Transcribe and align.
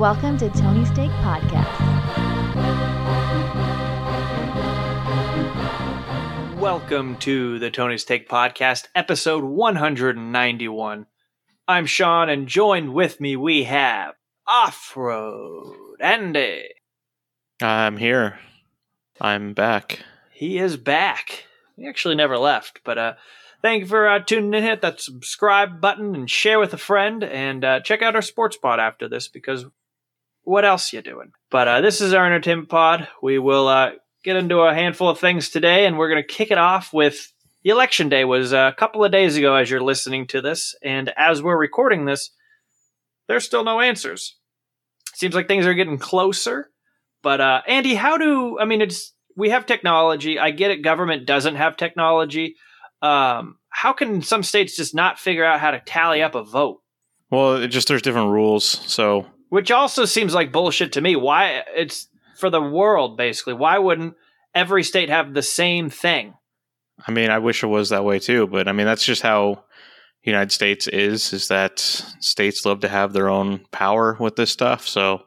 Welcome 0.00 0.38
to 0.38 0.48
Tony's 0.48 0.90
Take 0.92 1.10
Podcast. 1.10 1.68
Welcome 6.58 7.16
to 7.18 7.58
the 7.58 7.70
Tony's 7.70 8.04
Take 8.04 8.26
Podcast, 8.26 8.86
episode 8.94 9.44
191. 9.44 11.04
I'm 11.68 11.84
Sean, 11.84 12.30
and 12.30 12.48
joined 12.48 12.94
with 12.94 13.20
me 13.20 13.36
we 13.36 13.64
have 13.64 14.14
Off 14.46 14.94
Road 14.96 15.76
Andy. 16.00 16.68
I'm 17.60 17.98
here. 17.98 18.38
I'm 19.20 19.52
back. 19.52 19.98
He 20.32 20.56
is 20.56 20.78
back. 20.78 21.44
He 21.76 21.86
actually 21.86 22.14
never 22.14 22.38
left, 22.38 22.80
but 22.84 22.96
uh, 22.96 23.12
thank 23.60 23.82
you 23.82 23.86
for 23.86 24.08
uh, 24.08 24.20
tuning 24.20 24.54
in. 24.54 24.62
Hit 24.62 24.80
that 24.80 25.02
subscribe 25.02 25.78
button 25.78 26.14
and 26.14 26.30
share 26.30 26.58
with 26.58 26.72
a 26.72 26.78
friend, 26.78 27.22
and 27.22 27.62
uh, 27.62 27.80
check 27.80 28.00
out 28.00 28.16
our 28.16 28.22
sports 28.22 28.56
pod 28.56 28.80
after 28.80 29.06
this 29.06 29.28
because 29.28 29.66
what 30.50 30.64
else 30.64 30.92
you 30.92 31.00
doing? 31.00 31.30
But 31.48 31.68
uh, 31.68 31.80
this 31.80 32.00
is 32.00 32.12
our 32.12 32.26
entertainment 32.26 32.68
pod. 32.68 33.06
We 33.22 33.38
will 33.38 33.68
uh, 33.68 33.92
get 34.24 34.34
into 34.34 34.58
a 34.58 34.74
handful 34.74 35.08
of 35.08 35.20
things 35.20 35.48
today, 35.48 35.86
and 35.86 35.96
we're 35.96 36.10
going 36.10 36.22
to 36.22 36.34
kick 36.34 36.50
it 36.50 36.58
off 36.58 36.92
with 36.92 37.32
the 37.62 37.70
election 37.70 38.08
day 38.08 38.24
was 38.24 38.52
a 38.52 38.74
couple 38.76 39.04
of 39.04 39.12
days 39.12 39.36
ago 39.36 39.54
as 39.54 39.70
you're 39.70 39.80
listening 39.80 40.26
to 40.28 40.40
this, 40.40 40.74
and 40.82 41.12
as 41.16 41.40
we're 41.40 41.56
recording 41.56 42.04
this, 42.04 42.30
there's 43.28 43.44
still 43.44 43.62
no 43.62 43.80
answers. 43.80 44.36
Seems 45.14 45.36
like 45.36 45.46
things 45.46 45.66
are 45.66 45.74
getting 45.74 45.98
closer, 45.98 46.70
but 47.22 47.40
uh, 47.40 47.62
Andy, 47.68 47.94
how 47.94 48.18
do 48.18 48.58
I 48.58 48.64
mean? 48.64 48.80
It's 48.80 49.14
we 49.36 49.50
have 49.50 49.66
technology. 49.66 50.36
I 50.36 50.50
get 50.50 50.72
it. 50.72 50.82
Government 50.82 51.26
doesn't 51.26 51.56
have 51.56 51.76
technology. 51.76 52.56
Um, 53.02 53.58
how 53.68 53.92
can 53.92 54.20
some 54.20 54.42
states 54.42 54.74
just 54.74 54.96
not 54.96 55.20
figure 55.20 55.44
out 55.44 55.60
how 55.60 55.70
to 55.70 55.80
tally 55.80 56.22
up 56.22 56.34
a 56.34 56.42
vote? 56.42 56.80
Well, 57.30 57.56
it 57.56 57.68
just 57.68 57.86
there's 57.86 58.02
different 58.02 58.32
rules. 58.32 58.64
So, 58.64 59.26
Which 59.50 59.70
also 59.70 60.04
seems 60.06 60.32
like 60.34 60.52
bullshit 60.52 60.92
to 60.94 61.00
me. 61.00 61.16
Why 61.16 61.62
it's 61.76 62.08
for 62.36 62.50
the 62.50 62.62
world 62.62 63.16
basically. 63.16 63.52
Why 63.54 63.78
wouldn't 63.78 64.14
every 64.54 64.82
state 64.82 65.10
have 65.10 65.34
the 65.34 65.42
same 65.42 65.90
thing? 65.90 66.34
I 67.06 67.12
mean, 67.12 67.30
I 67.30 67.38
wish 67.38 67.62
it 67.62 67.68
was 67.68 67.90
that 67.90 68.04
way 68.04 68.18
too, 68.18 68.46
but 68.46 68.68
I 68.68 68.72
mean, 68.72 68.86
that's 68.86 69.04
just 69.04 69.22
how 69.22 69.64
United 70.22 70.52
States 70.52 70.86
is. 70.88 71.32
Is 71.32 71.48
that 71.48 71.78
states 71.78 72.64
love 72.64 72.80
to 72.80 72.88
have 72.88 73.12
their 73.12 73.28
own 73.28 73.60
power 73.72 74.16
with 74.20 74.36
this 74.36 74.50
stuff. 74.50 74.86
So, 74.86 75.22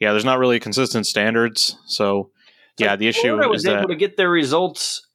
yeah, 0.00 0.12
there's 0.12 0.24
not 0.24 0.38
really 0.38 0.60
consistent 0.60 1.06
standards. 1.06 1.76
So, 1.86 2.30
yeah, 2.78 2.90
Like, 2.90 3.00
the 3.00 3.08
issue 3.08 3.20
Florida 3.22 3.48
was 3.48 3.60
is 3.60 3.64
that 3.64 3.78
able 3.78 3.88
to 3.88 3.96
get 3.96 4.16
their 4.16 4.30
results 4.30 5.06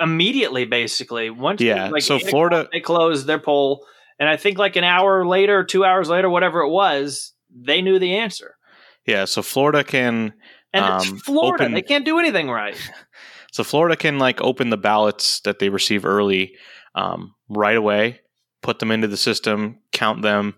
immediately. 0.00 0.64
Basically, 0.64 1.28
once 1.30 1.60
Yeah, 1.60 1.88
like 1.88 2.02
so 2.02 2.18
Florida- 2.18 2.68
they 2.72 2.80
closed 2.80 3.26
their 3.26 3.40
poll, 3.40 3.84
and 4.18 4.28
I 4.28 4.36
think 4.36 4.58
like 4.58 4.76
an 4.76 4.84
hour 4.84 5.26
later, 5.26 5.64
two 5.64 5.84
hours 5.84 6.08
later, 6.08 6.30
whatever 6.30 6.60
it 6.60 6.70
was, 6.70 7.32
they 7.64 7.80
knew 7.82 7.98
the 7.98 8.16
answer. 8.16 8.56
yeah, 9.06 9.24
so 9.24 9.42
Florida 9.42 9.84
can 9.84 10.32
And 10.72 10.84
Um, 10.84 10.96
it's 11.00 11.22
Florida; 11.22 11.64
open- 11.64 11.74
they 11.74 11.82
can't 11.82 12.04
do 12.04 12.18
anything 12.18 12.50
right. 12.50 12.76
So 13.52 13.64
Florida 13.64 13.96
can 13.96 14.18
like 14.18 14.38
open 14.42 14.68
the 14.68 14.76
ballots 14.76 15.40
that 15.44 15.60
they 15.60 15.70
receive 15.70 16.04
early 16.04 16.52
um, 16.94 17.34
right 17.48 17.76
away, 17.76 18.20
put 18.60 18.80
them 18.80 18.90
into 18.90 19.08
the 19.08 19.16
system, 19.16 19.78
count 19.92 20.20
them. 20.20 20.56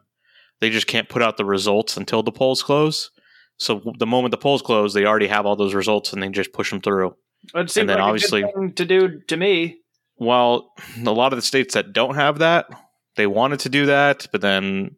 They 0.61 0.71
just 0.71 0.89
can't 0.89 1.09
put 1.09 1.23
out 1.23 1.37
the 1.37 1.45
results 1.45 1.97
until 1.97 2.25
the 2.25 2.33
polls 2.33 2.61
close. 2.61 3.11
So 3.57 3.93
the 4.01 4.07
moment 4.07 4.33
the 4.33 4.37
polls 4.39 4.63
close, 4.63 4.95
they 4.95 5.05
already 5.05 5.29
have 5.29 5.47
all 5.47 5.55
those 5.55 5.75
results 5.75 6.13
and 6.13 6.21
they 6.21 6.29
just 6.31 6.53
push 6.53 6.71
them 6.71 6.81
through. 6.81 7.15
It 7.55 7.71
seems 7.71 7.87
then 7.87 7.99
like 7.99 7.99
obviously- 8.01 8.43
a 8.43 8.47
good 8.47 8.55
thing 8.55 8.73
to 8.73 8.85
do 8.85 9.21
to 9.29 9.37
me. 9.37 9.77
Well, 10.17 10.73
a 11.07 11.13
lot 11.13 11.33
of 11.33 11.37
the 11.37 11.43
states 11.43 11.75
that 11.75 11.93
don't 11.93 12.17
have 12.17 12.41
that, 12.41 12.67
they 13.15 13.29
wanted 13.29 13.61
to 13.61 13.69
do 13.69 13.87
that, 13.87 14.27
but 14.33 14.41
then 14.41 14.97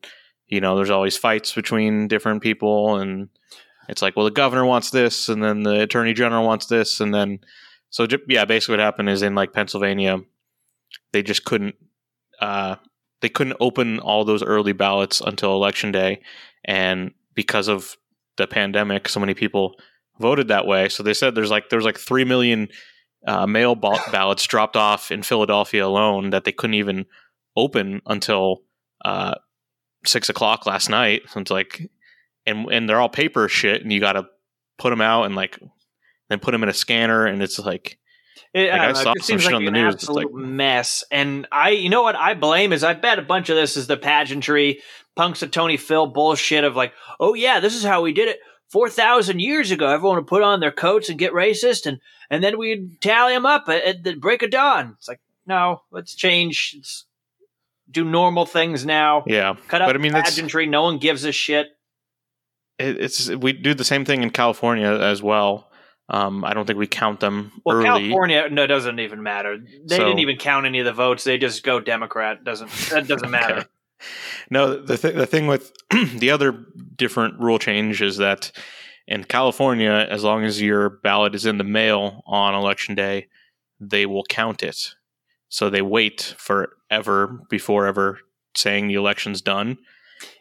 you 0.51 0.61
know, 0.61 0.77
there's 0.77 0.91
always 0.91 1.17
fights 1.17 1.55
between 1.55 2.09
different 2.09 2.43
people 2.43 2.97
and 2.97 3.29
it's 3.89 4.03
like, 4.03 4.17
well, 4.17 4.25
the 4.25 4.31
governor 4.31 4.65
wants 4.65 4.91
this 4.91 5.29
and 5.29 5.43
then 5.43 5.63
the 5.63 5.81
attorney 5.81 6.13
general 6.13 6.45
wants 6.45 6.67
this 6.67 7.01
and 7.01 7.15
then 7.15 7.39
so 7.89 8.07
yeah, 8.29 8.45
basically 8.45 8.75
what 8.75 8.81
happened 8.81 9.09
is 9.09 9.23
in 9.23 9.35
like 9.35 9.53
Pennsylvania, 9.53 10.21
they 11.13 11.23
just 11.23 11.45
couldn't 11.45 11.77
uh 12.41 12.77
they 13.21 13.29
couldn't 13.29 13.57
open 13.61 13.99
all 13.99 14.25
those 14.25 14.43
early 14.43 14.73
ballots 14.73 15.21
until 15.21 15.55
election 15.55 15.93
day 15.93 16.21
and 16.65 17.13
because 17.35 17.69
of 17.69 17.97
the 18.37 18.47
pandemic, 18.47 19.09
so 19.09 19.21
many 19.21 19.35
people 19.35 19.77
voted 20.19 20.49
that 20.49 20.67
way. 20.67 20.89
So 20.89 21.03
they 21.03 21.15
said 21.15 21.35
there's 21.35 21.51
like 21.51 21.69
there's 21.69 21.85
like 21.85 21.99
3 21.99 22.25
million 22.25 22.69
uh, 23.27 23.47
mail 23.47 23.75
ba- 23.75 24.03
ballots 24.13 24.47
dropped 24.47 24.77
off 24.77 25.11
in 25.11 25.23
Philadelphia 25.23 25.85
alone 25.85 26.31
that 26.31 26.45
they 26.45 26.53
couldn't 26.53 26.75
even 26.75 27.07
open 27.57 28.01
until 28.07 28.63
uh, 29.05 29.35
six 30.05 30.29
o'clock 30.29 30.67
last 30.67 30.89
night. 30.89 31.23
So 31.29 31.41
it's 31.41 31.51
like, 31.51 31.91
and 32.47 32.67
and 32.73 32.89
they're 32.89 33.01
all 33.01 33.09
paper 33.09 33.49
shit, 33.49 33.83
and 33.83 33.93
you 33.93 34.01
got 34.01 34.13
to 34.15 34.27
put 34.79 34.91
them 34.91 35.01
out 35.01 35.25
and 35.25 35.35
like 35.35 35.59
then 36.29 36.39
put 36.39 36.53
them 36.53 36.63
in 36.63 36.69
a 36.69 36.75
scanner, 36.75 37.27
and 37.27 37.43
it's 37.43 37.59
like, 37.59 37.99
It, 38.55 38.71
Like, 38.71 38.81
I 38.81 38.89
I 38.91 38.93
saw 38.93 39.13
it 39.13 39.19
some 39.19 39.23
seems 39.23 39.43
shit 39.43 39.53
like 39.53 39.57
on 39.57 39.65
the 39.65 39.69
an 39.69 39.75
news, 39.85 39.95
it's 39.95 40.05
absolute 40.05 40.33
like- 40.35 40.45
mess. 40.45 41.05
And 41.11 41.47
I, 41.53 41.71
you 41.71 41.89
know 41.91 42.03
what 42.03 42.17
I 42.17 42.35
blame 42.35 42.73
is 42.73 42.83
I 42.85 42.95
bet 42.95 43.19
a 43.19 43.23
bunch 43.23 43.49
of 43.51 43.57
this 43.57 43.77
is 43.77 43.87
the 43.89 43.97
pageantry, 43.97 44.81
punks 45.17 45.43
of 45.43 45.51
Tony 45.51 45.77
Phil 45.77 46.07
bullshit 46.07 46.65
of 46.65 46.77
like, 46.77 46.93
oh 47.19 47.35
yeah, 47.35 47.61
this 47.61 47.75
is 47.75 47.83
how 47.85 48.01
we 48.03 48.13
did 48.13 48.29
it 48.29 48.39
four 48.69 48.89
thousand 48.89 49.41
years 49.41 49.71
ago. 49.73 49.89
Everyone 49.89 50.17
would 50.17 50.27
put 50.29 50.43
on 50.43 50.61
their 50.61 50.73
coats 50.73 51.09
and 51.09 51.19
get 51.19 51.33
racist, 51.33 51.85
and 51.87 52.01
and 52.31 52.43
then 52.45 52.57
we'd 52.59 53.01
tally 53.01 53.35
them 53.35 53.45
up 53.47 53.65
at, 53.69 53.83
at 53.83 54.05
the 54.05 54.15
break 54.15 54.43
of 54.43 54.51
dawn. 54.51 54.95
It's 54.99 55.09
like, 55.09 55.21
no, 55.47 55.83
let's 55.91 56.15
change. 56.15 56.75
Let's 56.77 57.07
do 57.91 58.05
normal 58.05 58.47
things 58.47 58.87
now. 58.87 59.25
yeah. 59.27 59.55
Cut 59.69 59.83
out 59.83 59.87
But 59.89 59.97
I 59.97 59.99
mean, 59.99 60.13
pageantry. 60.13 60.67
No 60.67 60.83
one 60.85 60.99
gives 60.99 61.25
a 61.25 61.33
shit. 61.33 61.69
it, 62.79 62.97
it's 63.01 63.29
we 63.29 63.53
do 63.53 63.75
the 63.75 63.85
same 63.85 64.05
thing 64.05 64.23
in 64.23 64.31
California 64.31 64.89
as 64.91 65.23
well. 65.23 65.69
Um, 66.09 66.45
I 66.45 66.55
don't 66.55 66.67
think 66.67 66.79
we 66.79 66.89
count 66.89 67.21
them 67.21 67.53
Well, 67.65 67.77
early. 67.77 67.85
California, 67.87 68.49
no, 68.51 68.65
it 68.65 68.67
doesn't 68.67 68.99
even 68.99 69.23
matter. 69.23 69.57
They 69.87 69.97
So- 69.97 70.05
didn't 70.05 70.19
even 70.21 70.37
count 70.39 70.67
any 70.67 70.81
of 70.81 70.85
the 70.85 70.93
votes. 70.93 71.23
They 71.25 71.39
just 71.39 71.63
go 71.63 71.79
Democrat. 71.81 72.43
Doesn't 72.45 72.71
that 72.91 73.07
doesn't 73.07 73.31
matter? 73.41 73.59
Okay. 73.59 73.67
No, 74.51 74.81
the 74.83 74.97
th- 74.97 75.15
the 75.15 75.27
thing 75.27 75.47
with 75.47 75.73
the 76.17 76.31
other 76.31 76.65
different 76.97 77.39
rule 77.39 77.59
change 77.59 78.01
is 78.03 78.17
that 78.17 78.51
in 79.07 79.25
California, 79.25 79.91
as 80.11 80.25
long 80.25 80.45
as 80.45 80.61
your 80.61 80.89
ballot 80.89 81.35
is 81.35 81.45
in 81.47 81.59
the 81.59 81.65
mail 81.65 82.23
on 82.27 82.55
election 82.55 82.95
day, 82.95 83.29
they 83.79 84.07
will 84.07 84.25
count 84.29 84.63
it. 84.63 84.95
So 85.51 85.69
they 85.69 85.83
wait 85.83 86.35
forever 86.39 87.43
before 87.51 87.87
ever 87.87 88.21
saying 88.57 88.89
the 88.89 88.95
election's 88.95 89.43
done. 89.43 89.79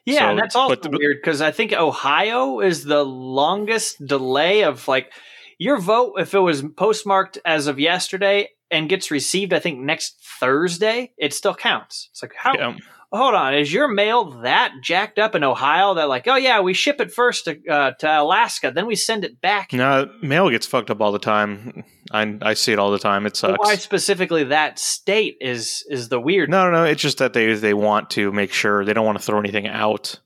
Yeah, 0.06 0.20
So, 0.20 0.30
and 0.30 0.40
that's 0.40 0.56
also 0.56 0.76
but 0.76 0.92
weird 0.92 1.18
because 1.22 1.42
I 1.42 1.52
think 1.52 1.74
Ohio 1.74 2.62
is 2.62 2.86
the 2.86 3.04
longest 3.04 4.06
delay 4.06 4.64
of 4.64 4.88
like 4.88 5.12
your 5.58 5.80
vote 5.80 6.14
if 6.18 6.34
it 6.34 6.40
was 6.40 6.64
postmarked 6.78 7.38
as 7.46 7.68
of 7.68 7.80
yesterday 7.80 8.50
and 8.72 8.90
gets 8.90 9.12
received. 9.12 9.54
I 9.54 9.60
think 9.60 9.80
next 9.80 10.18
Thursday, 10.40 11.12
it 11.18 11.34
still 11.34 11.56
counts. 11.56 12.10
It's 12.12 12.22
like 12.22 12.34
how? 12.36 12.54
Yeah. 12.54 12.78
Hold 13.12 13.34
on, 13.34 13.56
is 13.56 13.74
your 13.74 13.88
mail 13.88 14.42
that 14.42 14.72
jacked 14.84 15.18
up 15.18 15.34
in 15.34 15.44
Ohio 15.44 15.96
that 15.96 16.08
like, 16.08 16.28
oh 16.28 16.36
yeah, 16.36 16.62
we 16.62 16.76
ship 16.76 17.02
it 17.02 17.12
first 17.12 17.46
to 17.46 17.60
uh, 17.68 17.92
to 17.94 18.22
Alaska, 18.22 18.72
then 18.74 18.86
we 18.86 18.96
send 18.96 19.26
it 19.26 19.42
back. 19.42 19.74
No, 19.74 20.12
mail 20.22 20.48
gets 20.52 20.68
fucked 20.68 20.92
up 20.92 21.02
all 21.02 21.12
the 21.12 21.18
time. 21.18 21.84
I 22.12 22.38
I 22.42 22.54
see 22.54 22.72
it 22.72 22.78
all 22.78 22.92
the 22.92 23.00
time. 23.00 23.26
It 23.26 23.36
sucks. 23.36 23.58
Why 23.58 23.76
specifically 23.76 24.44
that 24.46 24.78
state 24.78 25.38
is 25.42 25.84
is 25.90 26.10
the 26.10 26.20
weird? 26.20 26.52
No, 26.52 26.66
no, 26.66 26.72
no. 26.72 26.84
It's 26.84 27.02
just 27.02 27.18
that 27.18 27.34
they 27.34 27.52
they 27.56 27.74
want 27.74 28.12
to 28.12 28.32
make 28.32 28.54
sure 28.54 28.86
they 28.86 28.94
don't 28.94 29.06
want 29.06 29.18
to 29.18 29.24
throw 29.24 29.40
anything 29.40 29.68
out. 29.68 30.20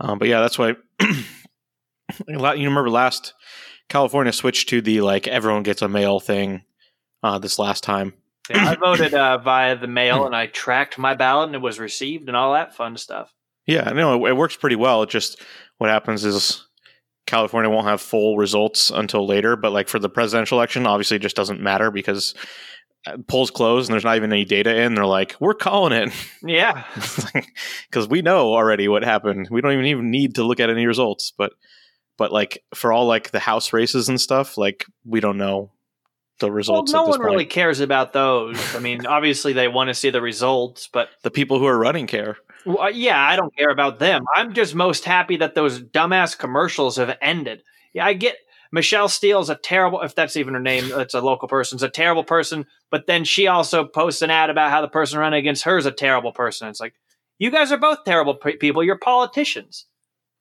Um, 0.00 0.18
but 0.18 0.28
yeah, 0.28 0.40
that's 0.40 0.58
why. 0.58 0.76
you 1.00 2.38
remember 2.38 2.88
last 2.88 3.34
California 3.88 4.32
switched 4.32 4.70
to 4.70 4.80
the 4.80 5.02
like 5.02 5.28
everyone 5.28 5.62
gets 5.62 5.82
a 5.82 5.88
mail 5.88 6.20
thing 6.20 6.62
uh, 7.22 7.38
this 7.38 7.58
last 7.58 7.84
time. 7.84 8.14
Yeah, 8.50 8.70
I 8.70 8.74
voted 8.76 9.14
uh, 9.14 9.38
via 9.38 9.76
the 9.76 9.86
mail 9.86 10.26
and 10.26 10.36
I 10.36 10.46
tracked 10.46 10.98
my 10.98 11.14
ballot 11.14 11.48
and 11.48 11.54
it 11.54 11.62
was 11.62 11.78
received 11.78 12.28
and 12.28 12.36
all 12.36 12.52
that 12.52 12.74
fun 12.74 12.96
stuff. 12.96 13.32
Yeah, 13.66 13.90
no, 13.90 14.26
it, 14.26 14.30
it 14.30 14.36
works 14.36 14.56
pretty 14.56 14.76
well. 14.76 15.02
It 15.02 15.10
just 15.10 15.40
what 15.78 15.88
happens 15.90 16.24
is 16.24 16.66
California 17.26 17.70
won't 17.70 17.86
have 17.86 18.00
full 18.02 18.36
results 18.36 18.90
until 18.90 19.26
later. 19.26 19.56
But 19.56 19.72
like 19.72 19.88
for 19.88 19.98
the 19.98 20.10
presidential 20.10 20.58
election, 20.58 20.86
obviously, 20.86 21.16
it 21.16 21.22
just 21.22 21.36
doesn't 21.36 21.60
matter 21.62 21.90
because 21.90 22.34
uh, 23.06 23.16
polls 23.28 23.50
close 23.50 23.86
and 23.86 23.92
there's 23.92 24.04
not 24.04 24.16
even 24.16 24.32
any 24.32 24.44
data 24.44 24.82
in. 24.82 24.94
They're 24.94 25.06
like, 25.06 25.36
we're 25.40 25.54
calling 25.54 25.92
it 25.92 26.12
Yeah. 26.42 26.84
because 27.88 28.08
we 28.08 28.20
know 28.22 28.52
already 28.52 28.88
what 28.88 29.04
happened. 29.04 29.48
We 29.50 29.62
don't 29.62 29.72
even 29.72 29.86
even 29.86 30.10
need 30.10 30.34
to 30.34 30.44
look 30.44 30.60
at 30.60 30.70
any 30.70 30.86
results. 30.86 31.32
But 31.36 31.52
but 32.18 32.30
like 32.32 32.62
for 32.74 32.92
all 32.92 33.06
like 33.06 33.30
the 33.30 33.40
House 33.40 33.72
races 33.72 34.08
and 34.08 34.20
stuff, 34.20 34.58
like 34.58 34.84
we 35.06 35.20
don't 35.20 35.38
know 35.38 35.72
the 36.40 36.46
Well, 36.46 36.54
results. 36.54 36.92
no 36.92 37.00
at 37.00 37.06
this 37.06 37.10
one 37.10 37.18
point. 37.20 37.30
really 37.32 37.44
cares 37.46 37.80
about 37.80 38.12
those. 38.12 38.74
I 38.74 38.78
mean, 38.78 39.06
obviously 39.06 39.52
they 39.52 39.68
want 39.68 39.88
to 39.88 39.94
see 39.94 40.10
the 40.10 40.20
results, 40.22 40.88
but 40.92 41.08
the 41.22 41.30
people 41.30 41.58
who 41.58 41.66
are 41.66 41.78
running 41.78 42.06
care. 42.06 42.36
well, 42.66 42.80
uh, 42.82 42.88
yeah, 42.88 43.20
I 43.20 43.36
don't 43.36 43.54
care 43.56 43.70
about 43.70 43.98
them. 43.98 44.24
I'm 44.34 44.52
just 44.54 44.74
most 44.74 45.04
happy 45.04 45.36
that 45.38 45.54
those 45.54 45.80
dumbass 45.80 46.36
commercials 46.38 46.96
have 46.96 47.16
ended. 47.20 47.62
Yeah, 47.92 48.06
I 48.06 48.12
get 48.14 48.36
Michelle 48.72 49.08
Steel's 49.08 49.50
a 49.50 49.54
terrible, 49.54 50.00
if 50.02 50.14
that's 50.16 50.36
even 50.36 50.54
her 50.54 50.60
name, 50.60 50.86
it's 50.98 51.14
a 51.14 51.20
local 51.20 51.46
person, 51.46 51.76
is 51.76 51.82
a 51.84 51.88
terrible 51.88 52.24
person, 52.24 52.66
but 52.90 53.06
then 53.06 53.22
she 53.24 53.46
also 53.46 53.84
posts 53.84 54.20
an 54.22 54.30
ad 54.30 54.50
about 54.50 54.70
how 54.70 54.80
the 54.80 54.88
person 54.88 55.18
running 55.20 55.38
against 55.38 55.62
her 55.64 55.78
is 55.78 55.86
a 55.86 55.92
terrible 55.92 56.32
person. 56.32 56.66
It's 56.68 56.80
like, 56.80 56.94
you 57.38 57.50
guys 57.52 57.70
are 57.70 57.76
both 57.78 58.04
terrible 58.04 58.34
pe- 58.34 58.56
people. 58.56 58.82
You're 58.82 58.98
politicians. 58.98 59.86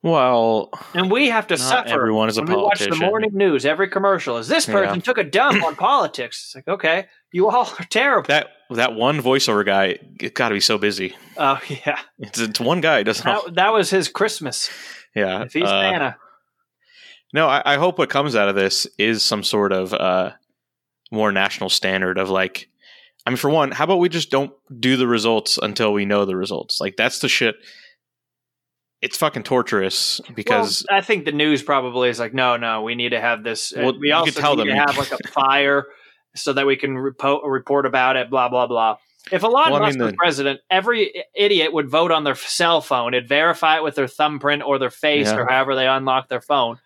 Well, 0.03 0.69
And 0.93 1.09
we 1.09 1.29
have 1.29 1.47
to 1.47 1.57
suffer. 1.57 1.87
everyone 1.87 2.27
is 2.27 2.37
a 2.37 2.41
when 2.41 2.49
we 2.57 2.61
watch 2.61 2.79
the 2.81 2.93
morning 2.97 3.31
news, 3.33 3.65
every 3.65 3.87
commercial 3.87 4.37
is 4.37 4.49
this 4.49 4.65
person 4.65 4.95
Yeah. 4.95 5.01
took 5.01 5.17
a 5.17 5.23
dump 5.23 5.63
on 5.63 5.75
politics. 5.77 6.43
It's 6.43 6.55
like, 6.55 6.67
okay, 6.67 7.07
you 7.31 7.49
all 7.49 7.65
are 7.79 7.85
terrible. 7.89 8.27
that 8.27 8.49
that 8.69 8.95
one 8.95 9.21
voiceover 9.21 9.65
guy, 9.65 9.97
got 10.33 10.49
to 10.49 10.55
be 10.55 10.59
so 10.59 10.77
busy. 10.77 11.15
Oh 11.37 11.57
yeah, 11.69 11.99
It's, 12.19 12.37
it's 12.39 12.59
one 12.59 12.81
guy 12.81 13.03
doesn't. 13.03 13.25
that, 13.25 13.55
that 13.55 13.73
was 13.73 13.89
his 13.89 14.09
Christmas. 14.09 14.69
yeah. 15.15 15.43
If 15.43 15.53
he's 15.53 15.63
uh, 15.63 15.67
Santa, 15.81 16.17
No, 17.33 17.47
I, 17.47 17.61
I 17.65 17.77
hope 17.77 17.97
what 17.97 18.09
comes 18.09 18.35
out 18.35 18.49
of 18.49 18.55
this 18.55 18.85
is 18.97 19.23
some 19.23 19.41
sort 19.43 19.71
of 19.71 19.93
uh, 19.93 20.31
more 21.11 21.31
national 21.31 21.69
standard 21.69 22.17
of 22.17 22.29
like, 22.29 22.67
I 23.25 23.29
mean, 23.29 23.37
for 23.37 23.49
one, 23.49 23.71
how 23.71 23.85
about 23.85 23.99
we 23.99 24.09
just 24.09 24.29
don't 24.31 24.51
do 24.81 24.97
the 24.97 25.07
results 25.07 25.57
until 25.61 25.93
we 25.93 26.03
know 26.05 26.25
the 26.25 26.35
results? 26.35 26.81
Like, 26.81 26.97
that's 26.97 27.19
the 27.19 27.29
shit. 27.29 27.55
It's 29.03 29.17
fucking 29.17 29.43
torturous 29.43 30.21
because 30.33 30.85
well, 30.89 30.97
I 30.97 31.01
think 31.01 31.25
the 31.25 31.31
news 31.33 31.61
probably 31.61 32.07
is 32.09 32.19
like, 32.19 32.33
no, 32.33 32.55
no, 32.57 32.81
we 32.83 32.95
need 32.95 33.09
to 33.09 33.19
have 33.19 33.43
this. 33.43 33.73
uh, 33.75 33.81
Well, 33.83 33.99
we 33.99 34.11
also 34.11 34.39
tell 34.39 34.55
need 34.55 34.67
them. 34.69 34.75
to 34.77 34.81
have 34.81 34.97
like 34.97 35.11
a 35.11 35.27
fire 35.31 35.85
so 36.35 36.53
that 36.53 36.65
we 36.65 36.77
can 36.77 36.91
repo- 36.95 37.41
report 37.45 37.85
about 37.85 38.15
it. 38.15 38.29
Blah 38.29 38.47
blah 38.49 38.65
blah. 38.67 38.97
If 39.31 39.43
Elon 39.43 39.71
Well, 39.71 39.75
I 39.75 39.79
Musk 39.87 39.97
mean, 39.97 40.03
was 40.05 40.11
the- 40.13 40.17
president, 40.17 40.59
every 40.69 41.23
idiot 41.35 41.73
would 41.73 41.89
vote 41.89 42.11
on 42.11 42.23
their 42.23 42.35
cell 42.35 42.81
phone. 42.81 43.13
It'd 43.13 43.27
verify 43.29 43.77
it 43.77 43.83
with 43.83 43.95
their 43.95 44.07
thumbprint 44.07 44.63
or 44.63 44.79
their 44.79 44.89
face 44.89 45.27
Yeah. 45.27 45.37
or 45.39 45.47
however 45.49 45.75
they 45.75 45.87
unlock 45.87 46.29
their 46.29 46.41
phone, 46.41 46.77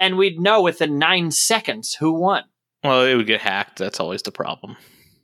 and 0.00 0.16
we'd 0.16 0.40
know 0.40 0.62
within 0.62 0.98
nine 0.98 1.30
seconds 1.32 1.94
who 1.98 2.12
won. 2.12 2.44
well, 2.84 3.02
it 3.04 3.14
would 3.16 3.26
get 3.26 3.40
hacked. 3.40 3.78
That's 3.78 3.98
always 4.00 4.22
the 4.22 4.32
problem. 4.32 4.76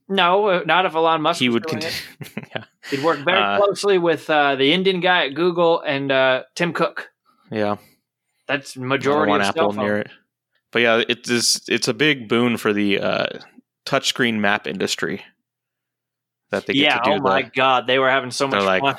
No, 0.08 0.46
uh, 0.46 0.62
not 0.66 0.86
if 0.86 0.94
Elon 0.96 1.22
Musk. 1.22 1.38
he 1.40 1.48
was 1.48 1.54
would 1.54 1.66
continue. 1.66 1.96
it. 2.20 2.48
yeah, 2.56 2.64
He'd 2.90 3.02
work 3.02 3.18
very 3.20 3.38
Uh, 3.38 3.58
closely 3.58 3.98
with 3.98 4.30
uh, 4.30 4.56
the 4.56 4.72
Indian 4.72 5.00
guy 5.00 5.26
at 5.26 5.34
Google 5.34 5.80
and 5.80 6.10
uh, 6.10 6.44
Tim 6.54 6.72
Cook. 6.72 7.10
yeah. 7.50 7.76
That's 8.46 8.76
majority 8.76 9.30
want 9.30 9.42
of 9.42 9.48
Apple 9.48 9.72
near 9.72 9.98
it. 9.98 10.08
But 10.72 10.82
yeah, 10.82 11.02
it's 11.08 11.30
it's 11.30 11.68
it's 11.68 11.86
a 11.88 11.94
big 11.94 12.28
boon 12.28 12.56
for 12.56 12.72
the 12.72 12.98
uh, 13.00 13.26
touchscreen 13.86 14.38
map 14.40 14.66
industry 14.66 15.22
that 16.50 16.66
they 16.66 16.72
get 16.72 16.82
Yeah. 16.82 16.96
to 16.98 17.02
do 17.04 17.10
Yeah, 17.10 17.16
Oh 17.18 17.20
my 17.22 17.42
the, 17.42 17.50
God, 17.54 17.86
they 17.86 17.98
were 18.00 18.10
having 18.10 18.30
so 18.32 18.48
much 18.48 18.64
like, 18.64 18.82
fun. 18.82 18.96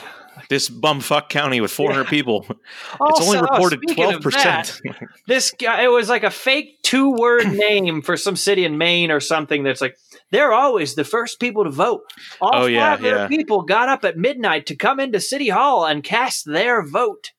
This 0.50 0.70
bumfuck 0.70 1.30
county 1.30 1.62
with 1.62 1.72
400 1.72 2.04
Yeah. 2.04 2.10
people. 2.10 2.46
It's 2.50 2.98
Also, 3.00 3.24
only 3.26 3.42
reported 3.42 3.80
speaking 3.84 4.04
of 4.06 4.10
twelve 4.22 4.24
percent. 4.24 4.82
this 5.28 5.52
guy 5.52 5.84
it 5.84 5.88
was 5.92 6.10
like 6.10 6.24
a 6.24 6.32
fake 6.32 6.80
two 6.84 7.12
word 7.12 7.52
name 7.54 8.02
for 8.02 8.18
some 8.18 8.36
city 8.36 8.66
in 8.66 8.78
Maine 8.78 9.12
or 9.12 9.20
something 9.20 9.64
that's 9.64 9.82
like 9.82 9.96
they're 10.32 10.54
always 10.54 10.96
the 10.96 11.04
first 11.04 11.40
people 11.40 11.64
to 11.66 11.70
vote. 11.70 12.02
All 12.40 12.52
Oh, 12.64 12.66
yeah, 12.66 12.96
500 12.96 13.16
yeah. 13.16 13.28
people 13.28 13.64
got 13.64 13.90
up 13.90 14.06
at 14.06 14.18
midnight 14.18 14.66
to 14.68 14.76
come 14.76 15.00
into 15.00 15.20
City 15.20 15.50
Hall 15.50 15.86
and 15.86 16.04
cast 16.04 16.46
their 16.46 16.86
vote. 16.86 17.32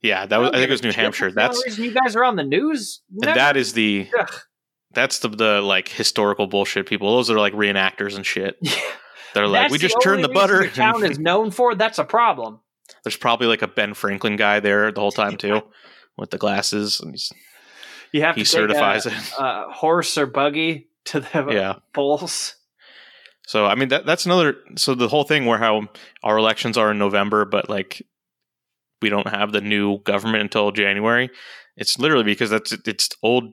Yeah, 0.00 0.26
that 0.26 0.38
was. 0.38 0.50
I 0.50 0.52
think 0.54 0.68
it 0.68 0.70
was 0.70 0.82
New 0.84 0.92
Hampshire. 0.92 1.32
That's 1.32 1.56
That's 1.56 1.76
the 1.76 1.82
reason 1.82 1.84
you 1.84 1.90
guys 2.00 2.14
are 2.16 2.24
on 2.24 2.36
the 2.36 2.44
news. 2.44 3.02
and 3.20 3.36
that 3.36 3.56
is 3.56 3.72
the 3.72 4.08
Ugh. 4.18 4.32
that's 4.92 5.18
the 5.18 5.28
the 5.28 5.60
like 5.60 5.88
historical 5.88 6.46
bullshit 6.46 6.86
people. 6.86 7.16
Those 7.16 7.30
are 7.30 7.38
like 7.38 7.52
reenactors 7.52 8.14
and 8.16 8.24
shit. 8.24 8.56
They're 9.34 9.46
like, 9.46 9.62
That's 9.64 9.72
we 9.72 9.78
just 9.78 9.96
turned 10.02 10.22
the 10.24 10.28
butter. 10.28 10.62
The 10.64 10.70
town 10.70 11.04
is 11.04 11.18
known 11.18 11.50
for 11.50 11.74
that's 11.74 11.98
a 11.98 12.04
problem. 12.04 12.60
There's 13.04 13.16
probably 13.16 13.46
like 13.46 13.62
a 13.62 13.68
Ben 13.68 13.94
Franklin 13.94 14.36
guy 14.36 14.60
there 14.60 14.92
the 14.92 15.00
whole 15.00 15.12
time 15.12 15.36
too, 15.36 15.62
with 16.18 16.30
the 16.30 16.38
glasses, 16.38 17.00
and 17.00 17.12
he's, 17.12 17.32
You 18.12 18.22
have 18.22 18.34
he 18.36 18.42
to 18.42 18.48
certifies 18.48 19.04
take 19.04 19.12
it. 19.14 19.32
a, 19.38 19.42
a 19.44 19.66
horse 19.72 20.16
or 20.18 20.26
buggy 20.26 20.88
to 21.06 21.20
the 21.20 21.46
Yeah. 21.50 21.74
polls. 21.94 22.56
So 23.46 23.66
I 23.66 23.74
mean 23.74 23.88
that 23.88 24.06
that's 24.06 24.26
another. 24.26 24.56
So 24.76 24.94
the 24.94 25.08
whole 25.08 25.24
thing 25.24 25.46
where 25.46 25.58
how 25.58 25.88
our 26.22 26.38
elections 26.38 26.76
are 26.78 26.90
in 26.90 26.98
November, 26.98 27.44
but 27.44 27.68
like 27.68 28.02
we 29.00 29.08
don't 29.08 29.26
have 29.28 29.50
the 29.52 29.60
new 29.60 29.98
government 29.98 30.42
until 30.42 30.70
January. 30.70 31.28
It's 31.76 31.98
literally 31.98 32.24
because 32.24 32.50
that's 32.50 32.72
it's 32.72 33.08
old 33.22 33.52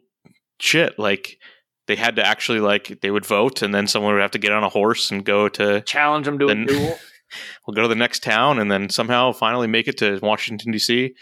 shit. 0.60 1.00
Like 1.00 1.38
they 1.90 1.98
had 1.98 2.16
to 2.16 2.26
actually 2.26 2.60
like 2.62 3.00
they 3.02 3.12
would 3.12 3.26
vote, 3.26 3.62
and 3.62 3.74
then 3.76 3.88
someone 3.88 4.14
would 4.14 4.22
have 4.22 4.32
to 4.32 4.40
get 4.40 4.54
on 4.54 4.64
a 4.64 4.70
horse 4.70 5.12
and 5.12 5.26
go 5.26 5.50
to 5.50 5.82
Challenge 5.82 6.26
them 6.26 6.40
to 6.40 6.46
Then- 6.48 6.64
a 6.64 6.66
duel. 6.68 7.00
we'll 7.68 7.76
go 7.76 7.82
to 7.82 7.88
the 7.90 7.96
next 7.96 8.24
town, 8.24 8.60
and 8.60 8.72
then 8.72 8.90
somehow 8.90 9.32
finally 9.34 9.68
make 9.68 9.88
it 9.88 9.98
to 9.98 10.20
Washington 10.22 10.72
D.C. 10.72 11.14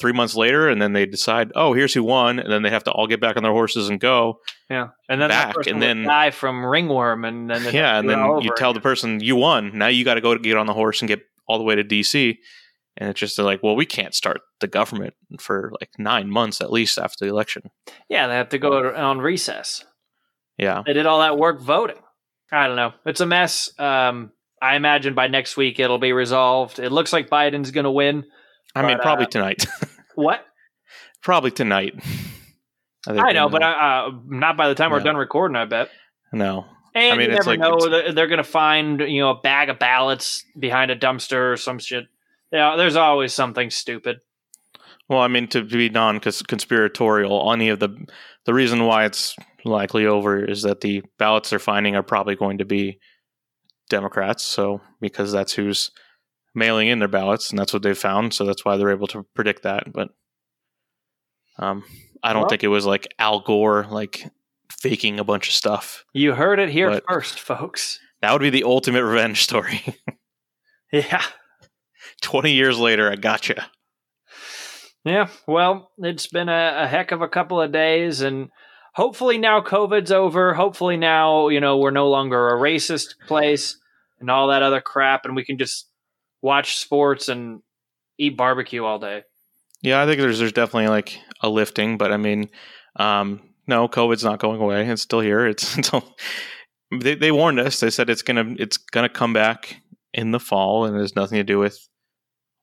Three 0.00 0.12
months 0.12 0.34
later, 0.34 0.68
and 0.68 0.80
then 0.80 0.92
they 0.94 1.04
decide, 1.04 1.52
oh, 1.54 1.74
here's 1.74 1.92
who 1.92 2.02
won, 2.02 2.38
and 2.38 2.50
then 2.50 2.62
they 2.62 2.70
have 2.70 2.84
to 2.84 2.90
all 2.90 3.06
get 3.06 3.20
back 3.20 3.36
on 3.36 3.42
their 3.42 3.52
horses 3.52 3.88
and 3.90 4.00
go. 4.00 4.40
Yeah, 4.70 4.88
and 5.10 5.20
then 5.20 5.28
Back, 5.28 5.54
that 5.56 5.66
and 5.66 5.82
then- 5.82 6.04
die 6.04 6.30
from 6.30 6.64
ringworm, 6.64 7.24
and 7.24 7.50
then 7.50 7.74
yeah, 7.74 7.98
and 7.98 8.08
to 8.08 8.14
do 8.14 8.20
it 8.20 8.34
then 8.36 8.42
you 8.42 8.50
tell 8.56 8.72
the 8.72 8.80
person 8.80 9.20
you 9.20 9.36
won. 9.36 9.76
Now 9.76 9.88
you 9.88 10.04
got 10.04 10.14
to 10.14 10.20
go 10.22 10.32
to 10.34 10.40
get 10.40 10.56
on 10.56 10.66
the 10.66 10.72
horse 10.74 11.02
and 11.02 11.08
get 11.08 11.20
all 11.48 11.58
the 11.58 11.64
way 11.64 11.74
to 11.74 11.84
DC. 11.84 12.36
And 12.96 13.08
it's 13.08 13.20
just 13.20 13.38
like, 13.38 13.62
well, 13.62 13.76
we 13.76 13.86
can't 13.86 14.14
start 14.14 14.40
the 14.60 14.66
government 14.66 15.14
for 15.38 15.72
like 15.80 15.90
nine 15.98 16.28
months 16.30 16.60
at 16.60 16.70
least 16.72 16.98
after 16.98 17.24
the 17.24 17.30
election. 17.30 17.70
yeah, 18.10 18.26
they 18.26 18.34
have 18.34 18.48
to 18.50 18.58
go 18.58 18.92
on 18.94 19.20
recess. 19.20 19.84
Yeah, 20.60 20.82
They 20.84 20.92
did 20.92 21.06
all 21.06 21.20
that 21.20 21.38
work 21.38 21.58
voting. 21.60 21.96
I 22.52 22.66
don't 22.66 22.76
know. 22.76 22.92
It's 23.06 23.20
a 23.20 23.26
mess. 23.26 23.70
Um, 23.78 24.32
I 24.60 24.76
imagine 24.76 25.14
by 25.14 25.28
next 25.28 25.56
week 25.56 25.80
it'll 25.80 25.98
be 25.98 26.12
resolved. 26.12 26.78
It 26.78 26.90
looks 26.90 27.12
like 27.12 27.30
Biden's 27.30 27.70
going 27.70 27.84
to 27.84 27.90
win. 27.90 28.24
I 28.74 28.86
mean, 28.86 28.98
probably 28.98 29.26
uh, 29.26 29.30
tonight. 29.30 29.66
What? 30.16 30.44
probably 31.22 31.50
tonight. 31.50 31.94
think 33.06 33.18
I 33.18 33.32
know, 33.32 33.48
but 33.48 33.62
uh, 33.62 33.66
uh, 33.66 34.10
not 34.26 34.56
by 34.58 34.68
the 34.68 34.74
time 34.74 34.90
we're 34.90 35.00
done 35.00 35.16
recording. 35.16 35.56
I 35.56 35.64
bet. 35.64 35.88
no. 36.32 36.66
And 36.94 37.14
I 37.14 37.16
mean, 37.16 37.30
you 37.30 37.36
never 37.36 37.50
like- 37.50 37.60
know. 37.60 37.76
it's- 37.78 38.14
they're 38.14 38.26
going 38.26 38.38
to 38.38 38.44
find 38.44 39.00
you 39.00 39.20
know 39.22 39.30
a 39.30 39.40
bag 39.40 39.70
of 39.70 39.78
ballots 39.78 40.44
behind 40.58 40.90
a 40.90 40.96
dumpster 40.96 41.52
or 41.52 41.56
some 41.56 41.78
shit. 41.78 42.06
Yeah, 42.52 42.74
there's 42.76 42.96
always 42.96 43.32
something 43.32 43.70
stupid. 43.70 44.20
Well, 45.08 45.20
I 45.20 45.28
mean, 45.28 45.46
to 45.48 45.62
be 45.64 45.88
non-conspiratorial, 45.88 47.52
any 47.52 47.68
of 47.68 47.78
the 47.78 48.06
the 48.44 48.52
reason 48.52 48.84
why 48.84 49.04
it's 49.04 49.36
likely 49.64 50.06
over 50.06 50.44
is 50.44 50.62
that 50.62 50.80
the 50.80 51.02
ballots 51.18 51.50
they're 51.50 51.58
finding 51.58 51.94
are 51.96 52.02
probably 52.02 52.36
going 52.36 52.58
to 52.58 52.64
be 52.64 52.98
Democrats. 53.88 54.42
So 54.44 54.80
because 55.00 55.32
that's 55.32 55.52
who's 55.52 55.90
mailing 56.54 56.88
in 56.88 56.98
their 56.98 57.08
ballots, 57.08 57.50
and 57.50 57.58
that's 57.58 57.72
what 57.72 57.82
they 57.82 57.94
found. 57.94 58.34
So 58.34 58.44
that's 58.44 58.64
why 58.64 58.76
they're 58.76 58.90
able 58.90 59.06
to 59.08 59.24
predict 59.34 59.62
that. 59.64 59.92
But 59.92 60.08
um, 61.58 61.84
I 62.22 62.32
don't 62.32 62.42
Well- 62.42 62.48
think 62.48 62.64
it 62.64 62.68
was 62.68 62.86
like 62.86 63.08
Al 63.18 63.40
Gore 63.40 63.86
like 63.90 64.24
faking 64.80 65.18
a 65.20 65.24
bunch 65.24 65.48
of 65.48 65.54
stuff. 65.54 66.04
You 66.12 66.34
heard 66.34 66.58
it 66.58 66.70
here 66.70 66.90
But- 66.90 67.04
first, 67.08 67.38
folks. 67.40 67.98
That 68.22 68.32
would 68.32 68.42
be 68.42 68.50
the 68.50 68.64
ultimate 68.64 69.04
revenge 69.04 69.42
story. 69.42 69.82
Yeah. 70.92 71.22
Twenty 72.20 72.50
years 72.52 72.76
later, 72.76 73.08
I 73.12 73.14
gotcha. 73.14 73.70
Yeah, 75.04 75.28
well, 75.46 75.92
it's 75.98 76.26
been 76.26 76.48
a, 76.48 76.82
a 76.82 76.86
heck 76.88 77.12
of 77.12 77.22
a 77.22 77.28
couple 77.28 77.60
of 77.62 77.70
days, 77.70 78.20
and 78.22 78.48
hopefully 78.94 79.38
now 79.38 79.60
COVID's 79.60 80.12
over. 80.12 80.54
Hopefully 80.54 80.96
now, 80.96 81.48
you 81.48 81.60
know, 81.60 81.78
we're 81.78 81.90
no 81.90 82.08
longer 82.08 82.48
a 82.48 82.58
racist 82.58 83.14
place 83.26 83.78
and 84.20 84.30
all 84.30 84.48
that 84.48 84.62
other 84.62 84.80
crap, 84.80 85.24
and 85.24 85.34
we 85.34 85.44
can 85.44 85.58
just 85.58 85.88
watch 86.42 86.78
sports 86.78 87.28
and 87.28 87.60
eat 88.18 88.36
barbecue 88.36 88.84
all 88.84 88.98
day. 88.98 89.22
Yeah, 89.82 90.02
I 90.02 90.06
think 90.06 90.20
there's 90.20 90.38
there's 90.38 90.52
definitely 90.52 90.88
like 90.88 91.18
a 91.40 91.48
lifting, 91.48 91.96
but 91.96 92.12
I 92.12 92.18
mean, 92.18 92.50
um, 92.96 93.40
no, 93.66 93.88
COVID's 93.88 94.24
not 94.24 94.38
going 94.38 94.60
away. 94.60 94.86
It's 94.86 95.02
still 95.02 95.20
here. 95.20 95.46
It's, 95.46 95.92
all, 95.94 96.16
they 96.90 97.14
they 97.14 97.32
warned 97.32 97.60
us. 97.60 97.80
They 97.80 97.90
said 97.90 98.10
it's 98.10 98.22
gonna 98.22 98.54
it's 98.58 98.76
gonna 98.76 99.08
come 99.08 99.32
back 99.32 99.80
in 100.12 100.32
the 100.32 100.40
fall, 100.40 100.84
and 100.84 100.96
it 100.96 101.00
has 101.00 101.16
nothing 101.16 101.38
to 101.38 101.44
do 101.44 101.58
with 101.58 101.78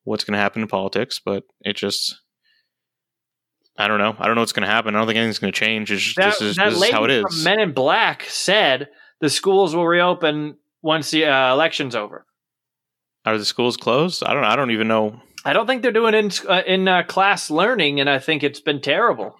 what's 0.04 0.24
gonna 0.24 0.38
happen 0.38 0.62
in 0.62 0.68
politics. 0.68 1.20
But 1.24 1.44
it 1.62 1.76
just, 1.76 2.20
I 3.78 3.88
don't 3.88 4.00
know. 4.00 4.16
I 4.18 4.26
don't 4.26 4.36
know 4.36 4.42
what's 4.42 4.54
gonna 4.54 4.68
happen. 4.68 4.96
I 4.96 5.00
don't 5.00 5.08
think 5.08 5.18
anything's 5.18 5.40
gonna 5.40 5.52
change. 5.52 5.92
It's 5.92 6.02
just, 6.04 6.16
That, 6.18 6.26
this 6.32 6.42
is 6.42 6.56
that 6.58 6.70
this 6.72 6.82
is 6.84 6.90
how 6.92 7.04
it 7.04 7.12
is. 7.12 7.24
from. 7.24 7.44
Men 7.44 7.60
in 7.60 7.74
Black 7.74 8.24
said 8.24 8.90
the 9.22 9.30
schools 9.30 9.76
will 9.76 9.88
reopen 9.88 10.58
once 10.82 11.12
the 11.12 11.26
uh, 11.26 11.54
election's 11.54 11.96
over. 11.96 12.26
Are 13.26 13.38
the 13.38 13.46
schools 13.46 13.78
closed? 13.78 14.24
I 14.26 14.34
don't. 14.34 14.44
I 14.46 14.56
don't 14.56 14.72
even 14.72 14.88
know. 14.88 15.22
I 15.46 15.54
don't 15.54 15.68
think 15.68 15.82
they're 15.82 15.92
doing 15.92 16.14
in 16.16 16.32
uh, 16.48 16.62
in 16.66 16.88
uh, 16.88 17.04
class 17.04 17.50
learning, 17.52 18.00
and 18.00 18.10
I 18.10 18.20
think 18.20 18.44
it's 18.44 18.60
been 18.62 18.82
terrible. 18.82 19.36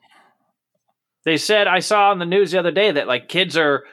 They 1.26 1.38
said 1.38 1.68
I 1.68 1.80
saw 1.80 2.12
on 2.12 2.20
the 2.20 2.26
news 2.26 2.52
the 2.52 2.60
other 2.60 2.72
day 2.72 2.92
that 2.92 3.08
like 3.08 3.28
kids 3.28 3.58
are, 3.58 3.84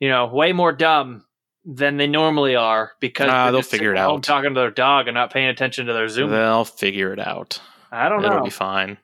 you 0.00 0.08
know, 0.08 0.26
way 0.26 0.52
more 0.52 0.72
dumb 0.72 1.24
than 1.64 1.96
they 1.96 2.06
normally 2.06 2.56
are 2.56 2.92
because 3.00 3.28
Ah, 3.30 3.44
they're 3.44 3.52
they'll 3.52 3.62
figure 3.62 3.92
it 3.92 3.98
out. 3.98 4.22
talking 4.22 4.52
to 4.54 4.60
their 4.60 4.70
dog 4.70 5.06
and 5.06 5.14
not 5.14 5.32
paying 5.32 5.48
attention 5.48 5.86
to 5.86 5.92
their 5.92 6.08
Zoom. 6.08 6.30
They'll 6.30 6.64
figure 6.64 7.12
it 7.12 7.20
out. 7.20 7.60
I 7.90 8.08
don't 8.08 8.20
know. 8.22 8.28
It'll 8.28 8.44
be 8.44 8.50
fine. 8.50 8.98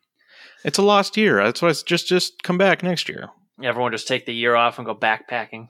It's 0.64 0.78
a 0.78 0.82
lost 0.82 1.16
year. 1.16 1.42
That's 1.42 1.62
why 1.62 1.68
it's 1.70 1.82
just 1.82 2.06
just 2.08 2.42
come 2.42 2.58
back 2.58 2.82
next 2.82 3.08
year. 3.08 3.28
Everyone 3.62 3.92
just 3.92 4.08
take 4.08 4.26
the 4.26 4.34
year 4.34 4.54
off 4.54 4.78
and 4.78 4.86
go 4.86 4.94
backpacking. 4.94 5.68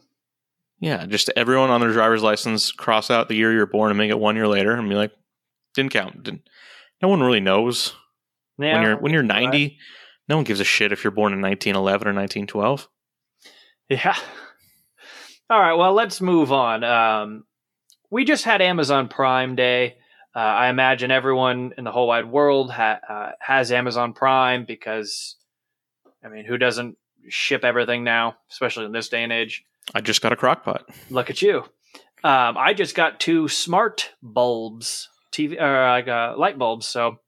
Yeah, 0.80 1.07
just 1.07 1.30
everyone 1.37 1.71
on 1.71 1.80
their 1.80 1.92
driver's 1.92 2.23
license 2.23 2.71
cross 2.73 3.11
out 3.11 3.28
the 3.28 3.35
year 3.35 3.52
you 3.52 3.59
were 3.59 3.66
born 3.66 3.90
and 3.90 3.99
make 3.99 4.11
it 4.11 4.18
one 4.18 4.37
year 4.37 4.47
later 4.47 4.73
and 4.73 4.88
be 4.88 4.95
like, 4.95 5.12
didn't 5.75 5.92
count. 5.92 6.23
Didn't. 6.23 6.42
No 7.02 7.09
one 7.09 7.21
really 7.21 7.40
knows 7.40 7.95
Yeah, 8.59 8.75
when 8.75 8.83
you're 8.83 8.99
when 8.99 9.12
you're 9.12 9.23
right. 9.23 9.42
90. 9.42 9.78
No 10.28 10.37
one 10.37 10.45
gives 10.45 10.61
a 10.61 10.64
shit 10.64 10.92
if 10.92 11.04
you're 11.04 11.11
born 11.11 11.33
in 11.33 11.40
1911 11.40 12.07
or 12.07 12.12
1912. 12.14 12.88
Yeah. 13.88 14.16
All 15.50 15.59
right. 15.61 15.75
Well, 15.75 15.95
let's 15.95 16.21
move 16.21 16.52
on. 16.52 16.85
Um, 16.85 17.45
we 18.11 18.25
just 18.25 18.45
had 18.45 18.61
Amazon 18.61 19.09
Prime 19.09 19.57
Day. 19.57 19.97
Uh, 20.38 20.40
I 20.40 20.68
imagine 20.68 21.11
everyone 21.11 21.75
in 21.76 21.83
the 21.83 21.90
whole 21.90 22.07
wide 22.07 22.30
world 22.30 22.71
ha- 22.71 23.00
uh, 23.09 23.30
has 23.40 23.73
Amazon 23.73 24.12
Prime 24.12 24.64
because, 24.64 25.35
I 26.25 26.28
mean, 26.28 26.45
who 26.45 26.57
doesn't 26.57 26.97
ship 27.28 27.64
everything 27.64 28.04
now, 28.04 28.37
especially 28.49 28.85
in 28.85 28.92
this 28.92 29.09
day 29.09 29.25
and 29.25 29.33
age? 29.33 29.64
I 29.97 30.00
just 30.00 30.23
got 30.23 30.33
a 30.33 30.37
crock 30.37 30.62
pot. 30.62 30.88
Look 31.11 31.28
at 31.28 31.42
you. 31.42 31.64
Um, 32.23 32.57
I 32.57 32.73
just 32.73 32.95
got 32.95 33.18
two 33.18 33.49
smart 33.49 34.11
bulbs, 34.23 35.09
TV 35.33 35.61
or 35.61 35.88
like 35.90 36.07
uh, 36.07 36.35
light 36.38 36.57
bulbs. 36.57 36.87
So 36.87 37.18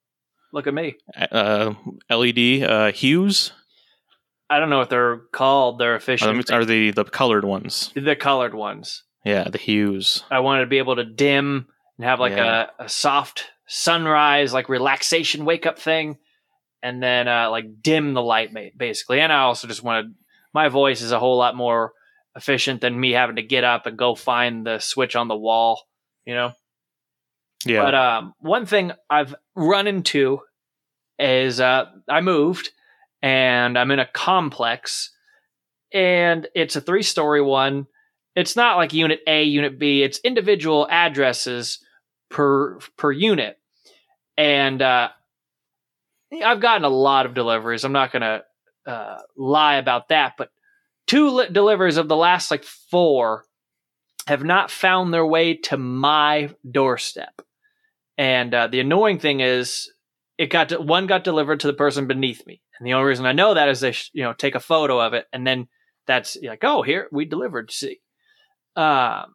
look 0.53 0.69
at 0.69 0.75
me. 0.75 0.95
Uh, 1.33 1.75
LED 2.09 2.63
uh, 2.63 2.93
hues. 2.93 3.51
I 4.49 4.61
don't 4.61 4.71
know 4.71 4.79
what 4.79 4.91
they're 4.91 5.19
called. 5.33 5.81
They're 5.81 5.97
official. 5.97 6.29
them- 6.33 6.45
are 6.53 6.65
the 6.65 6.93
the 6.93 7.03
colored 7.03 7.45
ones? 7.45 7.91
the 7.97 8.15
colored 8.15 8.55
ones. 8.55 9.03
Yeah, 9.25 9.49
the 9.49 9.59
hues. 9.59 10.23
I 10.31 10.39
wanted 10.39 10.61
to 10.61 10.67
be 10.69 10.79
able 10.79 10.95
to 10.95 11.05
dim 11.05 11.67
and 12.01 12.09
have 12.09 12.19
like 12.19 12.33
Yeah. 12.33 12.69
a, 12.79 12.85
a 12.85 12.89
soft 12.89 13.45
sunrise, 13.67 14.55
like 14.55 14.71
relaxation 14.71 15.45
wake 15.45 15.67
up 15.67 15.79
thing, 15.79 16.17
and 16.83 17.03
then 17.03 17.29
uh, 17.29 17.51
like 17.51 17.83
dim 17.83 18.15
the 18.15 18.23
light 18.23 18.51
basically. 18.75 19.21
And 19.21 19.31
I 19.31 19.41
also 19.41 19.69
just 19.69 19.83
wanted 19.83 20.15
my 20.55 20.69
voice 20.71 21.03
is 21.03 21.13
a 21.13 21.19
whole 21.19 21.37
lot 21.37 21.55
more 21.55 21.93
efficient 22.35 22.81
than 22.81 22.99
me 22.99 23.13
having 23.13 23.37
to 23.37 23.43
get 23.43 23.65
up 23.65 23.85
and 23.85 23.99
go 23.99 24.15
find 24.15 24.67
the 24.67 24.79
switch 24.79 25.15
on 25.15 25.29
the 25.29 25.37
wall, 25.37 25.83
you 26.25 26.35
know. 26.35 26.53
Yeah. 27.67 27.83
But 27.83 27.95
um, 27.95 28.35
one 28.39 28.65
thing 28.65 28.93
I've 29.11 29.35
run 29.55 29.87
into 29.87 30.41
is 31.19 31.61
uh, 31.61 31.85
I 32.09 32.23
moved 32.23 32.71
and 33.21 33.79
I'm 33.79 33.91
in 33.91 33.99
a 33.99 34.07
complex, 34.07 35.11
and 35.93 36.49
it's 36.55 36.77
a 36.77 36.81
three 36.81 37.03
story 37.03 37.43
one. 37.43 37.89
It's 38.35 38.57
not 38.57 38.79
like 38.79 38.95
Unit 38.95 39.21
A, 39.27 39.43
Unit 39.43 39.79
B. 39.79 40.03
It's 40.03 40.19
individual 40.25 40.89
addresses 40.91 41.79
per 42.31 42.79
per 42.97 43.13
unit, 43.13 43.59
and 44.37 44.81
uh, 44.81 45.09
I've 46.45 46.61
gotten 46.61 46.85
a 46.85 46.89
lot 46.89 47.27
of 47.27 47.35
deliveries. 47.35 47.85
I'm 47.85 47.93
not 47.93 48.13
gonna 48.13 48.43
uh, 48.87 49.19
lie 49.37 49.77
about 49.77 50.09
that, 50.09 50.35
but 50.39 50.51
two 51.07 51.31
li- 51.31 51.49
deliveries 51.51 51.97
of 51.97 52.09
the 52.09 52.17
last 52.17 52.51
like 52.51 52.65
four 52.65 53.45
have 54.27 54.45
not 54.45 54.71
found 54.71 55.13
their 55.13 55.27
way 55.27 55.55
to 55.55 55.77
my 55.77 56.55
doorstep. 56.71 57.43
And 58.17 58.55
uh, 58.55 58.67
the 58.69 58.81
annoying 58.81 59.19
thing 59.19 59.41
is, 59.41 59.91
it 60.39 60.51
got 60.51 60.69
to, 60.71 60.81
one 60.81 61.07
got 61.07 61.25
delivered 61.25 61.61
to 61.61 61.67
the 61.67 61.73
person 61.73 62.07
beneath 62.07 62.47
me, 62.47 62.63
and 62.79 62.87
the 62.87 62.95
only 62.95 63.09
reason 63.09 63.27
I 63.27 63.33
know 63.33 63.55
that 63.55 63.69
is 63.69 63.81
they 63.81 63.93
sh- 63.93 64.11
you 64.13 64.23
know 64.23 64.33
take 64.33 64.55
a 64.55 64.61
photo 64.61 65.01
of 65.01 65.15
it, 65.15 65.27
and 65.33 65.47
then 65.47 65.69
that's 66.07 66.37
like, 66.43 66.65
oh, 66.65 66.83
here 66.83 67.09
we 67.13 67.25
delivered. 67.25 67.71
See, 67.71 68.01
um, 68.77 69.35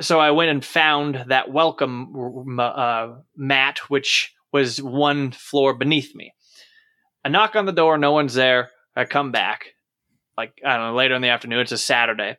so 0.00 0.18
I 0.18 0.30
went 0.30 0.50
and 0.50 0.64
found 0.64 1.24
that 1.28 1.52
welcome 1.52 2.58
uh, 2.58 3.14
mat, 3.36 3.78
which 3.88 4.34
was 4.52 4.80
one 4.80 5.32
floor 5.32 5.74
beneath 5.74 6.14
me. 6.14 6.32
I 7.24 7.28
knock 7.28 7.56
on 7.56 7.66
the 7.66 7.72
door, 7.72 7.98
no 7.98 8.12
one's 8.12 8.34
there. 8.34 8.70
I 8.96 9.04
come 9.04 9.32
back, 9.32 9.66
like 10.36 10.60
I 10.64 10.76
don't 10.76 10.88
know, 10.88 10.94
later 10.94 11.14
in 11.14 11.22
the 11.22 11.28
afternoon. 11.28 11.60
It's 11.60 11.72
a 11.72 11.78
Saturday, 11.78 12.36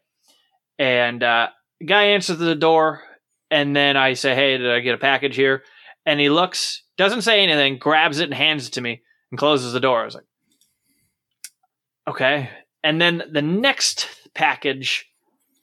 and 0.77 1.23
uh, 1.23 1.49
guy 1.85 2.07
answers 2.07 2.37
the 2.37 2.55
door, 2.55 3.01
and 3.49 3.75
then 3.75 3.97
I 3.97 4.13
say, 4.13 4.35
"Hey, 4.35 4.57
did 4.57 4.69
I 4.69 4.79
get 4.81 4.95
a 4.95 4.99
package 4.99 5.35
here?" 5.35 5.63
And 6.05 6.19
he 6.19 6.29
looks, 6.29 6.83
doesn't 6.97 7.21
say 7.21 7.41
anything, 7.41 7.77
grabs 7.77 8.19
it 8.19 8.25
and 8.25 8.33
hands 8.33 8.67
it 8.67 8.73
to 8.73 8.81
me, 8.81 9.01
and 9.31 9.39
closes 9.39 9.73
the 9.73 9.79
door. 9.79 10.01
I 10.01 10.05
was 10.05 10.15
like, 10.15 10.25
"Okay." 12.07 12.49
And 12.83 13.01
then 13.01 13.23
the 13.31 13.41
next 13.41 14.09
package 14.35 15.05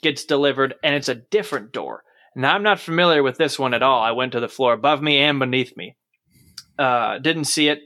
gets 0.03 0.25
delivered, 0.25 0.75
and 0.83 0.95
it's 0.95 1.09
a 1.09 1.15
different 1.15 1.73
door. 1.73 2.03
Now 2.35 2.55
I'm 2.55 2.63
not 2.63 2.81
familiar 2.81 3.23
with 3.23 3.37
this 3.37 3.59
one 3.59 3.75
at 3.75 3.83
all. 3.83 4.01
I 4.03 4.13
went 4.13 4.33
to 4.33 4.41
the 4.41 4.49
floor 4.49 4.73
above 4.73 5.03
me 5.03 5.19
and 5.19 5.39
beneath 5.39 5.77
me. 5.77 5.97
Uh, 6.79 7.19
didn't 7.19 7.45
see 7.45 7.69
it, 7.69 7.81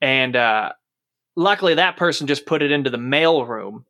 and 0.00 0.34
uh, 0.36 0.72
luckily 1.36 1.74
that 1.74 1.96
person 1.96 2.26
just 2.26 2.46
put 2.46 2.62
it 2.62 2.72
into 2.72 2.90
the 2.90 2.98
mail 2.98 3.44
room, 3.44 3.84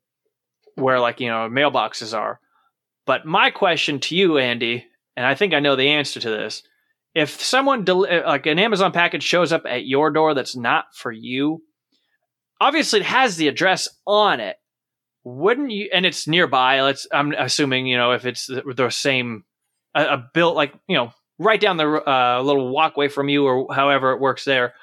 where 0.75 0.99
like 0.99 1.21
you 1.21 1.29
know 1.29 1.49
mailboxes 1.49 2.17
are. 2.17 2.41
But 3.07 3.27
my 3.27 3.51
question 3.51 4.01
to 4.01 4.17
you, 4.17 4.39
Andy, 4.39 4.87
and 5.17 5.27
I 5.27 5.35
think 5.35 5.53
I 5.53 5.61
know 5.61 5.77
the 5.77 5.91
answer 5.91 6.19
to 6.21 6.31
this: 6.31 6.63
if 7.15 7.41
someone 7.41 7.85
del- 7.85 8.07
uh, 8.11 8.23
like 8.27 8.47
an 8.47 8.59
Amazon 8.59 8.93
package 8.93 9.23
shows 9.23 9.53
up 9.53 9.63
at 9.67 9.87
your 9.87 10.11
door 10.11 10.35
that's 10.35 10.57
not 10.57 10.87
for 10.95 11.13
you, 11.13 11.63
obviously 12.61 13.01
it 13.01 13.07
has 13.07 13.37
the 13.37 13.49
address 13.49 13.89
on 14.07 14.41
it. 14.41 14.57
Wouldn't 15.25 15.71
you? 15.71 15.89
And 15.93 16.05
it's 16.05 16.29
nearby. 16.29 16.83
Let's. 16.83 17.07
I'm 17.11 17.33
assuming 17.33 17.87
you 17.87 17.97
know 17.97 18.13
if 18.13 18.27
it's 18.27 18.47
the, 18.47 18.63
the 18.77 18.91
same 18.91 19.45
a, 19.95 20.05
a 20.05 20.31
built 20.33 20.55
like 20.55 20.75
you 20.87 20.97
know 20.97 21.13
right 21.39 21.61
down 21.61 21.77
the 21.77 21.87
uh, 21.87 22.43
little 22.43 22.71
walkway 22.71 23.09
from 23.09 23.29
you 23.29 23.47
or 23.47 23.75
however 23.75 24.13
it 24.13 24.21
works 24.21 24.45
there. 24.45 24.75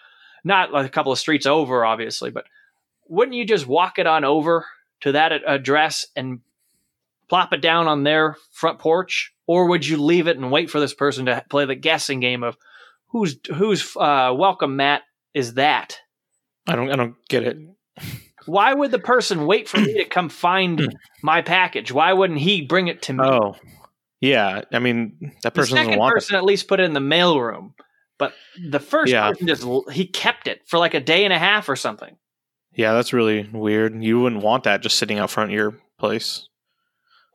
Not 0.43 0.73
like 0.73 0.87
a 0.87 0.89
couple 0.89 1.11
of 1.11 1.19
streets 1.19 1.45
over, 1.45 1.85
obviously, 1.85 2.31
but 2.31 2.45
wouldn't 3.07 3.35
you 3.37 3.45
just 3.45 3.67
walk 3.67 3.99
it 3.99 4.07
on 4.07 4.23
over 4.23 4.65
to 5.01 5.11
that 5.11 5.31
address 5.45 6.07
and 6.15 6.39
plop 7.29 7.53
it 7.53 7.61
down 7.61 7.87
on 7.87 8.03
their 8.03 8.35
front 8.51 8.79
porch, 8.79 9.33
or 9.45 9.67
would 9.67 9.85
you 9.85 10.01
leave 10.01 10.27
it 10.27 10.37
and 10.37 10.51
wait 10.51 10.69
for 10.69 10.79
this 10.79 10.93
person 10.93 11.27
to 11.27 11.45
play 11.49 11.65
the 11.65 11.75
guessing 11.75 12.19
game 12.19 12.43
of 12.43 12.57
who's 13.07 13.37
who's 13.55 13.95
uh, 13.95 14.33
welcome 14.35 14.75
mat 14.75 15.03
is 15.33 15.53
that? 15.53 15.99
I 16.67 16.75
don't. 16.75 16.91
I 16.91 16.95
don't 16.95 17.15
get 17.27 17.43
it. 17.43 17.57
Why 18.45 18.73
would 18.73 18.91
the 18.91 18.99
person 18.99 19.45
wait 19.45 19.69
for 19.69 19.77
me 19.79 19.93
to 19.93 20.05
come 20.05 20.29
find 20.29 20.95
my 21.21 21.41
package? 21.41 21.91
Why 21.91 22.13
wouldn't 22.13 22.39
he 22.39 22.61
bring 22.61 22.87
it 22.87 23.01
to 23.03 23.13
me? 23.13 23.23
Oh, 23.23 23.55
yeah. 24.19 24.61
I 24.71 24.79
mean, 24.79 25.17
that 25.43 25.53
the 25.53 25.61
person 25.61 25.75
doesn't 25.75 25.85
second 25.91 25.99
want 25.99 26.13
person 26.13 26.35
at 26.35 26.43
least 26.43 26.67
put 26.67 26.79
it 26.79 26.83
in 26.83 26.93
the 26.93 26.99
mailroom, 26.99 27.73
but 28.17 28.33
the 28.69 28.79
first 28.79 29.11
Yeah. 29.11 29.29
person 29.29 29.47
just 29.47 29.65
he 29.91 30.05
kept 30.05 30.47
it 30.47 30.61
for 30.67 30.79
like 30.79 30.93
a 30.93 30.99
day 30.99 31.23
and 31.23 31.33
a 31.33 31.39
half 31.39 31.69
or 31.69 31.75
something. 31.75 32.15
Yeah, 32.73 32.93
that's 32.93 33.13
really 33.13 33.49
weird. 33.51 34.01
You 34.01 34.21
wouldn't 34.21 34.43
want 34.43 34.63
that 34.63 34.81
just 34.81 34.97
sitting 34.97 35.19
out 35.19 35.29
front 35.29 35.51
of 35.51 35.55
your 35.55 35.77
place. 35.99 36.47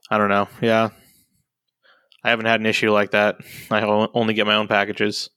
I 0.09 0.17
don't 0.17 0.29
know. 0.29 0.47
Yeah, 0.61 0.89
I 2.23 2.29
haven't 2.29 2.45
had 2.47 2.59
an 2.59 2.65
issue 2.65 2.91
like 2.91 3.11
that. 3.11 3.37
I 3.69 3.81
only 4.13 4.33
get 4.33 4.47
my 4.47 4.55
own 4.55 4.67
packages. 4.67 5.29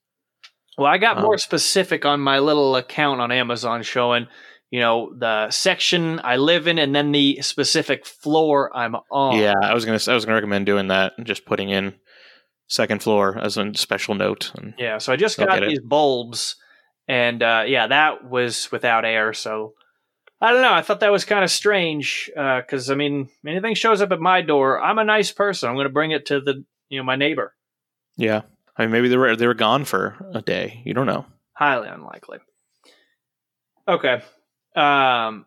Well, 0.79 0.87
I 0.87 0.97
got 0.99 1.19
Um, 1.19 1.25
more 1.25 1.37
specific 1.37 2.07
on 2.07 2.21
my 2.21 2.39
little 2.39 2.77
account 2.77 3.21
on 3.21 3.31
Amazon 3.31 3.83
showing, 3.83 4.27
you 4.71 4.81
know, 4.81 5.13
the 5.17 5.51
section 5.51 6.21
I 6.23 6.37
live 6.37 6.67
in 6.67 6.79
and 6.79 6.95
then 6.95 7.13
the 7.13 7.41
specific 7.43 8.07
floor 8.07 8.71
I'm 8.77 8.95
on. 9.11 9.39
Yeah, 9.39 9.55
I 9.61 9.75
was 9.75 9.85
gonna. 9.85 9.99
I 10.09 10.15
was 10.15 10.25
gonna 10.25 10.37
recommend 10.37 10.67
doing 10.67 10.89
that 10.89 11.13
and 11.17 11.27
just 11.27 11.45
putting 11.45 11.71
in 11.71 11.95
second 12.69 13.03
floor 13.03 13.37
as 13.39 13.57
a 13.57 13.75
special 13.75 14.15
note. 14.15 14.53
And 14.55 14.75
Yeah, 14.79 14.99
so 14.99 15.13
I 15.13 15.17
just 15.17 15.39
got 15.39 15.49
get 15.51 15.65
it. 15.65 15.69
these 15.69 15.81
bulbs, 15.81 16.57
and 17.09 17.43
uh, 17.43 17.65
yeah, 17.67 17.89
that 17.89 18.25
was 18.29 18.71
without 18.71 19.05
air. 19.05 19.33
So 19.33 19.75
I 20.41 20.53
don't 20.53 20.63
know. 20.63 20.73
I 20.73 20.83
thought 20.83 21.01
that 21.01 21.11
was 21.13 21.25
kind 21.25 21.43
of 21.45 21.51
strange 21.51 22.31
because 22.35 22.91
I 22.91 22.95
mean, 22.95 23.29
anything 23.47 23.75
shows 23.75 24.01
up 24.01 24.13
at 24.13 24.21
my 24.21 24.41
door, 24.41 24.81
I'm 24.81 24.99
a 24.99 25.05
nice 25.05 25.33
person. 25.33 25.69
I'm 25.69 25.75
going 25.75 25.85
to 25.87 25.93
bring 25.93 26.13
it 26.13 26.27
to 26.27 26.41
the 26.41 26.65
you 26.89 26.99
know 26.99 27.05
my 27.05 27.17
neighbor. 27.17 27.55
yeah, 28.17 28.43
I 28.77 28.83
mean, 28.83 28.93
maybe 28.93 29.09
they 29.09 29.17
were 29.17 29.35
they 29.35 29.49
were 29.49 29.55
gone 29.55 29.85
for 29.85 30.15
a 30.33 30.41
day. 30.43 30.81
You 30.85 30.95
don't 30.95 31.07
know. 31.07 31.27
Highly 31.55 31.89
unlikely. 31.89 32.39
Okay, 33.89 34.23
um, 34.77 35.47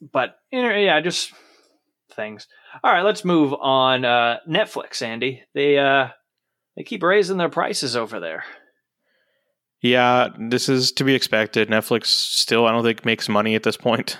but 0.00 0.36
yeah, 0.50 1.00
just 1.00 1.32
things. 2.14 2.46
All 2.82 2.92
right, 2.92 3.04
let's 3.04 3.24
move 3.24 3.54
on. 3.54 4.04
Uh, 4.04 4.38
Netflix, 4.48 5.02
Andy. 5.02 5.42
They 5.54 5.78
uh, 5.78 6.08
they 6.76 6.82
keep 6.82 7.02
raising 7.02 7.36
their 7.36 7.48
prices 7.48 7.96
over 7.96 8.20
there. 8.20 8.44
Yeah, 9.82 10.28
this 10.38 10.68
is 10.68 10.92
to 10.92 11.04
be 11.04 11.14
expected. 11.14 11.68
Netflix 11.68 12.06
still, 12.06 12.66
I 12.66 12.72
don't 12.72 12.84
think, 12.84 13.04
makes 13.04 13.28
money 13.28 13.54
at 13.54 13.62
this 13.62 13.78
point. 13.78 14.18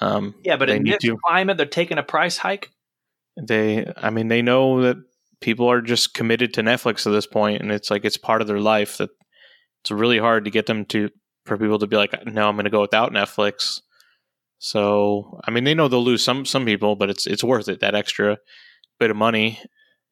Um, 0.00 0.34
Yeah, 0.42 0.56
but 0.56 0.70
in 0.70 0.84
this 0.84 0.98
to. 1.02 1.16
climate, 1.24 1.56
they're 1.56 1.66
taking 1.66 1.98
a 1.98 2.02
price 2.02 2.38
hike. 2.38 2.70
they, 3.40 3.86
I 3.96 4.10
mean, 4.10 4.28
they 4.28 4.42
know 4.42 4.82
that 4.82 4.96
people 5.40 5.70
are 5.70 5.80
just 5.80 6.14
committed 6.14 6.54
to 6.54 6.62
Netflix 6.62 7.06
at 7.06 7.10
this 7.10 7.26
point, 7.26 7.62
and 7.62 7.70
it's 7.70 7.90
like 7.90 8.04
it's 8.04 8.16
part 8.16 8.40
of 8.40 8.48
their 8.48 8.58
life. 8.58 8.96
That 8.98 9.10
it's 9.82 9.90
really 9.90 10.18
hard 10.18 10.44
to 10.46 10.50
get 10.50 10.66
them 10.66 10.84
to 10.86 11.10
for 11.46 11.56
people 11.56 11.78
to 11.78 11.86
be 11.86 11.96
like, 11.96 12.12
no, 12.26 12.48
I'm 12.48 12.56
going 12.56 12.64
to 12.64 12.70
go 12.70 12.80
without 12.80 13.12
Netflix. 13.12 13.80
So, 14.58 15.40
I 15.44 15.50
mean, 15.50 15.64
they 15.64 15.74
know 15.74 15.88
they'll 15.88 16.02
lose 16.02 16.24
some 16.24 16.46
some 16.46 16.64
people, 16.64 16.96
but 16.96 17.10
it's 17.10 17.26
it's 17.26 17.44
worth 17.44 17.68
it 17.68 17.80
that 17.80 17.94
extra 17.94 18.38
bit 18.98 19.10
of 19.10 19.16
money. 19.16 19.60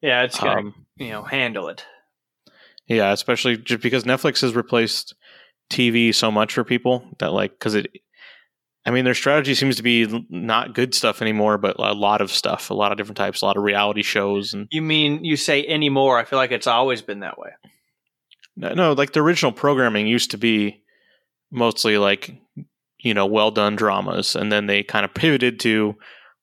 Yeah, 0.01 0.23
it's 0.23 0.39
gonna 0.39 0.59
Um, 0.59 0.85
you 0.97 1.09
know 1.09 1.23
handle 1.23 1.67
it. 1.67 1.83
Yeah, 2.87 3.11
especially 3.11 3.57
just 3.57 3.81
because 3.81 4.03
Netflix 4.03 4.41
has 4.41 4.55
replaced 4.55 5.15
TV 5.71 6.13
so 6.13 6.29
much 6.31 6.53
for 6.53 6.63
people 6.63 7.09
that 7.19 7.33
like 7.33 7.51
because 7.51 7.75
it. 7.75 7.89
I 8.87 8.91
mean, 8.91 9.03
their 9.03 9.15
strategy 9.15 9.55
seems 9.55 9.77
to 9.77 9.83
be 9.83 10.25
not 10.29 10.75
good 10.75 10.93
stuff 10.93 11.23
anymore, 11.23 11.57
but 11.57 11.77
a 11.79 11.93
lot 11.95 12.21
of 12.21 12.29
stuff, 12.31 12.69
a 12.69 12.75
lot 12.75 12.91
of 12.91 12.99
different 12.99 13.17
types, 13.17 13.41
a 13.41 13.45
lot 13.45 13.57
of 13.57 13.63
reality 13.63 14.03
shows, 14.03 14.53
and 14.53 14.67
You 14.69 14.83
mean 14.83 15.25
you 15.25 15.37
say 15.37 15.65
anymore? 15.65 16.19
I 16.19 16.23
feel 16.23 16.37
like 16.37 16.51
it's 16.51 16.67
always 16.67 17.01
been 17.01 17.21
that 17.21 17.39
way. 17.39 17.49
no, 18.55 18.75
no, 18.75 18.93
like 18.93 19.13
the 19.13 19.21
original 19.23 19.51
programming 19.51 20.05
used 20.05 20.29
to 20.31 20.37
be 20.37 20.83
mostly 21.55 21.97
like 21.97 22.35
you 22.99 23.13
know 23.13 23.25
well 23.25 23.51
done 23.51 23.75
dramas, 23.75 24.35
and 24.35 24.51
then 24.51 24.67
they 24.67 24.83
kind 24.83 25.05
of 25.05 25.13
pivoted 25.13 25.59
to 25.61 25.95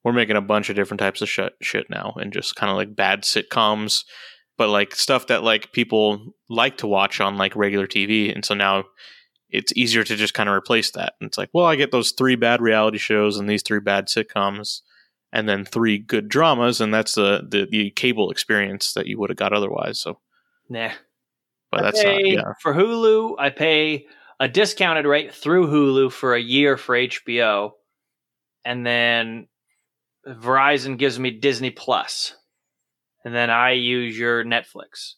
we're 0.03 0.11
making 0.11 0.35
a 0.35 0.41
bunch 0.41 0.69
of 0.69 0.75
different 0.75 0.99
types 0.99 1.21
of 1.21 1.29
sh- 1.29 1.39
shit 1.61 1.89
now, 1.89 2.13
and 2.17 2.33
just 2.33 2.55
kind 2.55 2.69
of 2.69 2.75
like 2.75 2.95
bad 2.95 3.21
sitcoms, 3.23 4.03
but 4.57 4.69
like 4.69 4.95
stuff 4.95 5.27
that 5.27 5.43
like 5.43 5.71
people 5.71 6.33
like 6.49 6.77
to 6.77 6.87
watch 6.87 7.21
on 7.21 7.37
like 7.37 7.55
regular 7.55 7.87
TV, 7.87 8.33
and 8.33 8.43
so 8.43 8.53
now 8.53 8.83
it's 9.49 9.71
easier 9.75 10.03
to 10.03 10.15
just 10.15 10.33
kind 10.33 10.49
of 10.49 10.55
replace 10.55 10.91
that. 10.91 11.13
And 11.21 11.27
it's 11.27 11.37
like, 11.37 11.49
well, 11.53 11.67
I 11.67 11.75
get 11.75 11.91
those 11.91 12.11
three 12.11 12.35
bad 12.35 12.59
reality 12.59 12.97
shows 12.97 13.37
and 13.37 13.47
these 13.47 13.61
three 13.61 13.79
bad 13.79 14.07
sitcoms, 14.07 14.81
and 15.31 15.47
then 15.47 15.63
three 15.63 15.99
good 15.99 16.27
dramas, 16.27 16.81
and 16.81 16.93
that's 16.93 17.13
the 17.15 17.45
the, 17.47 17.67
the 17.69 17.91
cable 17.91 18.31
experience 18.31 18.93
that 18.93 19.07
you 19.07 19.19
would 19.19 19.29
have 19.29 19.37
got 19.37 19.53
otherwise. 19.53 19.99
So, 19.99 20.19
Nah. 20.69 20.91
but 21.71 21.81
I 21.81 21.83
that's 21.83 22.03
not 22.03 22.25
yeah. 22.25 22.53
For 22.61 22.73
Hulu, 22.73 23.35
I 23.37 23.51
pay 23.51 24.07
a 24.43 24.49
discounted 24.49 25.05
rate 25.05 25.33
through 25.33 25.67
Hulu 25.67 26.11
for 26.11 26.35
a 26.35 26.41
year 26.41 26.75
for 26.75 26.97
HBO, 26.97 27.71
and 28.65 28.85
then 28.85 29.47
Verizon 30.27 30.97
gives 30.97 31.17
me 31.17 31.31
Disney 31.31 31.69
Plus, 31.69 32.35
and 33.23 33.33
then 33.33 33.49
I 33.49 33.71
use 33.71 34.19
your 34.19 34.43
Netflix. 34.43 35.13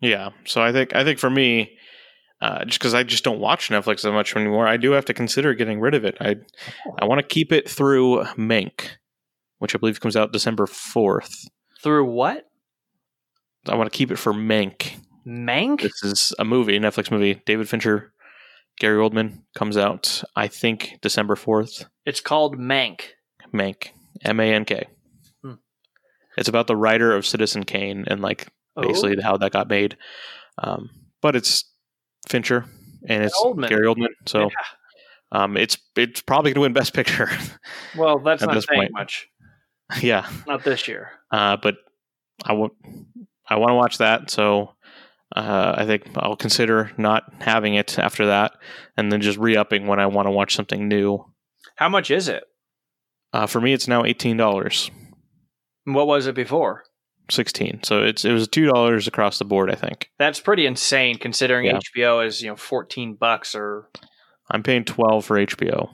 Yeah. 0.00 0.30
So 0.46 0.62
I 0.62 0.72
think 0.72 0.94
I 0.94 1.04
think 1.04 1.18
for 1.18 1.28
me, 1.28 1.76
uh, 2.40 2.64
just 2.64 2.78
because 2.78 2.94
I 2.94 3.02
just 3.02 3.22
don't 3.22 3.38
watch 3.38 3.68
Netflix 3.68 4.00
that 4.00 4.12
much 4.12 4.34
anymore, 4.34 4.66
I 4.66 4.78
do 4.78 4.92
have 4.92 5.04
to 5.04 5.14
consider 5.14 5.52
getting 5.52 5.78
rid 5.78 5.94
of 5.94 6.06
it. 6.06 6.16
I 6.18 6.36
I 6.98 7.04
want 7.04 7.18
to 7.18 7.26
keep 7.26 7.52
it 7.52 7.68
through 7.68 8.24
Mank, 8.38 8.92
which 9.58 9.74
I 9.74 9.78
believe 9.78 10.00
comes 10.00 10.16
out 10.16 10.32
December 10.32 10.66
fourth. 10.66 11.48
Through 11.82 12.10
what? 12.10 12.46
I 13.68 13.74
want 13.74 13.92
to 13.92 13.96
keep 13.96 14.10
it 14.10 14.16
for 14.16 14.32
Mank. 14.32 14.94
Mank? 15.26 15.82
This 15.82 16.02
is 16.02 16.32
a 16.38 16.46
movie, 16.46 16.78
Netflix 16.78 17.10
movie. 17.10 17.42
David 17.44 17.68
Fincher, 17.68 18.14
Gary 18.80 18.98
Oldman 18.98 19.42
comes 19.54 19.76
out. 19.76 20.22
I 20.36 20.46
think 20.48 20.98
December 21.02 21.36
fourth. 21.36 21.86
It's 22.06 22.20
called 22.20 22.58
Mank. 22.58 23.00
Mank, 23.52 23.88
M 24.24 24.40
A 24.40 24.52
N 24.54 24.64
K. 24.64 24.86
Hmm. 25.42 25.54
It's 26.36 26.48
about 26.48 26.66
the 26.66 26.76
writer 26.76 27.14
of 27.14 27.26
Citizen 27.26 27.64
Kane 27.64 28.04
and 28.08 28.20
like 28.20 28.48
basically 28.80 29.16
Oh. 29.18 29.22
how 29.22 29.36
that 29.38 29.52
got 29.52 29.68
made. 29.68 29.96
Um, 30.62 30.90
but 31.22 31.34
it's 31.36 31.64
Fincher 32.28 32.64
and 33.08 33.24
it's 33.24 33.34
Oldman. 33.40 33.68
Gary 33.68 33.86
Oldman, 33.86 34.08
so 34.26 34.42
Yeah. 34.42 34.48
um, 35.32 35.56
it's 35.56 35.78
it's 35.96 36.20
probably 36.20 36.50
going 36.50 36.54
to 36.56 36.60
win 36.62 36.72
Best 36.72 36.94
Picture. 36.94 37.28
Well, 37.96 38.18
that's 38.20 38.42
not 38.46 38.52
saying 38.62 38.80
point. 38.82 38.92
much. 38.92 39.28
yeah, 40.02 40.28
Not 40.46 40.62
this 40.64 40.86
year. 40.86 41.10
uh, 41.32 41.56
but 41.56 41.76
I 42.44 42.52
want 42.52 42.74
I 43.48 43.56
want 43.56 43.70
to 43.70 43.74
watch 43.76 43.98
that, 43.98 44.30
so 44.30 44.74
uh, 45.36 45.74
I 45.76 45.84
think 45.86 46.04
I'll 46.16 46.36
consider 46.36 46.90
not 46.96 47.24
having 47.40 47.74
it 47.74 47.98
after 47.98 48.26
that, 48.26 48.52
and 48.96 49.12
then 49.12 49.20
just 49.20 49.38
re 49.38 49.56
upping 49.56 49.86
when 49.86 50.00
I 50.00 50.06
want 50.06 50.26
to 50.26 50.30
watch 50.32 50.54
something 50.54 50.88
new. 50.88 51.24
How 51.76 51.88
much 51.88 52.10
is 52.10 52.28
it? 52.28 52.44
Uh, 53.32 53.46
for 53.46 53.60
me, 53.60 53.72
it's 53.72 53.86
now 53.88 54.04
eighteen 54.04 54.36
dollars, 54.36 54.90
What 55.84 56.06
was 56.06 56.26
it 56.26 56.34
before? 56.34 56.84
sixteen. 57.30 57.80
So 57.82 58.02
it's 58.02 58.24
it 58.24 58.32
was 58.32 58.48
two 58.48 58.64
dollars 58.66 59.06
across 59.06 59.38
the 59.38 59.44
board. 59.44 59.70
I 59.70 59.74
think 59.74 60.08
That's 60.18 60.40
pretty 60.40 60.64
insane 60.64 61.18
considering 61.18 61.66
Yeah. 61.66 61.78
HBO 61.94 62.26
is, 62.26 62.40
you 62.40 62.48
know, 62.48 62.56
14 62.56 63.14
bucks 63.20 63.54
or 63.54 63.90
I'm 64.50 64.62
paying 64.62 64.84
twelve 64.84 65.26
for 65.26 65.36
HBO. 65.38 65.90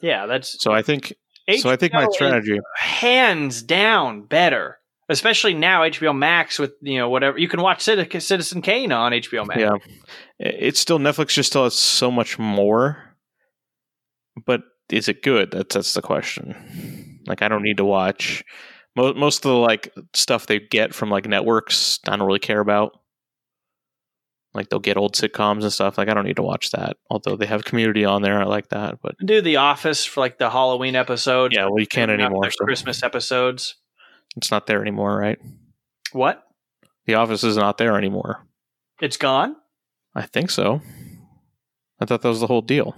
yeah, 0.00 0.26
that's 0.26 0.60
So 0.60 0.72
I 0.72 0.82
think 0.82 1.14
so. 1.58 1.70
I 1.70 1.76
think 1.76 1.92
my 1.92 2.08
strategy. 2.10 2.58
hands 2.76 3.62
down 3.62 4.22
better. 4.22 4.78
Especially 5.12 5.54
now 5.54 5.82
HBO 5.82 6.16
Max 6.16 6.58
with, 6.58 6.72
you 6.80 6.98
know, 6.98 7.08
whatever. 7.08 7.38
You 7.38 7.48
can 7.48 7.60
watch 7.62 7.82
Citizen 7.82 8.62
Kane 8.62 8.90
on 8.92 9.12
HBO 9.12 9.46
Max. 9.46 9.60
Yeah, 9.60 9.76
it's 10.38 10.80
still 10.80 10.98
Netflix. 10.98 11.28
Just 11.28 11.50
still 11.50 11.64
has 11.64 11.74
so 11.74 12.10
much 12.10 12.38
more, 12.38 13.16
but 14.46 14.62
is 14.90 15.08
it 15.08 15.22
good? 15.22 15.50
That's 15.52 15.74
that's 15.74 15.94
the 15.94 16.02
question. 16.02 17.20
Like, 17.26 17.42
I 17.42 17.48
don't 17.48 17.62
need 17.62 17.76
to 17.76 17.84
watch 17.84 18.42
most 18.96 19.16
most 19.16 19.44
of 19.44 19.50
the 19.50 19.56
like 19.56 19.92
stuff 20.14 20.46
they 20.46 20.58
get 20.58 20.94
from 20.94 21.10
like 21.10 21.26
networks. 21.26 21.98
I 22.06 22.16
don't 22.16 22.26
really 22.26 22.38
care 22.38 22.60
about. 22.60 22.98
Like 24.54 24.68
they'll 24.68 24.80
get 24.80 24.98
old 24.98 25.14
sitcoms 25.14 25.62
and 25.62 25.72
stuff. 25.72 25.96
Like 25.96 26.08
I 26.10 26.14
don't 26.14 26.26
need 26.26 26.36
to 26.36 26.42
watch 26.42 26.70
that. 26.72 26.98
Although 27.08 27.36
they 27.36 27.46
have 27.46 27.64
Community 27.64 28.04
on 28.04 28.20
there, 28.20 28.38
I 28.40 28.44
like 28.44 28.68
that. 28.68 28.98
But 29.02 29.14
Do 29.24 29.40
The 29.40 29.56
Office 29.56 30.04
for 30.04 30.20
like 30.20 30.36
the 30.38 30.50
Halloween 30.50 30.94
episodes. 30.94 31.54
yeah, 31.56 31.64
well, 31.64 31.80
you 31.80 31.86
can't 31.86 32.10
anymore. 32.10 32.44
the 32.44 32.50
So 32.50 32.64
Christmas 32.64 33.02
episodes. 33.02 33.76
It's 34.36 34.50
not 34.50 34.66
there 34.66 34.80
anymore, 34.82 35.16
right? 35.16 35.38
What? 36.12 36.42
The 37.06 37.14
Office 37.14 37.44
is 37.44 37.56
not 37.56 37.78
there 37.78 37.96
anymore. 37.96 38.46
It's 39.00 39.16
gone? 39.16 39.56
I 40.14 40.22
think 40.22 40.50
so. 40.50 40.80
I 42.00 42.04
thought 42.04 42.22
that 42.22 42.28
was 42.28 42.40
the 42.40 42.46
whole 42.46 42.62
deal. 42.62 42.96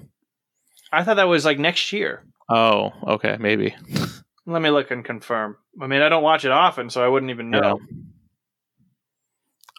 I 0.93 1.03
thought 1.03 1.17
that 1.17 1.29
was 1.29 1.45
like 1.45 1.59
next 1.59 1.93
year. 1.93 2.25
Oh, 2.49 2.91
okay, 3.07 3.37
maybe. 3.39 3.75
Let 4.47 4.61
me 4.61 4.71
look 4.71 4.91
and 4.91 5.05
confirm. 5.05 5.57
I 5.81 5.87
mean, 5.87 6.03
I 6.03 6.09
don't 6.09 6.23
watch 6.23 6.45
it 6.45 6.51
often, 6.51 6.91
so 6.91 7.03
I 7.03 7.09
wouldn't 7.09 7.31
even 7.31 7.51
know. 7.51 7.81
Yeah. 7.81 7.97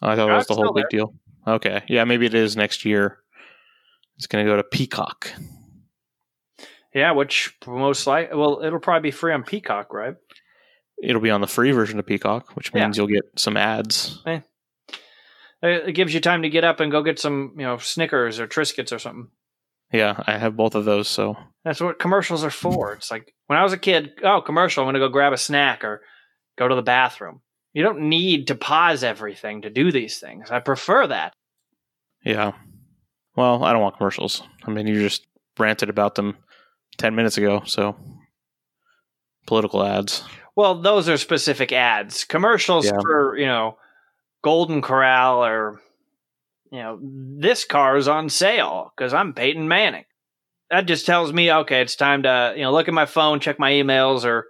I 0.01 0.15
thought 0.15 0.27
No, 0.27 0.27
that 0.27 0.37
was 0.37 0.47
the 0.47 0.55
whole 0.55 0.73
big 0.73 0.89
deal. 0.89 1.13
Okay. 1.47 1.83
Yeah, 1.87 2.03
maybe 2.03 2.25
it 2.25 2.33
is 2.33 2.57
next 2.57 2.83
year. 2.85 3.19
It's 4.17 4.27
going 4.27 4.45
to 4.45 4.51
go 4.51 4.57
to 4.57 4.63
Peacock. 4.63 5.31
Yeah, 6.93 7.11
which 7.11 7.55
most 7.67 8.07
likely, 8.07 8.35
well, 8.37 8.61
it'll 8.63 8.79
probably 8.79 9.09
be 9.09 9.11
free 9.11 9.33
on 9.33 9.43
Peacock, 9.43 9.93
right? 9.93 10.15
It'll 11.01 11.21
be 11.21 11.29
on 11.31 11.41
the 11.41 11.47
free 11.47 11.71
version 11.71 11.99
of 11.99 12.05
Peacock, 12.05 12.55
which 12.55 12.71
Yeah. 12.73 12.84
means 12.86 12.97
you'll 12.97 13.08
get 13.08 13.25
some 13.38 13.58
ads. 13.58 14.21
It 14.25 14.43
uh, 15.63 15.67
it 15.88 15.93
gives 15.93 16.13
you 16.13 16.19
time 16.21 16.41
to 16.43 16.49
get 16.49 16.63
up 16.63 16.79
and 16.79 16.91
go 16.91 17.01
get 17.03 17.19
some, 17.19 17.53
you 17.58 17.63
know, 17.65 17.77
Snickers 17.77 18.39
or 18.39 18.47
Triscuits 18.47 18.91
or 18.95 18.99
something. 18.99 19.29
Yeah, 19.91 20.21
I 20.27 20.38
have 20.38 20.55
both 20.58 20.75
of 20.75 20.86
those. 20.86 21.08
So 21.08 21.38
That's 21.63 21.79
what 21.81 21.99
commercials 21.99 22.43
are 22.43 22.49
for. 22.49 22.93
It's 22.93 23.10
like 23.12 23.34
when 23.47 23.58
I 23.60 23.63
was 23.63 23.73
a 23.73 23.77
kid, 23.77 24.12
oh, 24.23 24.41
commercial, 24.41 24.81
I'm 24.84 24.86
going 24.86 24.95
to 24.95 24.99
go 24.99 25.10
grab 25.10 25.31
a 25.34 25.38
snack 25.38 25.84
or 25.84 26.01
go 26.58 26.67
to 26.67 26.75
the 26.75 26.81
bathroom. 26.81 27.41
You 27.73 27.84
don't 27.84 28.01
need 28.10 28.47
to 28.47 28.55
pause 28.55 29.03
everything 29.03 29.62
to 29.63 29.69
do 29.69 29.91
these 29.91 30.19
things. 30.19 30.49
I 30.51 30.60
prefer 30.60 31.08
that. 31.08 31.34
yeah. 32.23 32.53
Well, 33.36 33.63
I 33.65 33.73
don't 33.73 33.81
want 33.81 33.97
commercials. 33.97 34.43
I 34.65 34.71
mean, 34.71 34.88
you 34.88 35.01
just 35.01 35.25
ranted 35.60 35.89
about 35.89 36.15
them 36.15 36.38
ten 36.97 37.15
minutes 37.15 37.38
ago. 37.38 37.63
So 37.65 37.97
political 39.45 39.84
ads. 39.84 40.23
Well, 40.55 40.81
those 40.81 41.09
are 41.09 41.17
specific 41.17 41.71
ads. 41.71 42.23
Commercials 42.23 42.85
Yeah. 42.85 42.99
for, 43.01 43.37
you 43.37 43.45
know, 43.45 43.77
Golden 44.43 44.81
Corral 44.81 45.43
or, 45.43 45.81
you 46.71 46.79
know, 46.79 46.99
this 47.01 47.65
car 47.65 47.97
is 47.97 48.07
on 48.07 48.29
sale 48.29 48.91
because 48.95 49.13
I'm 49.13 49.33
Peyton 49.33 49.67
Manning. 49.67 50.05
That 50.69 50.85
just 50.87 51.05
tells 51.05 51.31
me, 51.33 51.51
okay, 51.51 51.81
it's 51.81 51.95
time 51.95 52.23
to, 52.23 52.53
you 52.55 52.63
know, 52.63 52.71
look 52.71 52.87
at 52.87 52.93
my 52.93 53.05
phone, 53.05 53.39
check 53.39 53.59
my 53.59 53.71
emails, 53.71 54.25
or 54.25 54.45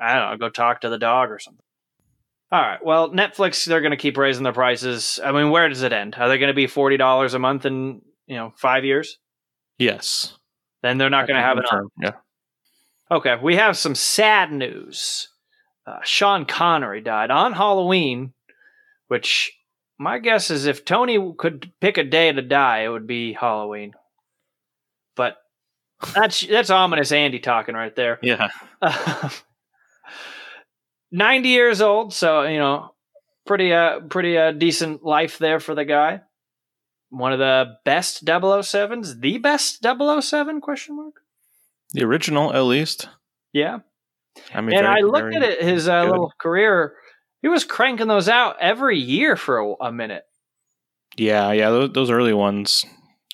I 0.00 0.14
don't 0.14 0.30
know, 0.30 0.36
go 0.36 0.50
talk 0.50 0.82
to 0.82 0.88
the 0.88 0.98
dog 0.98 1.30
or 1.30 1.38
something. 1.38 1.62
All 2.52 2.60
right. 2.60 2.84
Well, 2.84 3.10
Netflix, 3.10 3.64
they're 3.64 3.80
going 3.80 3.90
to 3.92 3.96
keep 3.96 4.16
raising 4.16 4.44
their 4.44 4.52
prices. 4.52 5.18
I 5.24 5.32
mean, 5.32 5.50
where 5.50 5.68
does 5.68 5.82
it 5.82 5.92
end? 5.92 6.14
Are 6.16 6.28
they 6.28 6.38
going 6.38 6.48
to 6.48 6.54
be 6.54 6.66
$40 6.66 7.34
a 7.34 7.38
month 7.38 7.66
in, 7.66 8.02
you 8.26 8.36
know, 8.36 8.52
five 8.56 8.84
years? 8.84 9.18
Yes. 9.78 10.36
Then 10.82 10.98
they're 10.98 11.10
not 11.10 11.26
going 11.26 11.36
to 11.36 11.42
have 11.42 11.58
it 11.58 11.64
on. 11.72 11.88
Yeah. 12.00 12.12
Okay, 13.10 13.36
we 13.42 13.56
have 13.56 13.76
some 13.76 13.94
sad 13.94 14.52
news. 14.52 15.28
Uh, 15.86 15.98
Sean 16.02 16.44
Connery 16.46 17.00
died 17.00 17.30
on 17.30 17.52
Halloween, 17.52 18.32
which 19.08 19.52
my 19.98 20.18
guess 20.18 20.50
is 20.50 20.66
if 20.66 20.84
Tony 20.84 21.32
could 21.38 21.70
pick 21.80 21.96
a 21.96 22.04
day 22.04 22.32
to 22.32 22.42
die, 22.42 22.80
it 22.80 22.88
would 22.88 23.06
be 23.06 23.32
Halloween. 23.32 23.94
But 25.14 25.36
that's 26.14 26.44
that's 26.46 26.70
ominous 26.70 27.12
Andy 27.12 27.38
talking 27.38 27.74
right 27.74 27.94
there. 27.94 28.18
Yeah. 28.22 28.48
90 31.12 31.48
years 31.48 31.80
old, 31.80 32.12
so 32.12 32.42
you 32.42 32.58
know, 32.58 32.92
pretty 33.46 33.72
uh 33.72 34.00
pretty 34.00 34.36
uh 34.36 34.52
decent 34.52 35.04
life 35.04 35.38
there 35.38 35.60
for 35.60 35.74
the 35.74 35.84
guy. 35.84 36.22
One 37.10 37.32
of 37.32 37.38
the 37.38 37.76
best 37.84 38.24
007s, 38.24 39.20
the 39.20 39.38
best 39.38 39.84
007 39.84 40.60
question 40.60 40.96
mark? 40.96 41.14
The 41.92 42.04
original, 42.04 42.52
at 42.52 42.62
least. 42.62 43.08
Yeah. 43.52 43.78
I 44.54 44.60
mean, 44.60 44.76
and 44.76 44.86
very- 44.86 44.98
I 44.98 45.04
looked 45.04 45.34
at 45.34 45.42
it, 45.42 45.62
his 45.62 45.88
uh, 45.88 46.04
little 46.04 46.32
career. 46.40 46.94
He 47.42 47.48
was 47.48 47.64
cranking 47.64 48.08
those 48.08 48.28
out 48.28 48.56
every 48.60 48.98
year 48.98 49.36
for 49.36 49.58
a, 49.58 49.72
a 49.86 49.92
minute. 49.92 50.24
Yeah, 51.16 51.52
yeah, 51.52 51.70
those, 51.70 51.92
those 51.92 52.10
early 52.10 52.34
ones. 52.34 52.84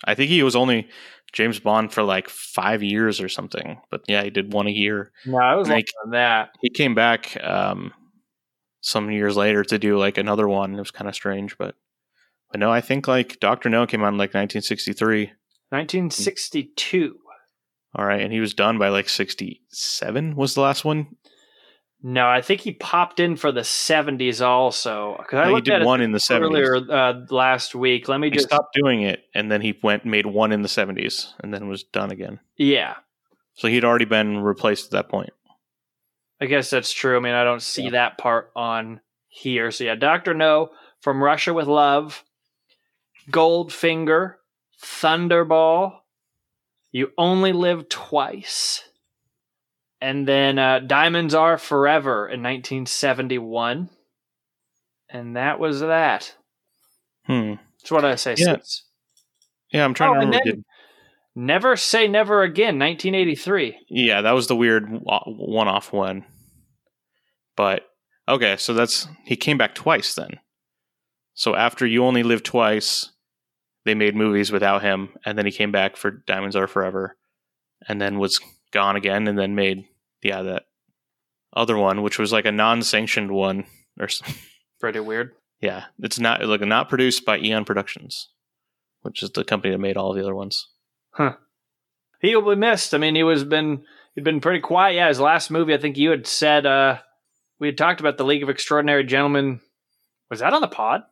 I 0.04 0.14
think 0.14 0.30
he 0.30 0.42
was 0.42 0.56
only 0.56 0.88
James 1.32 1.58
Bond 1.60 1.92
for 1.92 2.02
like 2.02 2.28
five 2.28 2.82
years 2.82 3.20
or 3.20 3.28
something. 3.28 3.80
But 3.90 4.02
yeah, 4.08 4.22
he 4.22 4.30
did 4.30 4.52
one 4.52 4.66
a 4.66 4.70
year. 4.70 5.12
No, 5.26 5.38
I 5.38 5.54
was 5.54 5.68
Like- 5.68 5.86
that. 6.10 6.50
He 6.60 6.68
came 6.70 6.94
back 6.94 7.36
um, 7.42 7.92
some 8.80 9.10
years 9.10 9.36
later 9.36 9.64
to 9.64 9.78
do 9.78 9.98
like 9.98 10.18
another 10.18 10.48
one. 10.48 10.74
It 10.74 10.78
was 10.78 10.90
kind 10.90 11.08
of 11.08 11.14
strange, 11.14 11.56
but 11.56 11.74
but 12.50 12.60
no, 12.60 12.70
I 12.70 12.82
think 12.82 13.08
like 13.08 13.40
Doctor 13.40 13.70
No 13.70 13.86
came 13.86 14.02
out 14.02 14.08
in 14.08 14.18
like 14.18 14.34
1963. 14.34 15.32
1962. 15.70 17.16
All 17.94 18.04
right, 18.06 18.20
and 18.22 18.32
he 18.32 18.40
was 18.40 18.54
done 18.54 18.78
by 18.78 18.88
like 18.88 19.08
67 19.08 20.34
was 20.36 20.54
the 20.54 20.60
last 20.62 20.84
one. 20.84 21.08
No, 22.04 22.26
I 22.26 22.40
think 22.40 22.62
he 22.62 22.72
popped 22.72 23.20
in 23.20 23.36
for 23.36 23.52
the 23.52 23.60
70s 23.60 24.40
also. 24.40 25.16
'Cause 25.28 25.38
I 25.38 25.44
No, 25.50 25.54
he 25.56 25.60
did 25.60 25.74
at 25.82 25.86
one 25.86 26.00
in 26.00 26.10
the 26.12 26.18
70s. 26.18 26.40
earlier 26.68 26.76
uh, 26.90 27.20
last 27.30 27.74
week. 27.76 28.08
Let 28.08 28.18
me 28.18 28.28
He 28.28 28.34
just. 28.34 28.46
stopped 28.48 28.74
doing 28.74 29.02
it, 29.02 29.24
and 29.34 29.52
then 29.52 29.60
he 29.60 29.78
went 29.82 30.04
made 30.04 30.26
one 30.26 30.50
in 30.52 30.62
the 30.62 30.68
70s, 30.68 31.34
and 31.44 31.52
then 31.54 31.68
was 31.68 31.84
done 31.84 32.10
again. 32.10 32.40
Yeah, 32.56 32.94
So 33.54 33.68
he'd 33.68 33.84
already 33.84 34.06
been 34.06 34.38
replaced 34.40 34.86
at 34.86 34.90
that 34.92 35.08
point. 35.10 35.30
I 36.40 36.46
guess 36.46 36.70
that's 36.70 36.92
true. 36.92 37.16
I 37.16 37.20
mean, 37.20 37.34
I 37.34 37.44
don't 37.44 37.62
see 37.62 37.84
Yeah. 37.84 37.90
that 37.90 38.18
part 38.18 38.50
on 38.56 39.00
here. 39.28 39.70
So 39.70 39.84
yeah, 39.84 39.94
Doctor 39.94 40.34
No 40.34 40.70
From 41.02 41.22
Russia 41.22 41.52
with 41.54 41.68
Love, 41.68 42.24
Goldfinger, 43.30 44.34
Thunderball, 44.82 45.98
You 46.92 47.10
Only 47.18 47.52
Live 47.52 47.88
Twice, 47.88 48.82
and 50.00 50.28
then 50.28 50.58
uh, 50.58 50.80
Diamonds 50.80 51.34
Are 51.34 51.58
Forever 51.58 52.26
in 52.28 52.42
1971. 52.42 53.88
And 55.08 55.36
that 55.36 55.58
was 55.58 55.80
that. 55.80 56.34
Hmm. 57.26 57.54
So 57.84 57.94
what 57.94 58.02
did 58.02 58.10
I 58.10 58.14
say? 58.16 58.34
Yeah. 58.38 58.54
Six. 58.54 58.84
Yeah, 59.72 59.84
I'm 59.84 59.94
trying 59.94 60.10
Oh, 60.10 60.20
to 60.20 60.26
remember. 60.26 60.62
Never 61.34 61.76
Say 61.76 62.08
Never 62.08 62.42
Again, 62.42 62.78
1983. 62.78 63.86
yeah, 63.88 64.20
that 64.22 64.32
was 64.32 64.48
the 64.48 64.56
weird 64.56 64.86
one 64.90 65.68
off 65.68 65.92
one. 65.92 66.24
But 67.56 67.84
okay, 68.28 68.56
so 68.58 68.74
that's 68.74 69.08
he 69.24 69.36
came 69.36 69.56
back 69.56 69.74
twice 69.74 70.14
then. 70.14 70.40
So 71.34 71.54
after 71.54 71.86
You 71.86 72.04
Only 72.04 72.22
Live 72.22 72.42
Twice, 72.42 73.11
they 73.84 73.94
made 73.94 74.14
movies 74.16 74.52
without 74.52 74.82
him, 74.82 75.10
and 75.24 75.36
then 75.36 75.46
he 75.46 75.52
came 75.52 75.72
back 75.72 75.96
for 75.96 76.10
Diamonds 76.10 76.56
Are 76.56 76.66
Forever, 76.68 77.16
and 77.88 78.00
then 78.00 78.18
was 78.18 78.40
gone 78.72 78.96
again, 78.96 79.26
and 79.28 79.38
then 79.38 79.54
made 79.54 79.84
yeah 80.22 80.42
that 80.42 80.64
other 81.54 81.76
one, 81.76 82.02
which 82.02 82.18
was 82.18 82.32
like 82.32 82.44
a 82.46 82.52
non-sanctioned 82.52 83.30
one, 83.30 83.64
or 83.98 84.04
s- 84.06 84.22
Pretty 84.80 85.00
weird. 85.00 85.32
yeah, 85.60 85.84
it's 86.00 86.18
not 86.18 86.44
like 86.44 86.60
not 86.62 86.88
produced 86.88 87.24
by 87.24 87.38
Eon 87.38 87.64
Productions, 87.64 88.28
which 89.02 89.22
is 89.22 89.30
the 89.30 89.44
company 89.44 89.72
that 89.72 89.78
made 89.78 89.96
all 89.96 90.12
the 90.12 90.22
other 90.22 90.34
ones. 90.34 90.68
Huh. 91.10 91.34
He 92.20 92.34
will 92.36 92.54
be 92.54 92.58
missed. 92.58 92.94
I 92.94 92.98
mean, 92.98 93.14
he 93.16 93.22
was 93.22 93.44
been 93.44 93.84
he'd 94.14 94.24
been 94.24 94.40
pretty 94.40 94.60
quiet. 94.60 94.94
Yeah, 94.94 95.08
his 95.08 95.20
last 95.20 95.50
movie, 95.50 95.74
I 95.74 95.78
think 95.78 95.96
you 95.98 96.10
had 96.10 96.26
said 96.26 96.66
uh 96.66 96.98
we 97.58 97.68
had 97.68 97.78
talked 97.78 98.00
about 98.00 98.16
the 98.16 98.24
League 98.24 98.42
of 98.42 98.48
Extraordinary 98.48 99.04
Gentlemen. 99.04 99.60
Was 100.30 100.40
that 100.40 100.52
on 100.54 100.62
the 100.62 100.68
pod? 100.68 101.02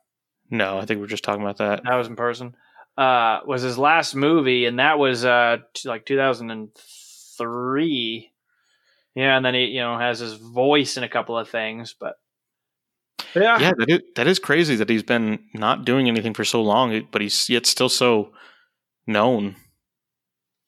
No, 0.51 0.77
I 0.77 0.85
think 0.85 0.99
we're 0.99 1.07
just 1.07 1.23
talking 1.23 1.41
about 1.41 1.57
that. 1.57 1.81
That 1.85 1.95
was 1.95 2.07
in 2.07 2.15
person. 2.15 2.55
Uh 2.97 3.39
was 3.45 3.61
his 3.61 3.77
last 3.77 4.15
movie, 4.15 4.65
and 4.65 4.79
that 4.79 4.99
was 4.99 5.23
uh 5.25 5.57
t- 5.73 5.87
like 5.89 6.05
2003. 6.05 8.31
Yeah, 9.15 9.35
and 9.37 9.45
then 9.45 9.53
he 9.53 9.65
you 9.65 9.81
know 9.81 9.97
has 9.97 10.19
his 10.19 10.33
voice 10.33 10.97
in 10.97 11.03
a 11.03 11.09
couple 11.09 11.37
of 11.37 11.49
things, 11.49 11.95
but 11.99 12.15
yeah, 13.35 13.59
yeah, 13.59 13.71
that 13.77 13.89
is, 13.89 13.99
that 14.15 14.27
is 14.27 14.39
crazy 14.39 14.75
that 14.75 14.89
he's 14.89 15.03
been 15.03 15.39
not 15.53 15.85
doing 15.85 16.07
anything 16.07 16.33
for 16.33 16.43
so 16.43 16.61
long, 16.61 17.07
but 17.11 17.21
he's 17.21 17.49
yet 17.49 17.65
still 17.65 17.89
so 17.89 18.31
known. 19.07 19.55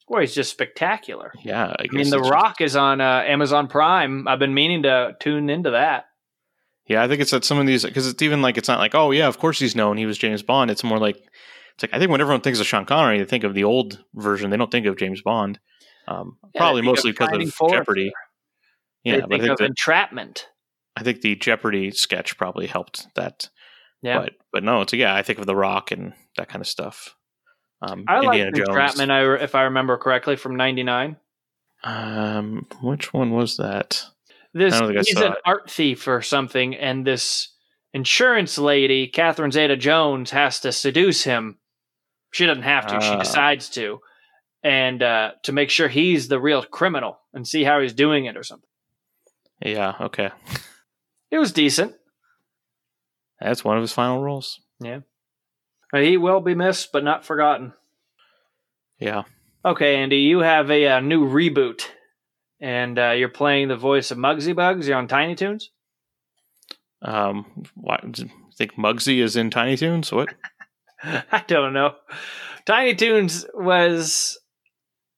boy, 0.08 0.20
he's 0.22 0.34
just 0.34 0.50
spectacular. 0.50 1.32
Yeah, 1.42 1.66
I, 1.66 1.82
I 1.82 1.86
mean, 1.90 2.10
The 2.10 2.18
it's 2.18 2.28
just- 2.28 2.30
Rock 2.30 2.60
is 2.60 2.76
on 2.76 3.00
uh, 3.00 3.22
Amazon 3.26 3.68
Prime. 3.68 4.28
I've 4.28 4.38
been 4.38 4.54
meaning 4.54 4.82
to 4.84 5.16
tune 5.20 5.50
into 5.50 5.70
that. 5.72 6.06
Yeah, 6.86 7.02
I 7.02 7.08
think 7.08 7.20
it's 7.20 7.30
that 7.30 7.44
some 7.44 7.58
of 7.58 7.66
these 7.66 7.84
because 7.84 8.06
it's 8.06 8.22
even 8.22 8.42
like 8.42 8.58
it's 8.58 8.68
not 8.68 8.78
like 8.78 8.94
oh 8.94 9.10
yeah, 9.10 9.26
of 9.26 9.38
course 9.38 9.58
he's 9.58 9.76
known 9.76 9.96
he 9.96 10.06
was 10.06 10.18
James 10.18 10.42
Bond. 10.42 10.70
It's 10.70 10.84
more 10.84 10.98
like 10.98 11.16
it's 11.16 11.82
like 11.82 11.94
I 11.94 11.98
think 11.98 12.10
when 12.10 12.20
everyone 12.20 12.40
thinks 12.40 12.60
of 12.60 12.66
Sean 12.66 12.84
Connery, 12.84 13.18
they 13.18 13.24
think 13.24 13.44
of 13.44 13.54
the 13.54 13.64
old 13.64 14.04
version. 14.14 14.50
They 14.50 14.56
don't 14.56 14.70
think 14.70 14.86
of 14.86 14.96
James 14.96 15.22
Bond. 15.22 15.58
Um, 16.06 16.38
Yeah, 16.54 16.60
probably 16.60 16.82
mostly 16.82 17.12
because 17.12 17.32
of. 17.32 17.70
Jeopardy. 17.70 18.12
they 19.04 19.12
Yeah, 19.12 19.26
but 19.26 19.40
I 19.40 19.44
think 19.44 19.58
that, 19.58 19.64
entrapment. 19.64 20.48
I 20.96 21.02
think 21.02 21.22
the 21.22 21.34
Jeopardy 21.34 21.90
sketch 21.90 22.36
probably 22.36 22.66
helped 22.66 23.06
that. 23.14 23.48
Yeah, 24.02 24.18
But 24.18 24.32
but 24.52 24.62
no, 24.62 24.82
it's 24.82 24.92
yeah, 24.92 25.14
I 25.14 25.22
think 25.22 25.38
of 25.38 25.46
The 25.46 25.56
Rock 25.56 25.90
and 25.90 26.12
that 26.36 26.48
kind 26.48 26.60
of 26.60 26.68
stuff. 26.68 27.16
Um, 27.80 28.04
I 28.06 28.20
like 28.20 28.38
Indiana 28.38 28.52
Jones. 28.52 28.68
entrapment. 28.68 29.10
I, 29.10 29.34
if 29.36 29.54
I 29.54 29.62
remember 29.62 29.96
correctly, 29.96 30.36
from 30.36 30.56
'99. 30.56 31.16
Um, 31.82 32.66
which 32.82 33.12
one 33.12 33.30
was 33.32 33.56
that? 33.56 34.04
This 34.54 34.72
I 34.74 34.78
don't 34.80 34.88
think 34.88 34.98
I 35.00 35.02
he's 35.06 35.20
an 35.20 35.32
it. 35.32 35.38
art 35.44 35.70
thief 35.70 36.06
or 36.08 36.22
something, 36.22 36.74
and 36.76 37.04
this 37.06 37.48
insurance 37.92 38.56
lady, 38.56 39.08
Catherine 39.08 39.50
Zeta-Jones, 39.50 40.30
has 40.30 40.60
to 40.60 40.72
seduce 40.72 41.24
him. 41.24 41.58
She 42.32 42.46
doesn't 42.46 42.62
have 42.62 42.86
to; 42.86 43.00
she 43.00 43.08
Ah. 43.10 43.18
decides 43.18 43.68
to, 43.70 43.98
and 44.62 45.02
uh, 45.02 45.32
to 45.42 45.52
make 45.52 45.70
sure 45.70 45.88
he's 45.88 46.28
the 46.28 46.40
real 46.40 46.62
criminal 46.62 47.18
and 47.32 47.46
see 47.46 47.64
how 47.64 47.80
he's 47.80 47.92
doing 47.92 48.24
it 48.26 48.36
or 48.36 48.42
something. 48.44 48.68
Yeah, 49.60 49.94
okay. 50.00 50.30
It 51.30 51.38
was 51.38 51.52
decent. 51.52 51.94
That's 53.40 53.64
one 53.64 53.76
of 53.76 53.82
his 53.82 53.92
final 53.92 54.22
roles. 54.22 54.60
Yeah. 54.80 55.00
He 55.92 56.16
will 56.16 56.40
be 56.40 56.54
missed, 56.54 56.90
but 56.92 57.04
not 57.04 57.24
forgotten. 57.24 57.72
Yeah. 58.98 59.22
Okay, 59.64 59.96
Andy, 59.96 60.18
you 60.18 60.40
have 60.40 60.70
a, 60.70 60.86
uh 60.88 61.00
new 61.00 61.26
reboot, 61.28 61.82
and 62.60 62.98
uh, 62.98 63.10
you're 63.10 63.28
playing 63.28 63.68
the 63.68 63.76
voice 63.76 64.10
of 64.10 64.18
Mugsy 64.18 64.54
Bugs. 64.54 64.88
You're 64.88 64.98
on 64.98 65.08
Tiny 65.08 65.34
Toons. 65.34 65.70
Um, 67.02 67.64
why, 67.74 68.00
do 68.10 68.28
think 68.56 68.76
Mugsy 68.76 69.18
is 69.18 69.36
in 69.36 69.50
Tiny 69.50 69.76
Toons? 69.76 70.12
What? 70.12 70.34
I 71.02 71.44
don't 71.46 71.72
know. 71.72 71.94
Tiny 72.64 72.94
Toons 72.94 73.44
was 73.54 74.38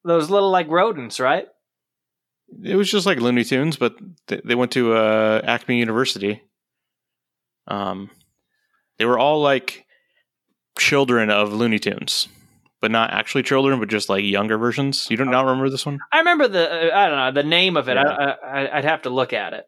those 0.03 0.29
little 0.29 0.51
like 0.51 0.67
rodents, 0.69 1.19
right? 1.19 1.47
It 2.63 2.75
was 2.75 2.89
just 2.89 3.05
like 3.05 3.19
Looney 3.19 3.43
Tunes, 3.43 3.77
but 3.77 3.95
they, 4.27 4.41
they 4.43 4.55
went 4.55 4.71
to 4.71 4.93
uh, 4.93 5.41
Acme 5.43 5.79
University. 5.79 6.41
Um, 7.67 8.09
they 8.97 9.05
were 9.05 9.19
all 9.19 9.41
like 9.41 9.85
children 10.79 11.29
of 11.29 11.53
Looney 11.53 11.79
Tunes, 11.79 12.27
but 12.81 12.91
not 12.91 13.11
actually 13.11 13.43
children, 13.43 13.79
but 13.79 13.89
just 13.89 14.09
like 14.09 14.23
younger 14.23 14.57
versions. 14.57 15.07
You 15.09 15.17
don't 15.17 15.31
not 15.31 15.45
remember 15.45 15.69
this 15.69 15.85
one? 15.85 15.99
I 16.11 16.19
remember 16.19 16.47
the 16.47 16.93
uh, 16.93 16.97
I 16.97 17.07
don't 17.09 17.17
know 17.35 17.41
the 17.41 17.47
name 17.47 17.77
of 17.77 17.89
it. 17.89 17.95
Yeah. 17.97 18.35
I, 18.43 18.61
I, 18.61 18.77
I'd 18.77 18.85
have 18.85 19.01
to 19.03 19.09
look 19.09 19.33
at 19.33 19.53
it. 19.53 19.65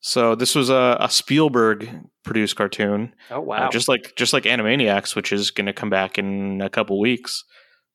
So 0.00 0.34
this 0.34 0.54
was 0.56 0.68
a, 0.68 0.96
a 1.00 1.08
Spielberg 1.08 1.88
produced 2.24 2.56
cartoon. 2.56 3.14
Oh 3.30 3.36
Uh, 3.36 3.40
wow! 3.40 3.68
just 3.70 3.88
like 3.88 4.12
just 4.16 4.32
like 4.32 4.44
Animaniacs, 4.44 5.14
which 5.14 5.32
is 5.32 5.50
going 5.50 5.66
to 5.66 5.72
come 5.72 5.90
back 5.90 6.18
in 6.18 6.60
a 6.60 6.68
couple 6.68 6.98
weeks. 7.00 7.44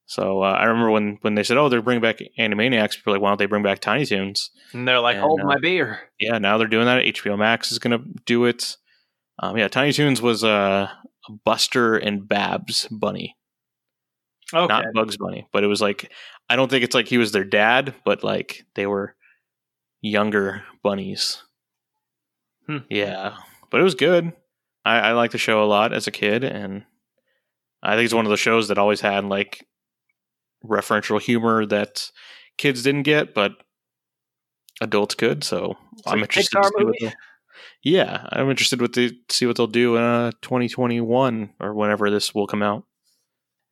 So 0.09 0.41
uh, 0.41 0.51
I 0.53 0.63
remember 0.65 0.91
when 0.91 1.17
when 1.21 1.35
they 1.35 1.43
said, 1.43 1.57
"Oh, 1.57 1.67
they're 1.67 1.81
bringing 1.81 2.01
back 2.01 2.19
Animaniacs," 2.39 2.95
people 2.95 3.11
were 3.11 3.17
like, 3.17 3.21
"Why 3.23 3.29
don't 3.29 3.39
they 3.39 3.45
bring 3.45 3.63
back 3.63 3.79
Tiny 3.79 4.05
Toons?" 4.05 4.51
and 4.71 4.87
they're 4.87 5.01
like, 5.01 5.15
and, 5.15 5.23
hold 5.23 5.41
uh, 5.41 5.45
my 5.45 5.57
beer. 5.59 5.99
Yeah, 6.17 6.37
now 6.37 6.57
they're 6.57 6.67
doing 6.69 6.85
that. 6.85 7.03
HBO 7.03 7.37
Max 7.37 7.73
is 7.73 7.79
going 7.79 7.99
to 7.99 8.05
do 8.25 8.45
it. 8.45 8.77
Um, 9.39 9.57
yeah, 9.57 9.67
Tiny 9.67 9.91
Toons 9.91 10.21
was 10.21 10.45
uh, 10.45 10.87
a 11.27 11.31
Buster 11.43 11.97
and 11.97 12.25
Babs 12.25 12.87
bunny, 12.89 13.35
Okay, 14.53 14.67
not 14.67 14.85
Bugs 14.93 15.17
Bunny, 15.17 15.47
but 15.51 15.63
it 15.63 15.67
was 15.67 15.81
like 15.81 16.11
I 16.49 16.55
don't 16.55 16.69
think 16.69 16.83
it's 16.83 16.95
like 16.95 17.07
he 17.07 17.17
was 17.17 17.31
their 17.31 17.43
dad, 17.43 17.93
but 18.05 18.23
like 18.23 18.65
they 18.75 18.87
were 18.87 19.15
younger 20.01 20.63
bunnies. 20.83 21.43
Hmm. 22.65 22.77
Yeah, 22.89 23.35
but 23.69 23.81
it 23.81 23.83
was 23.83 23.95
good. 23.95 24.33
I, 24.85 24.99
I 24.99 25.11
liked 25.13 25.33
the 25.33 25.37
show 25.37 25.63
a 25.63 25.65
lot 25.65 25.93
as 25.93 26.07
a 26.07 26.11
kid, 26.11 26.43
and 26.43 26.83
I 27.83 27.95
think 27.95 28.05
it's 28.05 28.13
one 28.13 28.25
of 28.25 28.29
the 28.31 28.37
shows 28.37 28.67
that 28.69 28.77
always 28.77 29.01
had 29.01 29.25
like 29.25 29.65
referential 30.65 31.21
humor 31.21 31.65
that 31.65 32.09
kids 32.57 32.83
didn't 32.83 33.03
get, 33.03 33.33
but 33.33 33.51
adults 34.81 35.15
could. 35.15 35.43
So 35.43 35.75
It's 35.97 36.03
I'm 36.07 36.21
like 36.21 36.29
interested. 36.29 36.61
To 36.61 36.63
see 36.77 36.83
what 36.85 36.95
they'll- 37.01 37.11
yeah, 37.83 38.27
I'm 38.31 38.49
interested 38.49 38.81
with 38.81 38.93
the 38.93 39.17
see 39.29 39.45
what 39.45 39.55
they'll 39.57 39.67
do 39.67 39.95
in 39.97 40.03
uh, 40.03 40.31
2021 40.41 41.53
or 41.59 41.73
whenever 41.73 42.09
this 42.09 42.33
will 42.35 42.47
come 42.47 42.61
out. 42.61 42.83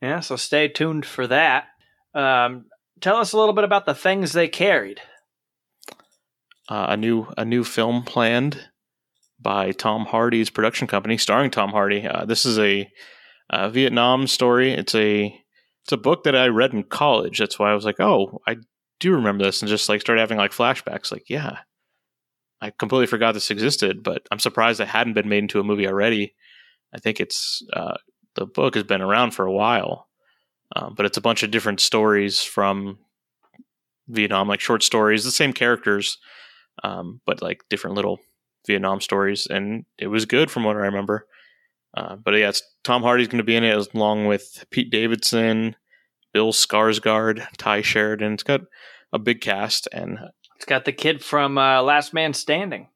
Yeah. 0.02 0.20
So 0.20 0.36
stay 0.36 0.68
tuned 0.68 1.06
for 1.06 1.28
that. 1.28 1.66
Um, 2.14 2.66
tell 3.02 3.18
us 3.18 3.34
a 3.34 3.38
little 3.38 3.54
bit 3.54 3.64
about 3.64 3.86
the 3.86 3.96
things 3.96 4.34
they 4.34 4.48
carried. 4.48 5.02
uh, 6.70 6.88
a 6.90 6.98
new 6.98 7.28
a 7.38 7.46
new 7.46 7.64
film 7.64 8.04
planned 8.04 8.70
by 9.40 9.72
Tom 9.72 10.06
Hardy's 10.06 10.50
production 10.50 10.88
company, 10.88 11.18
starring 11.18 11.52
Tom 11.52 11.72
Hardy. 11.72 12.08
Uh, 12.08 12.26
this 12.26 12.46
is 12.46 12.58
a, 12.60 12.90
uh 13.50 13.70
Vietnam 13.70 14.28
story. 14.28 14.72
It's 14.74 14.96
a 14.96 15.26
it's 15.84 15.92
a 15.92 15.98
book 15.98 16.24
that 16.24 16.36
I 16.36 16.48
read 16.48 16.74
in 16.74 16.84
college. 16.84 17.38
That's 17.40 17.60
why 17.60 17.72
I 17.72 17.76
was 17.76 17.86
like, 17.86 18.00
oh, 18.00 18.42
I 18.48 18.58
do 19.00 19.14
remember 19.14 19.44
this, 19.44 19.62
and 19.62 19.70
just 19.70 19.90
like 19.90 20.02
started 20.02 20.22
having 20.22 20.38
like 20.38 20.52
flashbacks. 20.52 21.12
Like, 21.12 21.30
yeah, 21.30 21.60
I 22.62 22.72
completely 22.72 23.08
forgot 23.08 23.34
this 23.34 23.52
existed, 23.52 24.04
but 24.04 24.24
I'm 24.32 24.40
surprised 24.40 24.80
it 24.80 24.88
hadn't 24.88 25.14
been 25.14 25.30
made 25.30 25.40
into 25.44 25.60
a 25.60 25.64
movie 25.64 25.88
already. 25.88 26.34
I 26.94 27.00
think 27.00 27.20
it's 27.20 27.62
uh, 27.74 27.98
the 28.36 28.46
book 28.46 28.76
has 28.76 28.84
been 28.84 29.02
around 29.02 29.32
for 29.32 29.46
a 29.46 29.52
while, 29.52 30.08
um, 30.76 30.94
but 30.96 31.06
it's 31.06 31.18
a 31.18 31.22
bunch 31.22 31.44
of 31.44 31.52
different 31.52 31.80
stories 31.80 32.42
from 32.42 33.00
Vietnam, 34.08 34.48
like 34.48 34.60
short 34.60 34.84
stories, 34.84 35.24
the 35.24 35.32
same 35.32 35.54
characters, 35.54 36.18
um, 36.84 37.22
but 37.26 37.42
like 37.42 37.64
different 37.70 37.96
little 37.96 38.20
Vietnam 38.68 39.02
stories, 39.02 39.48
and 39.48 39.86
it 39.98 40.08
was 40.08 40.26
good 40.26 40.52
from 40.52 40.64
what 40.64 40.76
I 40.76 40.80
remember. 40.82 41.28
Uh, 41.96 42.16
but 42.18 42.34
yeah, 42.34 42.50
it's, 42.50 42.62
Tom 42.84 43.04
Hardy's 43.04 43.28
going 43.30 43.38
to 43.38 43.44
be 43.44 43.56
in 43.56 43.64
it 43.64 43.88
along 43.94 44.26
with 44.26 44.66
Pete 44.70 44.92
Davidson, 44.92 45.76
Bill 46.34 46.52
Skarsgård, 46.52 47.46
Tye 47.58 47.82
Sheridan. 47.82 48.34
It's 48.34 48.44
got 48.44 48.62
a 49.14 49.20
big 49.20 49.40
cast, 49.40 49.88
and 49.94 50.20
It's 50.58 50.66
got 50.66 50.84
the 50.84 50.92
kid 50.92 51.24
from 51.24 51.58
uh, 51.58 51.82
Last 51.82 52.14
Man 52.14 52.34
Standing. 52.34 52.90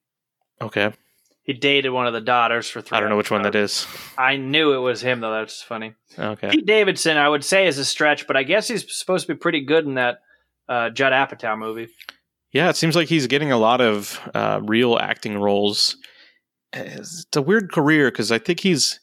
okay, 0.61 0.91
He 1.49 1.53
dated 1.53 1.89
one 1.89 2.05
of 2.05 2.13
the 2.13 2.21
daughters 2.21 2.69
for 2.69 2.79
three. 2.79 2.95
I 2.95 3.01
don't 3.01 3.09
know 3.09 3.17
which 3.17 3.31
one 3.31 3.41
that 3.41 3.55
is. 3.55 3.87
I 4.19 4.37
knew 4.37 4.73
it 4.73 4.77
was 4.77 5.01
him 5.01 5.19
though. 5.19 5.31
That's 5.31 5.63
funny. 5.63 5.95
Okay, 6.15 6.47
Pete 6.51 6.67
Davidson, 6.67 7.17
I 7.17 7.27
would 7.27 7.43
say, 7.43 7.65
is 7.65 7.79
a 7.79 7.85
stretch, 7.85 8.27
but 8.27 8.37
I 8.37 8.43
guess 8.43 8.67
he's 8.67 8.85
supposed 8.95 9.25
to 9.25 9.33
be 9.33 9.37
pretty 9.39 9.65
good 9.65 9.83
in 9.87 9.95
that 9.95 10.19
uh, 10.67 10.91
Judd 10.91 11.11
Apatow 11.11 11.57
movie. 11.57 11.87
yeah, 12.51 12.69
it 12.69 12.75
seems 12.75 12.95
like 12.95 13.07
he's 13.07 13.25
getting 13.25 13.51
a 13.51 13.57
lot 13.57 13.81
of 13.81 14.19
uh, 14.35 14.61
real 14.63 14.99
acting 14.99 15.39
roles. 15.39 15.97
It's 16.71 17.25
a 17.35 17.41
weird 17.41 17.71
career 17.71 18.11
because 18.11 18.31
I 18.31 18.37
think 18.37 18.59
he's 18.59 18.99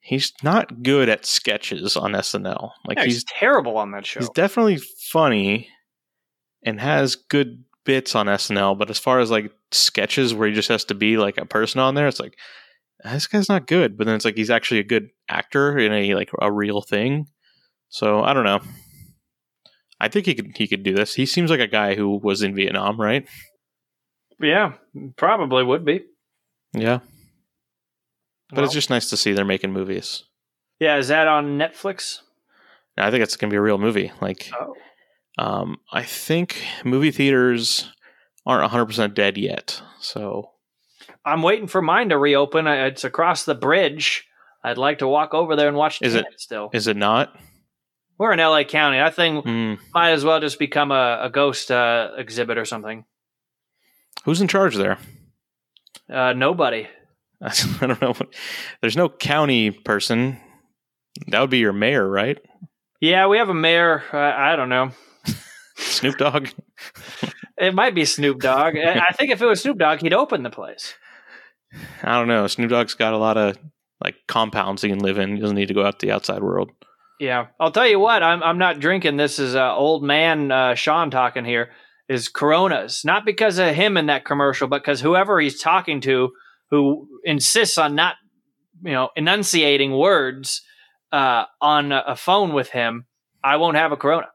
he's 0.00 0.32
not 0.42 0.82
good 0.82 1.10
at 1.10 1.26
sketches 1.26 1.98
on 1.98 2.12
SNL. 2.12 2.70
Like 2.86 2.96
Yeah, 2.96 3.04
he's, 3.04 3.16
he's 3.16 3.24
terrible 3.24 3.76
on 3.76 3.90
that 3.90 4.06
show. 4.06 4.20
he's 4.20 4.30
definitely 4.30 4.78
funny 5.10 5.68
and 6.62 6.80
has 6.80 7.14
good 7.14 7.62
bits 7.84 8.14
on 8.14 8.24
SNL, 8.24 8.78
but 8.78 8.88
as 8.88 8.98
far 8.98 9.20
as 9.20 9.30
like 9.30 9.52
sketches 9.72 10.34
where 10.34 10.48
he 10.48 10.54
just 10.54 10.68
has 10.68 10.84
to 10.86 10.94
be 10.94 11.16
like 11.16 11.38
a 11.38 11.44
person 11.46 11.80
on 11.80 11.94
there, 11.94 12.08
it's 12.08 12.20
like 12.20 12.34
"Ah, 13.04 13.12
this 13.12 13.26
guy's 13.26 13.48
not 13.48 13.66
good. 13.66 13.96
But 13.96 14.06
then 14.06 14.14
it's 14.16 14.24
like 14.24 14.36
he's 14.36 14.50
actually 14.50 14.80
a 14.80 14.84
good 14.84 15.08
actor 15.28 15.78
in 15.78 15.92
a 15.92 16.14
like 16.14 16.30
a 16.40 16.50
real 16.52 16.80
thing. 16.80 17.26
So 17.88 18.22
I 18.22 18.34
don't 18.34 18.44
know. 18.44 18.60
I 20.00 20.08
think 20.08 20.26
he 20.26 20.34
could 20.34 20.56
he 20.56 20.68
could 20.68 20.82
do 20.82 20.94
this. 20.94 21.14
He 21.14 21.26
seems 21.26 21.50
like 21.50 21.60
a 21.60 21.66
guy 21.66 21.94
who 21.94 22.18
was 22.22 22.42
in 22.42 22.54
Vietnam, 22.54 23.00
right? 23.00 23.28
yeah, 24.40 24.74
probably 25.16 25.64
would 25.64 25.84
be. 25.84 26.04
Yeah. 26.72 27.00
But 28.50 28.56
Well, 28.58 28.64
it's 28.64 28.74
just 28.74 28.90
nice 28.90 29.10
to 29.10 29.16
see 29.16 29.32
they're 29.32 29.44
making 29.44 29.72
movies. 29.72 30.22
yeah, 30.78 30.96
is 30.96 31.08
that 31.08 31.26
on 31.28 31.58
Netflix? 31.58 32.20
I 32.96 33.10
think 33.10 33.22
it's 33.22 33.36
gonna 33.36 33.50
be 33.50 33.56
a 33.56 33.60
real 33.60 33.78
movie. 33.78 34.12
Like 34.20 34.50
Oh. 34.58 34.74
um 35.38 35.76
I 35.92 36.02
think 36.04 36.64
movie 36.84 37.10
theaters 37.10 37.90
aren't 38.48 38.72
100% 38.72 39.14
dead 39.14 39.36
yet. 39.38 39.80
So 40.00 40.50
I'm 41.24 41.42
waiting 41.42 41.68
for 41.68 41.80
mine 41.82 42.08
to 42.08 42.18
reopen. 42.18 42.66
I- 42.66 42.86
It's 42.86 43.04
across 43.04 43.44
the 43.44 43.54
bridge. 43.54 44.26
I'd 44.64 44.78
like 44.78 44.98
to 44.98 45.06
walk 45.06 45.34
over 45.34 45.54
there 45.54 45.68
and 45.68 45.76
watch 45.76 46.00
Is 46.02 46.16
it- 46.16 46.26
still. 46.38 46.70
is 46.72 46.88
it 46.88 46.96
not? 46.96 47.36
We're 48.18 48.32
in 48.32 48.40
LA 48.40 48.64
County. 48.64 48.98
That 48.98 49.14
thing 49.14 49.42
Hmm. 49.42 49.74
might 49.94 50.10
as 50.10 50.24
well 50.24 50.40
just 50.40 50.58
become 50.58 50.90
a, 50.90 51.20
a 51.22 51.30
ghost 51.30 51.70
uh, 51.70 52.10
exhibit 52.16 52.58
or 52.58 52.64
something. 52.64 53.04
Who's 54.24 54.40
in 54.40 54.48
charge 54.48 54.74
there? 54.74 54.98
Uh, 56.12 56.32
nobody. 56.32 56.88
I 57.40 57.52
don't 57.86 58.02
know. 58.02 58.14
There's 58.80 58.96
no 58.96 59.08
county 59.08 59.70
person. 59.70 60.40
That 61.28 61.40
would 61.40 61.50
be 61.50 61.58
your 61.58 61.72
mayor, 61.72 62.08
right? 62.08 62.38
Yeah, 63.00 63.28
we 63.28 63.38
have 63.38 63.48
a 63.50 63.54
mayor. 63.54 64.02
Uh, 64.12 64.18
I 64.18 64.56
don't 64.56 64.68
know. 64.68 64.90
Snoop 65.76 66.16
Dogg. 66.18 66.48
It 67.60 67.74
might 67.74 67.94
be 67.94 68.04
Snoop 68.04 68.40
Dogg. 68.40 68.76
I 68.76 69.12
think 69.12 69.30
if 69.30 69.42
it 69.42 69.46
was 69.46 69.62
Snoop 69.62 69.78
Dogg, 69.78 70.00
he'd 70.00 70.12
open 70.12 70.42
the 70.42 70.50
place. 70.50 70.94
I 72.02 72.18
don't 72.18 72.28
know. 72.28 72.46
Snoop 72.46 72.70
Dogg's 72.70 72.94
got 72.94 73.12
a 73.12 73.18
lot 73.18 73.36
of 73.36 73.58
like 74.02 74.16
compounds 74.26 74.82
he 74.82 74.88
can 74.88 75.00
live 75.00 75.18
in. 75.18 75.36
He 75.36 75.40
doesn't 75.40 75.56
need 75.56 75.68
to 75.68 75.74
go 75.74 75.84
out 75.84 75.98
to 75.98 76.06
the 76.06 76.12
outside 76.12 76.42
world. 76.42 76.70
Yeah, 77.20 77.48
I'll 77.58 77.72
tell 77.72 77.86
you 77.86 77.98
what. 77.98 78.22
I'm 78.22 78.42
I'm 78.42 78.58
not 78.58 78.80
drinking. 78.80 79.16
This 79.16 79.38
is 79.38 79.54
uh, 79.54 79.74
old 79.74 80.04
man 80.04 80.52
uh, 80.52 80.74
Sean 80.74 81.10
talking 81.10 81.44
here. 81.44 81.70
Is 82.08 82.28
Coronas 82.28 83.04
not 83.04 83.26
because 83.26 83.58
of 83.58 83.74
him 83.74 83.96
in 83.96 84.06
that 84.06 84.24
commercial, 84.24 84.68
but 84.68 84.82
because 84.82 85.00
whoever 85.00 85.40
he's 85.40 85.60
talking 85.60 86.00
to, 86.02 86.30
who 86.70 87.08
insists 87.24 87.76
on 87.76 87.94
not, 87.94 88.14
you 88.82 88.92
know, 88.92 89.10
enunciating 89.14 89.92
words 89.92 90.62
uh, 91.12 91.44
on 91.60 91.92
a 91.92 92.16
phone 92.16 92.54
with 92.54 92.70
him. 92.70 93.06
I 93.44 93.56
won't 93.56 93.76
have 93.76 93.92
a 93.92 93.96
Corona. 93.96 94.28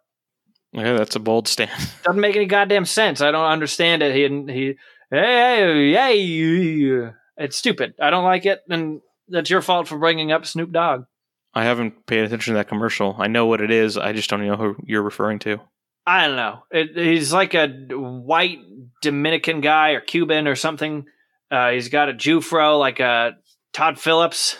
Yeah, 0.73 0.93
that's 0.93 1.15
a 1.15 1.19
bold 1.19 1.47
stand. 1.47 1.71
Doesn't 2.03 2.19
make 2.19 2.35
any 2.35 2.45
goddamn 2.45 2.85
sense. 2.85 3.21
I 3.21 3.31
don't 3.31 3.45
understand 3.45 4.01
it. 4.01 4.15
He 4.15 4.51
he 4.51 4.73
hey 5.11 5.93
hey. 5.93 7.11
It's 7.37 7.57
stupid. 7.57 7.93
I 8.01 8.09
don't 8.09 8.23
like 8.23 8.45
it, 8.45 8.61
and 8.69 9.01
that's 9.27 9.49
your 9.49 9.61
fault 9.61 9.87
for 9.87 9.97
bringing 9.97 10.31
up 10.31 10.45
Snoop 10.45 10.71
Dogg. 10.71 11.05
I 11.53 11.63
haven't 11.63 12.05
paid 12.07 12.23
attention 12.23 12.53
to 12.53 12.57
that 12.57 12.67
commercial. 12.67 13.15
I 13.19 13.27
know 13.27 13.45
what 13.45 13.61
it 13.61 13.69
is. 13.69 13.97
I 13.97 14.13
just 14.13 14.29
don't 14.29 14.45
know 14.45 14.55
who 14.55 14.75
you're 14.83 15.03
referring 15.03 15.39
to. 15.39 15.59
I 16.05 16.27
don't 16.27 16.35
know. 16.35 16.63
It, 16.71 16.97
he's 16.97 17.31
like 17.31 17.53
a 17.53 17.67
white 17.91 18.59
Dominican 19.01 19.61
guy 19.61 19.91
or 19.91 20.01
Cuban 20.01 20.47
or 20.47 20.55
something. 20.55 21.05
Uh, 21.51 21.71
he's 21.71 21.89
got 21.89 22.09
a 22.09 22.13
Jufro 22.13 22.79
like 22.79 22.99
a 22.99 23.33
Todd 23.71 23.99
Phillips, 23.99 24.57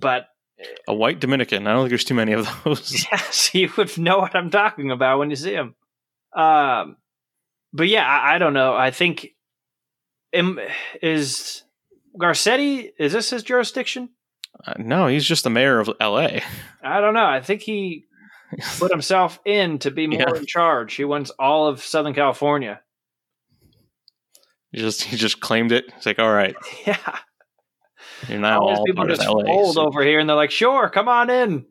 but 0.00 0.26
A 0.88 0.94
white 0.94 1.20
Dominican. 1.20 1.66
I 1.66 1.72
don't 1.72 1.82
think 1.82 1.90
there's 1.90 2.04
too 2.04 2.14
many 2.14 2.32
of 2.32 2.48
those. 2.64 3.06
yes, 3.12 3.54
you 3.54 3.70
would 3.76 3.96
know 3.98 4.18
what 4.18 4.34
I'm 4.36 4.50
talking 4.50 4.90
about 4.90 5.18
when 5.18 5.30
you 5.30 5.36
see 5.36 5.54
him. 5.54 5.74
Um, 6.36 6.96
but 7.72 7.88
yeah, 7.88 8.06
I, 8.06 8.34
I 8.34 8.38
don't 8.38 8.52
know. 8.54 8.74
I 8.76 8.90
think 8.90 9.28
is 11.02 11.62
Garcetti 12.18 12.90
is 12.98 13.12
this 13.12 13.30
his 13.30 13.42
jurisdiction? 13.42 14.10
Uh, 14.66 14.74
no, 14.78 15.06
he's 15.06 15.24
just 15.24 15.44
the 15.44 15.50
mayor 15.50 15.78
of 15.80 15.90
L.A. 16.00 16.42
I 16.82 17.00
don't 17.00 17.14
know. 17.14 17.24
I 17.24 17.40
think 17.40 17.62
he 17.62 18.04
put 18.78 18.90
himself 18.90 19.38
in 19.44 19.78
to 19.80 19.90
be 19.90 20.06
more 20.06 20.20
Yeah. 20.20 20.36
in 20.40 20.46
charge. 20.46 20.94
He 20.94 21.04
wants 21.04 21.30
all 21.38 21.68
of 21.68 21.82
Southern 21.82 22.14
California. 22.14 22.80
He 24.72 24.78
just 24.78 25.02
he 25.02 25.16
just 25.16 25.40
claimed 25.40 25.72
it. 25.72 25.86
It's 25.96 26.06
like, 26.06 26.18
all 26.18 26.32
right, 26.32 26.54
Yeah. 26.86 27.18
You're 28.28 28.38
now 28.38 28.60
all 28.60 28.76
all 28.76 28.84
people 28.84 29.02
part 29.02 29.10
of 29.10 29.16
just 29.16 29.26
L.A. 29.26 29.44
fold 29.44 29.74
so- 29.74 29.86
over 29.86 30.02
here 30.02 30.18
and 30.20 30.28
they're 30.28 30.36
like, 30.36 30.50
sure, 30.50 30.88
come 30.90 31.08
on 31.08 31.30
in. 31.30 31.66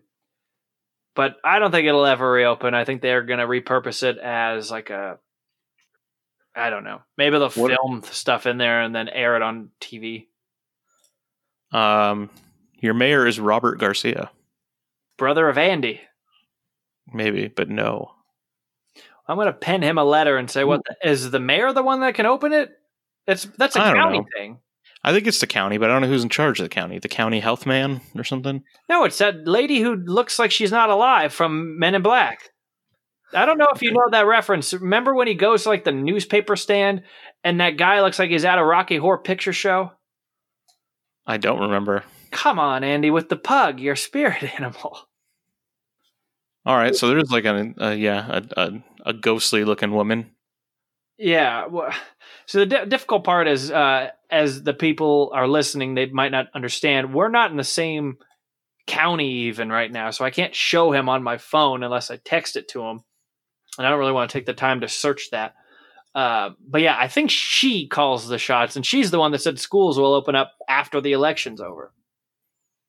But 1.15 1.35
I 1.43 1.59
don't 1.59 1.71
think 1.71 1.88
it'll 1.88 2.05
ever 2.05 2.31
reopen. 2.31 2.73
I 2.73 2.85
think 2.85 3.01
they're 3.01 3.23
going 3.23 3.39
to 3.39 3.47
repurpose 3.47 4.03
it 4.03 4.17
as 4.19 4.71
like 4.71 4.89
a, 4.89 5.17
I 6.55 6.69
don't 6.69 6.83
know. 6.83 7.01
Maybe 7.17 7.38
they'll 7.38 7.49
What- 7.49 7.71
film 7.71 8.03
stuff 8.03 8.45
in 8.45 8.57
there 8.57 8.81
and 8.81 8.95
then 8.95 9.09
air 9.09 9.35
it 9.35 9.41
on 9.41 9.69
TV. 9.81 10.27
Um, 11.71 12.29
your 12.79 12.93
mayor 12.93 13.27
is 13.27 13.39
Robert 13.39 13.77
Garcia, 13.79 14.31
Brother 15.17 15.47
of 15.49 15.57
Andy. 15.57 16.01
maybe, 17.13 17.47
but 17.47 17.69
no. 17.69 18.12
I'm 19.27 19.35
going 19.35 19.47
to 19.47 19.53
pen 19.53 19.83
him 19.83 19.99
a 19.99 20.03
letter 20.03 20.38
and 20.38 20.49
say, 20.49 20.63
"What 20.63 20.81
the, 20.85 21.07
is 21.07 21.29
the 21.29 21.39
mayor 21.39 21.71
the 21.73 21.83
one 21.83 21.99
that 21.99 22.15
can 22.15 22.25
open 22.25 22.51
it?" 22.53 22.71
It's 23.27 23.43
that's 23.57 23.75
a 23.75 23.79
county 23.79 24.19
know. 24.19 24.25
thing. 24.35 24.57
I 25.03 25.13
think 25.13 25.27
it's 25.27 25.39
the 25.39 25.47
county, 25.47 25.77
but 25.77 25.89
I 25.89 25.93
don't 25.93 26.01
know 26.01 26.09
who's 26.09 26.23
in 26.23 26.29
charge 26.29 26.59
of 26.59 26.65
the 26.65 26.69
county. 26.69 26.99
The 26.99 27.07
county 27.07 27.39
health 27.39 27.65
man 27.65 28.01
or 28.15 28.23
something. 28.23 28.63
No, 28.89 29.05
it's 29.05 29.17
that 29.19 29.47
lady 29.47 29.79
who 29.79 29.95
looks 29.95 30.38
like 30.38 30.51
she's 30.51 30.71
not 30.71 30.89
alive 30.89 31.33
from 31.33 31.79
Men 31.79 31.95
in 31.95 32.01
Black. 32.01 32.49
I 33.33 33.45
don't 33.45 33.57
know 33.57 33.69
if 33.73 33.81
you 33.81 33.91
know 33.91 34.07
that 34.12 34.25
reference. 34.25 34.73
Remember 34.73 35.13
when 35.13 35.27
he 35.27 35.35
goes 35.35 35.63
to 35.63 35.69
like 35.69 35.83
the 35.83 35.91
newspaper 35.91 36.55
stand 36.55 37.03
and 37.43 37.62
that 37.62 37.77
guy 37.77 38.01
looks 38.01 38.19
like 38.19 38.29
he's 38.29 38.43
at 38.43 38.57
a 38.57 38.63
Rocky 38.63 38.97
Horror 38.97 39.19
Picture 39.19 39.53
Show? 39.53 39.91
I 41.25 41.38
don't 41.38 41.62
remember. 41.62 42.03
Come 42.31 42.59
on, 42.59 42.83
Andy, 42.83 43.12
with 43.12 43.29
the 43.29 43.35
pug, 43.38 43.79
your 43.79 43.95
spirit 43.95 44.43
animal. 44.59 44.97
All 46.65 46.75
right, 46.75 46.95
so 46.95 47.07
there's 47.07 47.31
like 47.31 47.45
a, 47.45 47.73
a 47.77 47.95
yeah 47.95 48.27
a, 48.27 48.62
a 48.62 48.83
a 49.05 49.13
ghostly 49.13 49.63
looking 49.63 49.91
woman. 49.91 50.31
Yeah. 51.17 51.65
So 52.45 52.59
the 52.59 52.65
di- 52.65 52.85
difficult 52.85 53.23
part 53.23 53.47
is, 53.47 53.71
uh, 53.71 54.09
as 54.30 54.63
the 54.63 54.74
people 54.74 55.32
are 55.34 55.48
listening, 55.48 55.96
they 55.96 56.06
might 56.08 56.32
not 56.32 56.48
understand. 56.54 57.13
We're 57.13 57.30
not 57.30 57.52
in 57.52 57.58
the 57.58 57.63
same 57.63 58.18
county 58.88 59.32
even 59.48 59.70
right 59.70 59.92
now, 59.92 60.12
so 60.12 60.26
I 60.26 60.32
can't 60.32 60.56
show 60.56 60.92
him 60.92 61.10
on 61.10 61.24
my 61.24 61.38
phone 61.38 61.84
unless 61.84 62.12
I 62.12 62.18
text 62.18 62.56
it 62.56 62.68
to 62.70 62.82
him, 62.82 63.02
and 63.78 63.86
I 63.86 63.89
don't 63.89 64.00
really 64.00 64.12
want 64.12 64.30
to 64.30 64.38
take 64.38 64.46
the 64.46 64.54
time 64.54 64.82
to 64.82 64.88
search 64.88 65.30
that. 65.32 65.54
Uh, 66.15 66.52
but 66.68 66.82
yeah, 66.82 66.98
I 67.00 67.08
think 67.08 67.30
she 67.30 67.88
calls 67.88 68.28
the 68.28 68.38
shots, 68.38 68.76
and 68.76 68.86
she's 68.86 69.12
the 69.12 69.20
one 69.20 69.32
that 69.32 69.42
said 69.42 69.60
schools 69.60 69.98
will 69.98 70.13
open 70.13 70.36
up 70.36 70.54
after 70.68 71.02
the 71.02 71.13
election's 71.13 71.62
over. 71.62 71.94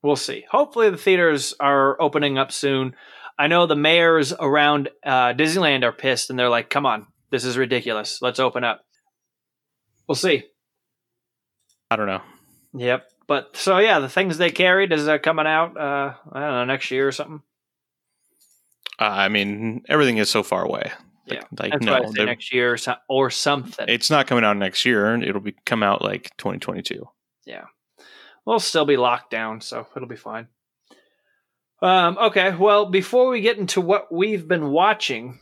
We'll 0.02 0.16
see. 0.16 0.44
Hopefully, 0.50 0.88
the 0.90 0.96
theaters 0.96 1.54
are 1.60 2.00
opening 2.00 2.38
up 2.38 2.50
soon. 2.52 2.94
I 3.38 3.46
know 3.46 3.66
the 3.66 3.76
mayors 3.76 4.32
around 4.32 4.88
uh, 5.04 5.32
Disneyland 5.34 5.84
are 5.84 5.92
pissed, 5.92 6.30
and 6.30 6.38
they're 6.38 6.48
like, 6.48 6.70
"Come 6.70 6.86
on, 6.86 7.06
this 7.30 7.44
is 7.44 7.58
ridiculous. 7.58 8.20
Let's 8.22 8.40
open 8.40 8.64
up." 8.64 8.80
We'll 10.08 10.14
see. 10.14 10.44
I 11.90 11.96
don't 11.96 12.06
know. 12.06 12.22
Yep. 12.74 13.10
But 13.26 13.56
so 13.56 13.78
yeah, 13.78 13.98
the 14.00 14.08
things 14.08 14.38
they 14.38 14.50
carried 14.50 14.92
is 14.92 15.06
uh, 15.08 15.18
coming 15.18 15.46
out. 15.46 15.76
Uh, 15.76 16.14
I 16.32 16.40
don't 16.40 16.50
know 16.52 16.64
next 16.64 16.90
year 16.90 17.06
or 17.08 17.12
something. 17.12 17.42
Uh, 18.98 19.04
I 19.04 19.28
mean, 19.28 19.82
everything 19.88 20.18
is 20.18 20.28
so 20.30 20.42
far 20.42 20.64
away. 20.64 20.90
Yeah, 21.26 21.42
like 21.58 21.70
That's 21.72 21.84
no, 21.84 21.92
why 21.92 21.98
I 22.00 22.06
say 22.06 22.12
they're- 22.16 22.26
next 22.26 22.52
year 22.52 22.72
or, 22.72 22.76
so- 22.76 22.96
or 23.08 23.30
something. 23.30 23.86
it's 23.88 24.10
not 24.10 24.26
coming 24.26 24.42
out 24.44 24.56
next 24.56 24.84
year. 24.84 25.14
It'll 25.22 25.40
be 25.40 25.54
come 25.64 25.82
out 25.82 26.02
like 26.02 26.36
2022. 26.38 27.08
Yeah, 27.46 27.66
we'll 28.44 28.58
still 28.58 28.84
be 28.84 28.96
locked 28.96 29.30
down, 29.30 29.60
so 29.60 29.86
it'll 29.94 30.08
be 30.08 30.16
fine. 30.16 30.48
Um, 31.82 32.18
okay, 32.18 32.54
well, 32.54 32.86
before 32.86 33.30
we 33.30 33.40
get 33.40 33.58
into 33.58 33.80
what 33.80 34.12
we've 34.12 34.46
been 34.46 34.70
watching, 34.70 35.38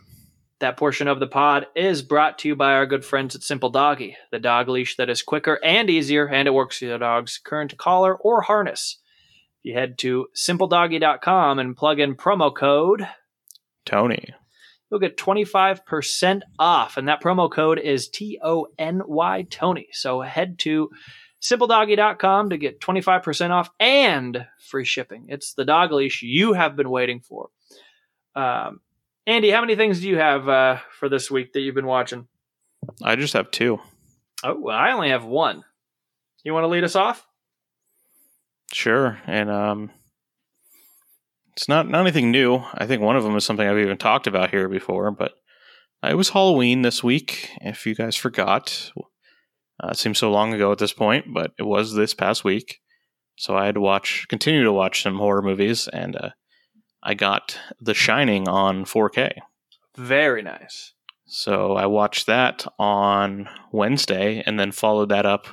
that 0.61 0.77
portion 0.77 1.07
of 1.09 1.21
the 1.21 1.27
pod 1.27 1.67
is 1.77 2.03
brought 2.03 2.39
to 2.39 2.49
you 2.49 2.57
by 2.57 2.73
our 2.73 2.87
good 2.87 3.05
friends 3.05 3.37
at 3.37 3.43
Simple 3.43 3.71
Doggy, 3.71 4.17
the 4.31 4.39
dog 4.39 4.69
leash 4.69 4.97
that 4.97 5.11
is 5.11 5.23
quicker 5.23 5.59
and 5.65 5.89
easier, 5.89 6.27
and 6.27 6.49
it 6.49 6.55
works 6.55 6.81
with 6.81 6.91
your 6.91 6.99
dog's 6.99 7.39
current 7.39 7.77
collar 7.77 8.17
or 8.17 8.43
harness. 8.43 8.99
If 9.59 9.71
you 9.71 9.75
head 9.75 9.99
to 9.99 10.27
simpledoggy.com 10.37 11.59
and 11.59 11.77
plug 11.77 12.01
in 12.01 12.17
promo 12.17 12.55
code, 12.55 13.07
Tony, 13.87 14.35
you'll 14.91 15.01
get 15.01 15.17
25% 15.17 16.43
off, 16.59 16.97
and 16.97 17.09
that 17.09 17.23
promo 17.23 17.51
code 17.51 17.79
is 17.79 18.09
T 18.09 18.41
O 18.43 18.67
N 18.79 19.03
Y 19.07 19.47
Tony. 19.51 19.89
So 19.93 20.21
head 20.21 20.59
to 20.61 20.91
simpledoggy.com 21.41 22.51
to 22.51 22.59
get 22.59 22.81
25% 22.81 23.51
off 23.51 23.71
and 23.79 24.45
free 24.69 24.85
shipping. 24.85 25.27
It's 25.29 25.55
the 25.55 25.65
dog 25.65 25.93
leash 25.93 26.23
you 26.23 26.53
have 26.53 26.75
been 26.75 26.91
waiting 26.91 27.21
for. 27.21 27.51
Um, 28.35 28.81
Andy, 29.29 29.51
how 29.51 29.61
many 29.61 29.77
things 29.77 30.01
do 30.01 30.09
you 30.09 30.17
have 30.17 30.49
uh, 30.49 30.79
for 30.99 31.11
this 31.11 31.31
week 31.31 31.53
that 31.53 31.61
you've 31.61 31.75
been 31.75 31.87
watching? 31.87 32.27
I 33.03 33.15
just 33.15 33.35
have 33.35 33.51
two. 33.51 33.79
Oh, 34.43 34.59
well, 34.59 34.75
I 34.75 34.93
only 34.93 35.11
have 35.11 35.27
one. 35.27 35.65
You 36.45 36.55
want 36.55 36.65
to 36.65 36.69
lead 36.69 36.83
us 36.83 36.97
off? 36.97 37.27
Sure, 38.73 39.19
and 39.27 39.51
um, 39.51 39.91
it's 41.53 41.69
not 41.69 41.91
not 41.91 42.01
anything 42.01 42.31
new. 42.31 42.63
I 42.73 42.87
think 42.87 43.03
one 43.03 43.17
of 43.17 43.23
them 43.23 43.37
is 43.37 43.45
something 43.45 43.69
I've 43.69 43.77
even 43.77 43.99
talked 43.99 44.27
about 44.27 44.49
here 44.49 44.67
before, 44.67 45.11
but 45.11 45.33
it 46.03 46.17
was 46.17 46.31
Halloween 46.31 46.81
this 46.81 47.05
week. 47.05 47.51
If 47.61 47.85
you 47.85 47.95
guys 47.95 48.17
forgot, 48.17 48.93
uh, 48.97 49.89
it 49.89 49.99
seems 49.99 50.17
so 50.17 50.31
long 50.31 50.55
ago 50.55 50.73
at 50.73 50.79
this 50.79 50.95
point, 50.95 51.27
but 51.35 51.53
it 51.59 51.65
was 51.65 51.93
this 51.93 52.15
past 52.15 52.45
week. 52.45 52.79
So 53.37 53.55
I 53.55 53.67
had 53.67 53.75
to 53.75 53.81
watch, 53.83 54.27
continue 54.29 54.65
to 54.65 54.73
watch 54.73 55.03
some 55.03 55.19
horror 55.19 55.43
movies, 55.43 55.87
and 55.87 56.17
uh, 56.17 56.31
I 57.09 57.15
got 57.15 57.59
The 57.81 57.95
Shining 57.95 58.47
on 58.49 58.85
4K. 58.85 59.39
Very 59.97 60.43
nice. 60.43 60.93
So 61.25 61.73
I 61.75 61.87
watched 61.87 62.27
that 62.27 62.67
on 62.79 63.49
Wednesday, 63.73 64.43
and 64.45 64.61
then 64.61 64.73
followed 64.73 65.09
that 65.09 65.25
up 65.25 65.47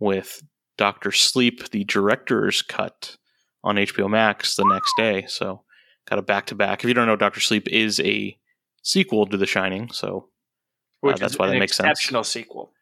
with 0.00 0.42
Doctor 0.76 1.12
Sleep, 1.12 1.70
the 1.70 1.84
director's 1.84 2.60
cut 2.62 3.16
on 3.62 3.76
HBO 3.76 4.10
Max 4.10 4.56
the 4.56 4.64
next 4.64 4.92
day. 4.96 5.26
So 5.28 5.62
got 6.08 6.18
a 6.18 6.22
back 6.22 6.46
to 6.46 6.54
back. 6.56 6.82
If 6.82 6.88
you 6.88 6.94
don't 6.94 7.06
know, 7.06 7.14
Doctor 7.16 7.40
Sleep 7.40 7.68
is 7.68 8.00
a 8.00 8.36
sequel 8.82 9.26
to 9.26 9.36
The 9.36 9.46
Shining, 9.46 9.90
so 9.92 10.28
Uh, 11.06 11.12
that's 11.16 11.38
why 11.38 11.46
that 11.46 11.58
makes 11.58 11.76
sense. 11.76 11.88
exceptional 11.88 12.24
sequel. 12.24 12.72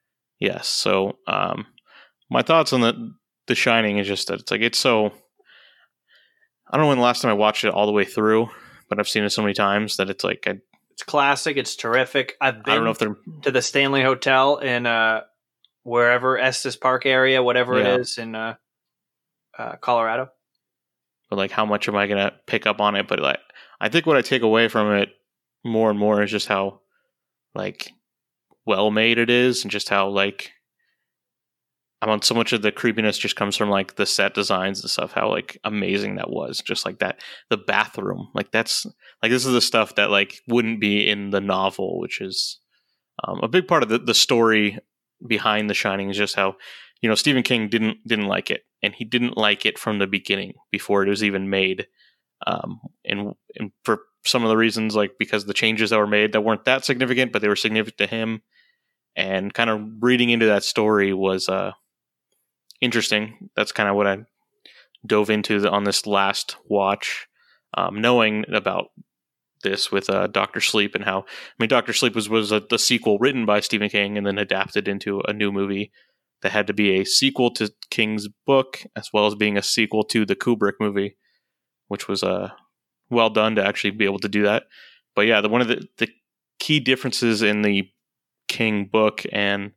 Yes. 0.40 0.66
So, 0.66 1.18
um, 1.26 1.66
my 2.30 2.40
thoughts 2.42 2.72
on 2.72 2.80
the 2.80 3.12
The 3.48 3.54
Shining 3.54 3.98
is 3.98 4.06
just 4.06 4.28
that 4.28 4.40
it's 4.40 4.50
like 4.50 4.62
it's 4.62 4.78
so. 4.78 5.12
I 6.70 6.76
don't 6.76 6.84
know 6.84 6.88
when 6.88 6.98
the 6.98 7.04
last 7.04 7.22
time 7.22 7.30
I 7.30 7.34
watched 7.34 7.64
it 7.64 7.72
all 7.72 7.86
the 7.86 7.92
way 7.92 8.04
through, 8.04 8.50
but 8.88 8.98
I've 8.98 9.08
seen 9.08 9.24
it 9.24 9.30
so 9.30 9.42
many 9.42 9.54
times 9.54 9.96
that 9.96 10.10
it's 10.10 10.24
like 10.24 10.44
I, 10.46 10.58
It's 10.92 11.02
classic. 11.02 11.56
It's 11.56 11.76
terrific. 11.76 12.34
I've 12.40 12.62
been 12.64 12.72
I 12.72 12.74
don't 12.76 12.84
know 12.84 12.90
if 12.90 12.98
they're 12.98 13.16
to 13.42 13.50
the 13.50 13.62
Stanley 13.62 14.02
Hotel 14.02 14.56
in 14.58 14.86
uh, 14.86 15.22
wherever 15.82 16.38
Estes 16.38 16.76
Park 16.76 17.06
area, 17.06 17.42
whatever 17.42 17.78
Yeah. 17.78 17.94
it 17.94 18.00
is 18.00 18.18
in 18.18 18.34
uh, 18.34 18.54
uh, 19.58 19.76
Colorado. 19.76 20.30
but 21.30 21.36
like 21.36 21.50
how 21.50 21.64
much 21.66 21.88
am 21.88 21.96
I 21.96 22.06
gonna 22.06 22.32
pick 22.46 22.66
up 22.66 22.80
on 22.80 22.96
it? 22.96 23.08
But 23.08 23.20
like 23.20 23.40
I 23.80 23.88
think 23.88 24.06
what 24.06 24.16
I 24.16 24.22
take 24.22 24.42
away 24.42 24.68
from 24.68 24.92
it 24.92 25.10
more 25.64 25.90
and 25.90 25.98
more 25.98 26.22
is 26.22 26.30
just 26.30 26.48
how 26.48 26.80
like 27.54 27.90
well 28.66 28.90
made 28.90 29.18
it 29.18 29.30
is, 29.30 29.62
and 29.64 29.70
just 29.70 29.88
how 29.88 30.08
like 30.08 30.52
I 32.00 32.06
mean, 32.06 32.22
so 32.22 32.34
much 32.34 32.52
of 32.52 32.62
the 32.62 32.70
creepiness 32.70 33.18
just 33.18 33.34
comes 33.34 33.56
from 33.56 33.70
like 33.70 33.96
the 33.96 34.06
set 34.06 34.34
designs 34.34 34.80
and 34.80 34.90
stuff. 34.90 35.12
How 35.12 35.30
like 35.30 35.58
amazing 35.64 36.14
that 36.16 36.30
was, 36.30 36.62
just 36.64 36.86
like 36.86 37.00
that. 37.00 37.20
The 37.50 37.56
bathroom, 37.56 38.28
like 38.34 38.52
that's 38.52 38.86
like 39.22 39.32
this 39.32 39.44
is 39.44 39.52
the 39.52 39.60
stuff 39.60 39.96
that 39.96 40.10
like 40.10 40.40
wouldn't 40.46 40.80
be 40.80 41.08
in 41.08 41.30
the 41.30 41.40
novel, 41.40 41.98
which 41.98 42.20
is 42.20 42.60
um, 43.24 43.40
a 43.42 43.48
big 43.48 43.66
part 43.66 43.82
of 43.82 43.88
the, 43.88 43.98
the 43.98 44.14
story 44.14 44.78
behind 45.26 45.68
The 45.68 45.74
Shining. 45.74 46.10
Is 46.10 46.16
just 46.16 46.36
how 46.36 46.56
you 47.02 47.08
know 47.08 47.16
Stephen 47.16 47.42
King 47.42 47.68
didn't 47.68 47.98
didn't 48.06 48.28
like 48.28 48.50
it, 48.50 48.62
and 48.80 48.94
he 48.94 49.04
didn't 49.04 49.36
like 49.36 49.66
it 49.66 49.76
from 49.76 49.98
the 49.98 50.06
beginning 50.06 50.54
before 50.70 51.04
it 51.04 51.08
was 51.08 51.24
even 51.24 51.50
made. 51.50 51.88
Um, 52.46 52.78
and 53.04 53.34
and 53.56 53.72
for 53.84 54.02
some 54.24 54.44
of 54.44 54.50
the 54.50 54.56
reasons, 54.56 54.94
like 54.94 55.12
because 55.18 55.46
the 55.46 55.54
changes 55.54 55.90
that 55.90 55.98
were 55.98 56.06
made 56.06 56.32
that 56.32 56.42
weren't 56.42 56.64
that 56.66 56.84
significant, 56.84 57.32
but 57.32 57.42
they 57.42 57.48
were 57.48 57.56
significant 57.56 57.98
to 57.98 58.06
him, 58.06 58.42
and 59.16 59.52
kind 59.52 59.68
of 59.68 59.80
reading 60.00 60.30
into 60.30 60.46
that 60.46 60.62
story 60.62 61.12
was 61.12 61.48
uh 61.48 61.72
interesting. 62.80 63.50
That's 63.56 63.72
kind 63.72 63.88
of 63.88 63.96
what 63.96 64.06
I 64.06 64.18
dove 65.06 65.30
into 65.30 65.60
the, 65.60 65.70
on 65.70 65.84
this 65.84 66.06
last 66.06 66.56
watch, 66.68 67.28
um, 67.76 68.00
knowing 68.00 68.44
about 68.52 68.88
this 69.62 69.90
with 69.90 70.08
uh, 70.08 70.28
Doctor 70.28 70.60
Sleep 70.60 70.94
and 70.94 71.04
how 71.04 71.20
I 71.20 71.24
mean 71.58 71.68
Doctor 71.68 71.92
Sleep 71.92 72.14
was 72.14 72.28
was 72.28 72.52
a, 72.52 72.60
the 72.60 72.78
sequel 72.78 73.18
written 73.18 73.44
by 73.44 73.60
Stephen 73.60 73.88
King 73.88 74.16
and 74.16 74.26
then 74.26 74.38
adapted 74.38 74.88
into 74.88 75.20
a 75.26 75.32
new 75.32 75.50
movie 75.50 75.90
that 76.42 76.52
had 76.52 76.68
to 76.68 76.72
be 76.72 77.00
a 77.00 77.04
sequel 77.04 77.50
to 77.52 77.72
King's 77.90 78.28
book 78.46 78.82
as 78.94 79.10
well 79.12 79.26
as 79.26 79.34
being 79.34 79.56
a 79.56 79.62
sequel 79.62 80.04
to 80.04 80.24
the 80.24 80.36
Kubrick 80.36 80.74
movie, 80.78 81.16
which 81.88 82.06
was 82.06 82.22
uh, 82.22 82.50
well 83.10 83.30
done 83.30 83.56
to 83.56 83.64
actually 83.64 83.90
be 83.90 84.04
able 84.04 84.20
to 84.20 84.28
do 84.28 84.44
that. 84.44 84.64
But 85.16 85.26
yeah, 85.26 85.40
the 85.40 85.48
one 85.48 85.60
of 85.60 85.68
the, 85.68 85.88
the 85.98 86.08
key 86.60 86.78
differences 86.80 87.42
in 87.42 87.62
the 87.62 87.88
King 88.46 88.86
book 88.86 89.24
and 89.32 89.72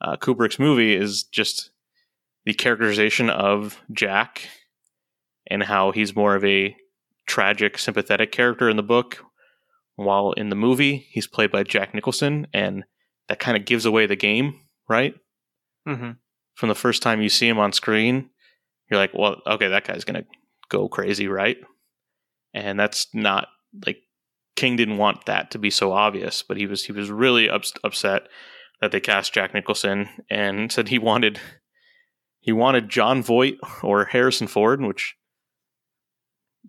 uh, 0.00 0.16
Kubrick's 0.16 0.58
movie 0.58 0.94
is 0.94 1.24
just 1.24 1.70
the 2.44 2.54
characterization 2.54 3.30
of 3.30 3.80
Jack 3.92 4.48
and 5.46 5.62
how 5.62 5.92
he's 5.92 6.16
more 6.16 6.34
of 6.34 6.44
a 6.44 6.76
tragic, 7.26 7.78
sympathetic 7.78 8.32
character 8.32 8.68
in 8.68 8.76
the 8.76 8.82
book, 8.82 9.24
while 9.96 10.32
in 10.32 10.48
the 10.48 10.56
movie 10.56 11.06
he's 11.10 11.26
played 11.26 11.50
by 11.50 11.62
Jack 11.62 11.94
Nicholson, 11.94 12.46
and 12.52 12.84
that 13.28 13.38
kind 13.38 13.56
of 13.56 13.64
gives 13.64 13.86
away 13.86 14.06
the 14.06 14.16
game, 14.16 14.60
right? 14.88 15.14
Mm-hmm. 15.88 16.12
From 16.54 16.68
the 16.68 16.74
first 16.74 17.02
time 17.02 17.22
you 17.22 17.28
see 17.28 17.48
him 17.48 17.58
on 17.58 17.72
screen, 17.72 18.30
you're 18.90 19.00
like, 19.00 19.12
well, 19.14 19.40
okay, 19.46 19.68
that 19.68 19.86
guy's 19.86 20.04
gonna 20.04 20.24
go 20.68 20.88
crazy, 20.88 21.28
right? 21.28 21.56
And 22.52 22.78
that's 22.78 23.08
not 23.14 23.48
like 23.86 23.98
King 24.56 24.76
didn't 24.76 24.98
want 24.98 25.26
that 25.26 25.50
to 25.52 25.58
be 25.58 25.70
so 25.70 25.92
obvious, 25.92 26.42
but 26.42 26.56
he 26.56 26.66
was 26.66 26.84
he 26.84 26.92
was 26.92 27.10
really 27.10 27.48
ups- 27.48 27.72
upset 27.82 28.28
that 28.80 28.92
they 28.92 29.00
cast 29.00 29.34
Jack 29.34 29.54
Nicholson 29.54 30.08
and 30.30 30.70
said 30.70 30.88
he 30.88 30.98
wanted 30.98 31.40
he 32.44 32.52
wanted 32.52 32.90
Jon 32.90 33.22
Voight 33.22 33.56
or 33.82 34.04
Harrison 34.04 34.46
Ford, 34.46 34.82
which 34.82 35.16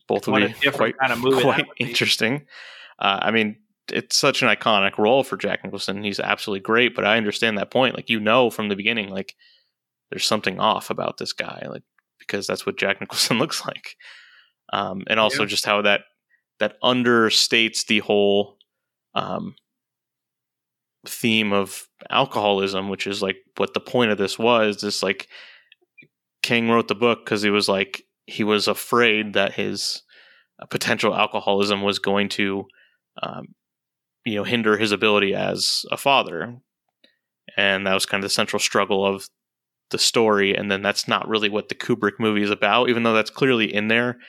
both 0.07 0.27
What 0.27 0.41
would 0.41 0.53
be 0.61 0.71
quite, 0.71 0.95
kind 0.97 1.11
of 1.13 1.19
quite 1.41 1.65
interesting. 1.79 2.45
Uh, 2.97 3.19
I 3.21 3.31
mean, 3.31 3.57
it's 3.91 4.15
such 4.15 4.41
an 4.41 4.47
iconic 4.47 4.97
role 4.97 5.23
for 5.23 5.35
Jack 5.35 5.63
Nicholson. 5.65 6.01
He's 6.03 6.19
absolutely 6.19 6.61
great, 6.61 6.95
but 6.95 7.05
I 7.05 7.17
understand 7.17 7.57
that 7.57 7.71
point. 7.71 7.95
Like 7.95 8.09
you 8.09 8.19
know 8.21 8.49
from 8.49 8.69
the 8.69 8.75
beginning, 8.77 9.09
like 9.09 9.35
there's 10.11 10.25
something 10.25 10.59
off 10.61 10.89
about 10.89 11.17
this 11.17 11.33
guy, 11.33 11.67
like 11.69 11.83
because 12.19 12.47
that's 12.47 12.65
what 12.65 12.77
Jack 12.77 12.99
Nicholson 13.01 13.37
looks 13.37 13.65
like. 13.65 13.97
Um, 14.71 15.03
and 15.07 15.19
also 15.19 15.43
Yeah. 15.43 15.47
just 15.47 15.65
how 15.65 15.81
that 15.81 16.01
that 16.59 16.81
understates 16.81 17.85
the 17.85 17.99
whole 17.99 18.57
um, 19.13 19.55
theme 21.05 21.51
of 21.53 21.87
alcoholism, 22.09 22.87
which 22.89 23.07
is 23.07 23.21
like 23.21 23.37
what 23.57 23.73
the 23.73 23.81
point 23.81 24.11
of 24.11 24.17
this 24.17 24.39
was. 24.39 24.79
This 24.81 25.03
like 25.03 25.27
King 26.45 26.69
wrote 26.69 26.87
the 26.87 26.93
book 26.93 27.25
because 27.25 27.41
he 27.41 27.49
was 27.49 27.67
like 27.67 28.03
he 28.27 28.43
was 28.43 28.67
afraid 28.67 29.33
that 29.33 29.53
his 29.53 30.03
uh, 30.61 30.67
potential 30.67 31.15
alcoholism 31.15 31.81
was 31.81 31.97
going 31.97 32.29
to, 32.29 32.65
um, 33.23 33.55
you 34.25 34.35
know, 34.35 34.43
hinder 34.43 34.77
his 34.77 34.91
ability 34.91 35.33
as 35.33 35.85
a 35.91 35.97
father, 35.97 36.59
and 37.57 37.87
that 37.87 37.95
was 37.95 38.05
kind 38.05 38.23
of 38.23 38.29
the 38.29 38.33
central 38.33 38.59
struggle 38.59 39.03
of 39.03 39.27
the 39.89 39.97
story. 39.97 40.55
And 40.55 40.69
then 40.69 40.83
that's 40.83 41.07
not 41.07 41.27
really 41.27 41.49
what 41.49 41.69
the 41.69 41.73
Kubrick 41.73 42.19
movie 42.19 42.43
is 42.43 42.51
about, 42.51 42.89
even 42.89 43.01
though 43.01 43.15
that's 43.15 43.31
clearly 43.31 43.73
in 43.73 43.87
there. 43.87 44.19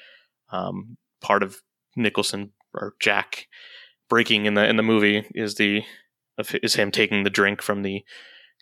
Um, 0.51 0.97
part 1.21 1.43
of 1.43 1.61
Nicholson 1.97 2.53
or 2.73 2.95
Jack 2.99 3.47
breaking 4.09 4.47
in 4.47 4.55
the 4.55 4.67
in 4.67 4.77
the 4.77 4.83
movie 4.83 5.27
is 5.35 5.57
the 5.57 5.83
is 6.63 6.77
him 6.77 6.91
taking 6.91 7.25
the 7.25 7.31
drink 7.31 7.61
from 7.61 7.83
the 7.83 8.03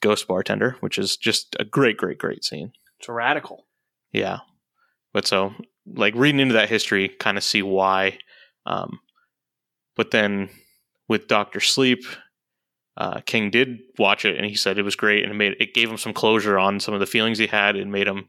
ghost 0.00 0.26
bartender, 0.26 0.76
which 0.80 0.98
is 0.98 1.16
just 1.16 1.54
a 1.60 1.64
great, 1.64 1.96
great, 1.96 2.18
great 2.18 2.42
scene. 2.42 2.72
It's 2.98 3.08
radical. 3.08 3.66
Yeah. 4.12 4.38
But 5.12 5.26
so, 5.26 5.54
like, 5.86 6.14
reading 6.14 6.40
into 6.40 6.54
that 6.54 6.68
history, 6.68 7.08
kind 7.08 7.36
of 7.36 7.44
see 7.44 7.62
why. 7.62 8.18
Um, 8.66 9.00
but 9.96 10.10
then 10.10 10.50
with 11.08 11.28
Doctor 11.28 11.60
Sleep, 11.60 12.04
uh, 12.96 13.20
King 13.26 13.50
did 13.50 13.78
watch 13.98 14.24
it 14.24 14.36
and 14.36 14.46
he 14.46 14.54
said 14.54 14.78
it 14.78 14.82
was 14.82 14.96
great 14.96 15.24
and 15.24 15.32
it 15.32 15.36
made 15.36 15.56
it 15.58 15.74
gave 15.74 15.90
him 15.90 15.98
some 15.98 16.12
closure 16.12 16.58
on 16.58 16.78
some 16.78 16.94
of 16.94 17.00
the 17.00 17.06
feelings 17.06 17.38
he 17.38 17.48
had 17.48 17.76
and 17.76 17.90
made 17.90 18.06
him 18.06 18.28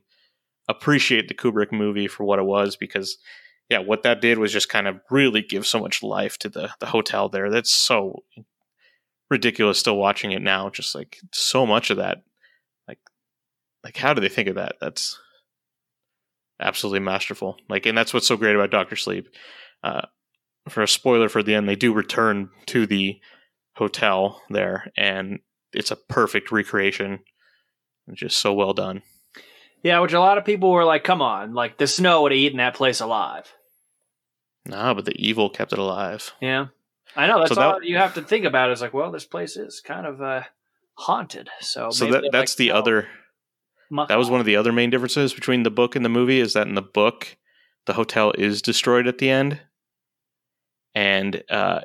appreciate 0.68 1.28
the 1.28 1.36
Kubrick 1.36 1.72
movie 1.72 2.08
for 2.08 2.24
what 2.24 2.40
it 2.40 2.46
was 2.46 2.76
because 2.76 3.18
yeah, 3.70 3.80
what 3.80 4.04
that 4.04 4.22
did 4.22 4.38
was 4.38 4.52
just 4.52 4.70
kind 4.70 4.88
of 4.88 5.00
really 5.10 5.42
give 5.42 5.66
so 5.66 5.80
much 5.80 6.04
life 6.04 6.38
to 6.40 6.50
the 6.50 6.72
the 6.80 6.88
hotel 6.88 7.30
there. 7.30 7.52
That's 7.52 7.72
so 7.72 8.24
ridiculous 9.30 9.80
still 9.80 9.98
watching 9.98 10.32
it 10.32 10.42
now 10.42 10.70
just 10.70 10.96
like 10.96 11.18
so 11.32 11.66
much 11.66 11.90
of 11.90 11.98
that 11.98 12.24
like 13.86 13.96
how 13.96 14.14
do 14.14 14.20
they 14.20 14.28
think 14.30 14.50
of 14.50 14.56
that? 14.56 14.76
That's 14.82 15.18
absolutely 16.60 17.00
masterful. 17.00 17.56
Like, 17.70 17.86
and 17.86 17.98
that's 17.98 18.14
what's 18.14 18.28
so 18.28 18.36
great 18.38 18.56
about 18.56 18.72
Doctor 18.72 18.96
Sleep. 18.98 19.28
Uh, 19.84 20.02
for 20.70 20.82
a 20.82 20.88
spoiler 20.88 21.30
for 21.30 21.44
the 21.44 21.54
end, 21.56 21.70
they 21.70 21.76
do 21.76 21.94
return 21.94 22.50
to 22.68 22.86
the 22.88 23.20
hotel 23.76 24.42
there, 24.50 24.92
and 24.98 25.40
it's 25.74 25.92
a 25.92 25.96
perfect 25.96 26.52
recreation. 26.52 27.20
Just 28.14 28.38
so 28.40 28.54
well 28.54 28.74
done. 28.74 29.02
Yeah, 29.84 30.00
which 30.00 30.14
a 30.14 30.20
lot 30.20 30.38
of 30.38 30.46
people 30.46 30.72
were 30.72 30.84
like, 30.86 31.04
"Come 31.04 31.22
on, 31.22 31.54
like 31.54 31.78
the 31.78 31.88
snow 31.88 32.22
would 32.24 32.32
have 32.32 32.38
eaten 32.40 32.58
that 32.58 32.74
place 32.76 33.00
alive." 33.00 33.52
Nah, 34.66 34.94
but 34.96 35.06
the 35.06 35.16
evil 35.18 35.50
kept 35.52 35.74
it 35.74 35.80
alive. 35.80 36.34
Yeah, 36.42 36.68
I 37.16 37.28
know. 37.28 37.40
That's 37.40 37.50
So 37.50 37.56
that- 37.56 37.66
all 37.66 37.84
you 37.84 37.98
have 37.98 38.16
to 38.16 38.22
think 38.24 38.46
about. 38.46 38.72
Is 38.72 38.82
like, 38.82 38.94
well, 38.94 39.12
this 39.12 39.26
place 39.26 39.58
is 39.58 39.82
kind 39.82 40.06
of 40.08 40.22
uh, 40.22 40.44
haunted. 40.96 41.50
So, 41.62 41.90
So 41.92 42.06
maybe 42.06 42.14
that 42.22 42.32
that's 42.32 42.54
like, 42.54 42.58
the 42.58 42.70
"No, 42.70 42.76
other. 42.76 43.08
Muck 43.90 44.10
That 44.10 44.18
was 44.18 44.30
one 44.30 44.40
of 44.40 44.46
the 44.46 44.56
other 44.56 44.72
main 44.72 44.90
differences 44.90 45.34
between 45.34 45.64
the 45.64 45.72
book 45.72 45.96
and 45.96 46.04
the 46.04 46.10
movie. 46.10 46.40
Is 46.40 46.54
that 46.54 46.68
in 46.68 46.76
the 46.76 46.82
book, 46.82 47.38
the 47.86 47.94
hotel 47.94 48.32
is 48.38 48.62
destroyed 48.62 49.08
at 49.08 49.18
the 49.18 49.30
end, 49.30 49.60
and 50.94 51.44
uh, 51.50 51.82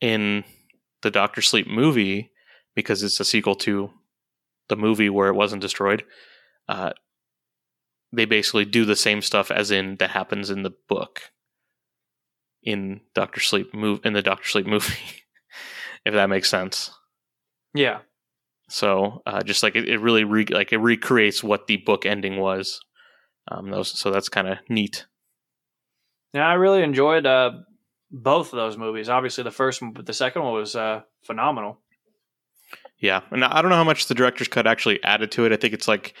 in 0.00 0.44
the 1.02 1.10
Doctor 1.10 1.42
Sleep 1.42 1.66
movie, 1.66 2.30
because 2.74 3.02
it's 3.02 3.20
a 3.20 3.24
sequel 3.24 3.54
to 3.56 3.90
the 4.68 4.76
movie 4.76 5.08
where 5.08 5.28
it 5.28 5.34
wasn't 5.34 5.62
destroyed, 5.62 6.04
uh, 6.68 6.92
they 8.12 8.24
basically 8.24 8.64
do 8.64 8.84
the 8.84 8.96
same 8.96 9.22
stuff 9.22 9.50
as 9.50 9.70
in 9.70 9.96
that 9.96 10.10
happens 10.10 10.50
in 10.50 10.62
the 10.62 10.74
book 10.88 11.22
in 12.62 13.00
Doctor 13.14 13.40
Sleep 13.40 13.72
move 13.74 14.00
in 14.04 14.12
the 14.12 14.22
Doctor 14.22 14.48
Sleep 14.48 14.66
movie, 14.74 15.22
if 16.04 16.14
that 16.14 16.28
makes 16.28 16.48
sense. 16.48 16.90
Yeah. 17.74 18.00
So 18.68 19.22
uh, 19.26 19.42
just 19.42 19.62
like 19.62 19.76
it, 19.76 19.88
it 19.88 19.98
really 19.98 20.24
re- 20.24 20.46
like 20.46 20.72
it 20.72 20.78
recreates 20.78 21.42
what 21.42 21.66
the 21.66 21.78
book 21.78 22.06
ending 22.06 22.38
was. 22.38 22.80
Um, 23.50 23.70
those, 23.70 23.98
so 23.98 24.10
that's 24.10 24.28
kind 24.28 24.46
of 24.46 24.58
neat. 24.68 25.06
Yeah, 26.34 26.46
I 26.46 26.54
really 26.54 26.82
enjoyed 26.82 27.24
uh, 27.26 27.52
both 28.10 28.52
of 28.52 28.58
those 28.58 28.76
movies. 28.76 29.08
Obviously, 29.08 29.44
the 29.44 29.50
first 29.50 29.80
one, 29.80 29.92
but 29.92 30.06
the 30.06 30.12
second 30.12 30.42
one 30.42 30.52
was 30.52 30.76
uh, 30.76 31.02
phenomenal. 31.22 31.78
Yeah, 32.98 33.20
and 33.30 33.44
I 33.44 33.62
don't 33.62 33.70
know 33.70 33.76
how 33.76 33.84
much 33.84 34.06
the 34.06 34.14
director's 34.14 34.48
cut 34.48 34.66
actually 34.66 35.02
added 35.04 35.30
to 35.32 35.44
it. 35.46 35.52
I 35.52 35.56
think 35.56 35.72
it's 35.72 35.88
like 35.88 36.14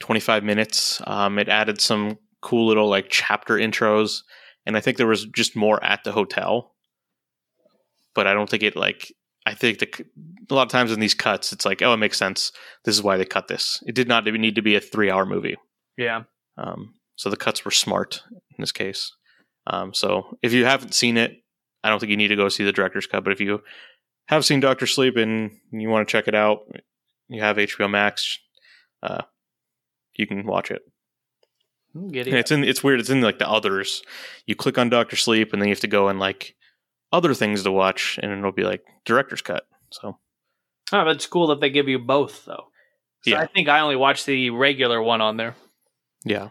25 0.00 0.42
minutes. 0.42 1.00
Um, 1.06 1.38
it 1.38 1.48
added 1.48 1.80
some 1.80 2.18
cool 2.40 2.66
little 2.66 2.88
like 2.88 3.06
chapter 3.08 3.54
intros, 3.54 4.22
and 4.66 4.76
I 4.76 4.80
think 4.80 4.96
there 4.96 5.06
was 5.06 5.26
just 5.26 5.56
more 5.56 5.82
at 5.82 6.04
the 6.04 6.12
hotel. 6.12 6.74
But 8.14 8.26
I 8.26 8.34
don't 8.34 8.48
think 8.50 8.62
it 8.62 8.76
like. 8.76 9.12
I 9.46 9.54
think 9.54 9.78
the, 9.78 10.06
a 10.50 10.54
lot 10.54 10.62
of 10.62 10.72
times 10.72 10.90
in 10.90 11.00
these 11.00 11.14
cuts, 11.14 11.52
it's 11.52 11.66
like, 11.66 11.82
oh, 11.82 11.92
it 11.92 11.98
makes 11.98 12.18
sense. 12.18 12.50
This 12.84 12.94
is 12.94 13.02
why 13.02 13.16
they 13.16 13.24
cut 13.24 13.48
this. 13.48 13.82
It 13.86 13.94
did 13.94 14.08
not 14.08 14.24
need 14.24 14.54
to 14.54 14.62
be 14.62 14.74
a 14.74 14.80
three-hour 14.80 15.26
movie. 15.26 15.56
Yeah. 15.98 16.22
Um, 16.56 16.94
so 17.16 17.30
the 17.30 17.36
cuts 17.36 17.64
were 17.64 17.70
smart 17.70 18.22
in 18.30 18.56
this 18.58 18.72
case. 18.72 19.12
Um, 19.66 19.94
so 19.94 20.36
if 20.42 20.52
you 20.52 20.64
haven't 20.64 20.94
seen 20.94 21.16
it, 21.16 21.42
I 21.82 21.90
don't 21.90 21.98
think 21.98 22.10
you 22.10 22.16
need 22.16 22.28
to 22.28 22.36
go 22.36 22.48
see 22.48 22.64
the 22.64 22.72
director's 22.72 23.06
cut. 23.06 23.24
But 23.24 23.32
if 23.32 23.40
you 23.40 23.60
have 24.28 24.44
seen 24.44 24.60
Doctor 24.60 24.86
Sleep 24.86 25.16
and 25.16 25.52
you 25.70 25.88
want 25.88 26.06
to 26.06 26.12
check 26.12 26.28
it 26.28 26.34
out, 26.34 26.60
you 27.28 27.42
have 27.42 27.56
HBO 27.56 27.90
Max. 27.90 28.38
Uh, 29.02 29.22
you 30.14 30.26
can 30.26 30.46
watch 30.46 30.70
it. 30.70 30.82
It's 32.38 32.50
in. 32.50 32.64
It's 32.64 32.82
weird. 32.82 33.00
It's 33.00 33.10
in 33.10 33.20
like 33.20 33.38
the 33.38 33.48
others. 33.48 34.02
You 34.46 34.56
click 34.56 34.78
on 34.78 34.88
Doctor 34.88 35.16
Sleep, 35.16 35.52
and 35.52 35.60
then 35.60 35.68
you 35.68 35.72
have 35.72 35.80
to 35.80 35.86
go 35.86 36.08
and 36.08 36.18
like 36.18 36.56
other 37.14 37.32
things 37.34 37.62
to 37.62 37.70
watch, 37.72 38.18
and 38.22 38.30
it'll 38.32 38.52
be 38.52 38.64
like 38.64 38.82
director's 39.04 39.40
cut. 39.42 39.64
So 39.90 40.18
Oh, 40.92 41.08
it's 41.08 41.26
cool 41.26 41.46
that 41.48 41.60
they 41.60 41.70
give 41.70 41.88
you 41.88 41.98
both, 41.98 42.44
though. 42.44 42.64
So 43.22 43.30
Yeah. 43.30 43.40
I 43.40 43.46
think 43.46 43.68
I 43.68 43.80
only 43.80 43.96
watched 43.96 44.26
the 44.26 44.50
regular 44.50 45.00
one 45.00 45.20
on 45.22 45.36
there. 45.38 45.54
yeah, 46.26 46.48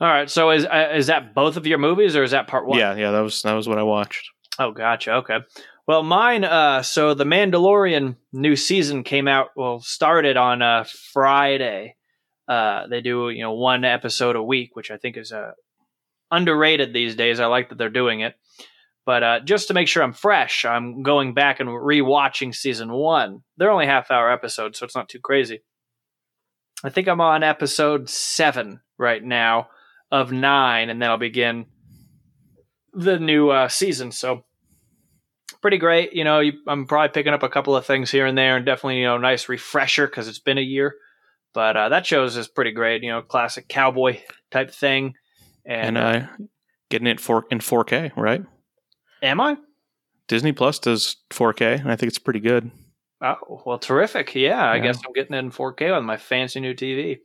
All 0.00 0.08
right. 0.08 0.28
So 0.28 0.50
is 0.50 0.66
uh, 0.66 0.90
is 0.94 1.06
that 1.06 1.34
both 1.34 1.56
of 1.56 1.66
your 1.66 1.78
movies, 1.78 2.14
or 2.16 2.22
is 2.22 2.32
that 2.32 2.46
part 2.48 2.66
one? 2.66 2.78
yeah, 2.78 2.94
yeah. 2.96 3.10
That 3.12 3.20
was 3.20 3.40
that 3.42 3.54
was 3.54 3.68
what 3.68 3.78
I 3.78 3.82
watched. 3.84 4.28
Oh, 4.58 4.70
gotcha. 4.72 5.12
Okay. 5.14 5.38
Well, 5.86 6.02
mine. 6.02 6.44
Uh, 6.44 6.82
so 6.82 7.14
the 7.14 7.24
Mandalorian 7.24 8.16
new 8.32 8.54
season 8.54 9.02
came 9.02 9.26
out. 9.28 9.48
Well, 9.56 9.80
started 9.80 10.36
on 10.36 10.60
uh 10.62 10.84
Friday. 11.12 11.96
Uh, 12.48 12.86
they 12.88 13.00
do 13.00 13.30
you 13.30 13.42
know 13.42 13.52
one 13.54 13.84
episode 13.84 14.36
a 14.36 14.42
week, 14.42 14.76
which 14.76 14.90
I 14.90 14.96
think 14.98 15.16
is 15.16 15.32
uh 15.32 15.52
underrated 16.30 16.92
these 16.92 17.14
days. 17.16 17.40
I 17.40 17.46
like 17.46 17.68
that 17.70 17.78
they're 17.78 17.88
doing 17.88 18.20
it. 18.20 18.34
But 19.04 19.22
uh, 19.22 19.40
just 19.40 19.68
to 19.68 19.74
make 19.74 19.88
sure 19.88 20.02
I'm 20.02 20.12
fresh, 20.12 20.64
I'm 20.64 21.02
going 21.02 21.34
back 21.34 21.58
and 21.58 21.68
rewatching 21.68 22.54
season 22.54 22.92
one. 22.92 23.42
They're 23.56 23.70
only 23.70 23.86
half 23.86 24.10
hour 24.10 24.30
episodes, 24.30 24.78
so 24.78 24.86
it's 24.86 24.94
not 24.94 25.08
too 25.08 25.18
crazy. 25.18 25.62
I 26.84 26.90
think 26.90 27.08
I'm 27.08 27.20
on 27.20 27.42
episode 27.42 28.08
seven 28.08 28.80
right 28.98 29.22
now 29.22 29.68
of 30.10 30.30
nine, 30.30 30.88
and 30.88 31.02
then 31.02 31.10
I'll 31.10 31.18
begin 31.18 31.66
the 32.92 33.18
new 33.18 33.50
uh, 33.50 33.68
season. 33.68 34.12
So 34.12 34.44
pretty 35.62 35.78
great. 35.78 36.12
You 36.12 36.24
know, 36.24 36.40
you, 36.40 36.52
I'm 36.68 36.86
probably 36.86 37.12
picking 37.12 37.32
up 37.32 37.42
a 37.42 37.48
couple 37.48 37.74
of 37.74 37.86
things 37.86 38.10
here 38.10 38.26
and 38.26 38.36
there, 38.36 38.56
and 38.56 38.66
definitely 38.66 38.98
you 38.98 39.06
know 39.06 39.18
nice 39.18 39.48
refresher 39.48 40.06
because 40.06 40.28
it's 40.28 40.38
been 40.38 40.58
a 40.58 40.62
year. 40.62 40.94
But 41.54 41.76
uh, 41.76 41.88
that 41.90 42.06
shows 42.06 42.36
is 42.36 42.48
pretty 42.48 42.72
great. 42.72 43.02
You 43.02 43.10
know, 43.10 43.22
classic 43.22 43.68
cowboy 43.68 44.20
type 44.50 44.70
thing. 44.70 45.14
And, 45.64 45.96
And 45.96 45.98
uh, 45.98 46.26
getting 46.90 47.06
it 47.06 47.20
for 47.20 47.46
in 47.50 47.60
4K, 47.60 48.16
right? 48.16 48.42
Am 49.22 49.40
I? 49.40 49.56
Disney 50.28 50.52
Plus 50.52 50.78
does 50.78 51.16
4K, 51.30 51.80
and 51.80 51.90
I 51.90 51.96
think 51.96 52.08
it's 52.08 52.18
pretty 52.18 52.40
good. 52.40 52.70
Oh, 53.20 53.62
well, 53.64 53.78
terrific. 53.78 54.34
Yeah, 54.34 54.62
I 54.64 54.76
Yeah. 54.76 54.82
guess 54.82 55.00
I'm 55.06 55.12
getting 55.12 55.34
it 55.34 55.38
in 55.38 55.50
4K 55.50 55.96
on 55.96 56.04
my 56.04 56.16
fancy 56.16 56.60
new 56.60 56.74
TV. 56.74 57.18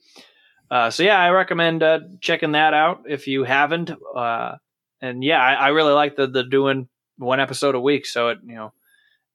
Uh, 0.69 0.89
so, 0.89 1.03
yeah, 1.03 1.17
I 1.19 1.29
recommend 1.29 1.81
uh, 1.83 1.99
checking 2.21 2.51
that 2.51 2.73
out 2.73 3.03
if 3.07 3.27
you 3.27 3.43
haven't. 3.43 3.91
Uh, 4.15 4.55
and 5.01 5.23
yeah, 5.23 5.41
I, 5.41 5.53
I 5.53 5.67
really 5.69 5.93
like 5.93 6.15
the, 6.15 6.27
the 6.27 6.43
doing 6.43 6.87
one 7.17 7.39
episode 7.39 7.75
a 7.75 7.79
week. 7.79 8.05
So, 8.05 8.29
it, 8.29 8.39
you 8.45 8.55
know, 8.55 8.73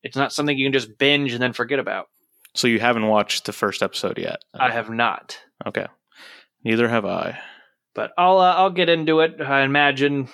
it's 0.03 0.17
not 0.17 0.33
something 0.33 0.57
you 0.57 0.67
can 0.67 0.73
just 0.73 0.99
binge 0.99 1.33
and 1.33 1.43
then 1.43 1.53
forget 1.53 1.79
about. 1.79 2.07
So 2.55 2.69
you 2.69 2.81
haven't 2.81 3.07
watched 3.07 3.47
the 3.47 3.53
first 3.53 3.83
episode 3.83 4.19
yet? 4.19 4.41
I 4.53 4.71
have 4.71 4.91
not. 4.91 5.39
Okay. 5.67 5.87
Neither 6.65 6.87
have 6.89 7.07
I. 7.07 7.39
But 7.95 8.13
I'll 8.19 8.39
uh, 8.39 8.55
I'll 8.55 8.71
get 8.71 8.89
into 8.91 9.21
it. 9.21 9.41
I 9.41 9.63
imagine 9.63 10.29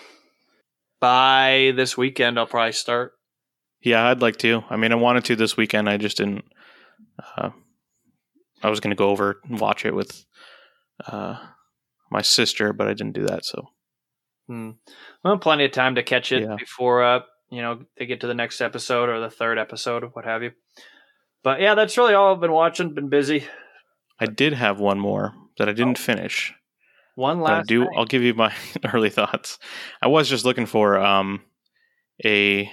by 1.00 1.72
this 1.76 1.96
weekend 1.96 2.38
I'll 2.38 2.46
probably 2.46 2.72
start. 2.72 3.12
Yeah, 3.82 4.08
I'd 4.08 4.22
like 4.22 4.36
to. 4.38 4.64
I 4.70 4.76
mean, 4.76 4.92
I 4.92 4.96
wanted 4.96 5.24
to 5.26 5.36
this 5.36 5.56
weekend. 5.56 5.88
I 5.88 5.96
just 5.96 6.16
didn't. 6.16 6.44
Uh, 7.36 7.50
I 8.62 8.70
was 8.70 8.80
going 8.80 8.90
to 8.90 8.96
go 8.96 9.10
over 9.10 9.40
and 9.48 9.60
watch 9.60 9.84
it 9.84 9.94
with 9.94 10.24
uh, 11.06 11.36
my 12.10 12.22
sister, 12.22 12.72
but 12.72 12.88
I 12.88 12.94
didn't 12.94 13.14
do 13.14 13.26
that. 13.26 13.44
So 13.44 13.68
Hmm. 14.48 14.70
Well, 15.22 15.36
plenty 15.38 15.66
of 15.66 15.72
time 15.72 15.94
to 15.96 16.02
catch 16.02 16.32
it 16.32 16.42
Yeah. 16.42 16.56
before 16.58 17.04
uh, 17.04 17.20
you 17.50 17.60
know 17.62 17.84
they 17.98 18.06
get 18.06 18.20
to 18.22 18.26
the 18.26 18.34
next 18.34 18.60
episode 18.62 19.08
or 19.10 19.20
the 19.20 19.30
third 19.30 19.58
episode 19.58 20.04
what 20.14 20.24
have 20.24 20.42
you. 20.42 20.52
But 21.44 21.60
yeah, 21.60 21.74
that's 21.74 21.96
really 21.98 22.14
all 22.14 22.34
I've 22.34 22.40
been 22.40 22.52
watching. 22.52 22.94
Been 22.94 23.10
busy. 23.10 23.44
I 24.18 24.26
did 24.26 24.54
have 24.54 24.80
one 24.80 24.98
more 24.98 25.34
that 25.58 25.68
I 25.68 25.72
didn't 25.72 25.98
finish. 25.98 26.52
One 27.18 27.40
last. 27.40 27.66
do. 27.66 27.80
thing. 27.80 27.94
I'll 27.96 28.04
give 28.04 28.22
you 28.22 28.34
my 28.34 28.54
early 28.92 29.10
thoughts. 29.10 29.58
I 30.00 30.06
was 30.06 30.28
just 30.28 30.44
looking 30.44 30.66
for 30.66 30.98
um, 30.98 31.42
a 32.24 32.70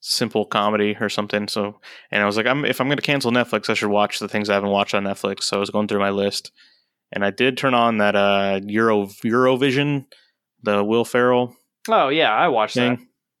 simple 0.00 0.44
comedy 0.44 0.96
or 1.00 1.08
something. 1.08 1.48
So, 1.48 1.80
and 2.10 2.22
I 2.22 2.26
was 2.26 2.36
like, 2.36 2.46
I'm 2.46 2.66
if 2.66 2.78
I'm 2.78 2.88
going 2.88 2.98
to 2.98 3.02
cancel 3.02 3.32
Netflix, 3.32 3.70
I 3.70 3.74
should 3.74 3.88
watch 3.88 4.18
the 4.18 4.28
things 4.28 4.50
I 4.50 4.54
haven't 4.54 4.70
watched 4.70 4.94
on 4.94 5.04
Netflix. 5.04 5.44
So 5.44 5.56
I 5.56 5.60
was 5.60 5.70
going 5.70 5.88
through 5.88 6.00
my 6.00 6.10
list, 6.10 6.52
and 7.10 7.24
I 7.24 7.30
did 7.30 7.56
turn 7.56 7.72
on 7.72 7.98
that 7.98 8.14
uh 8.14 8.60
Euro 8.66 9.06
Eurovision, 9.06 10.04
the 10.62 10.84
Will 10.84 11.06
Ferrell 11.06 11.56
Oh 11.88 12.08
yeah, 12.08 12.32
I 12.32 12.48
watched 12.48 12.76
that. 12.76 12.98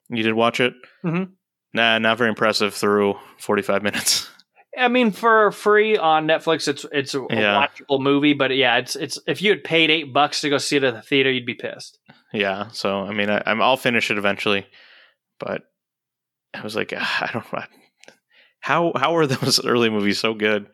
You 0.08 0.22
did 0.22 0.34
watch 0.34 0.60
it? 0.60 0.74
Mm-hmm. 1.04 1.32
Nah, 1.74 1.98
not 1.98 2.18
very 2.18 2.30
impressive 2.30 2.74
through 2.74 3.16
45 3.38 3.82
minutes. 3.82 4.28
I 4.78 4.88
mean, 4.88 5.10
for 5.10 5.52
free 5.52 5.96
on 5.98 6.26
Netflix, 6.26 6.66
it's 6.68 6.86
it's 6.92 7.14
a 7.14 7.24
Yeah. 7.30 7.66
watchable 7.66 8.00
movie. 8.00 8.32
But 8.32 8.54
yeah, 8.56 8.78
it's 8.78 8.96
it's 8.96 9.18
if 9.26 9.42
you 9.42 9.50
had 9.50 9.64
paid 9.64 9.90
eight 9.90 10.12
bucks 10.12 10.40
to 10.40 10.50
go 10.50 10.58
see 10.58 10.76
it 10.76 10.84
at 10.84 10.94
the 10.94 11.02
theater, 11.02 11.30
you'd 11.30 11.44
be 11.46 11.54
pissed. 11.54 11.98
yeah. 12.32 12.68
So 12.72 13.00
I 13.02 13.12
mean, 13.12 13.28
I, 13.30 13.42
I'm 13.44 13.60
I'll 13.60 13.76
finish 13.76 14.10
it 14.10 14.16
eventually, 14.18 14.66
but 15.38 15.62
I 16.54 16.62
was 16.62 16.74
like, 16.76 16.92
I 16.96 17.30
don't. 17.32 17.44
I, 17.52 17.66
how 18.60 18.92
how 18.96 19.14
are 19.16 19.26
those 19.26 19.60
early 19.64 19.90
movies 19.90 20.18
so 20.18 20.32
good? 20.34 20.66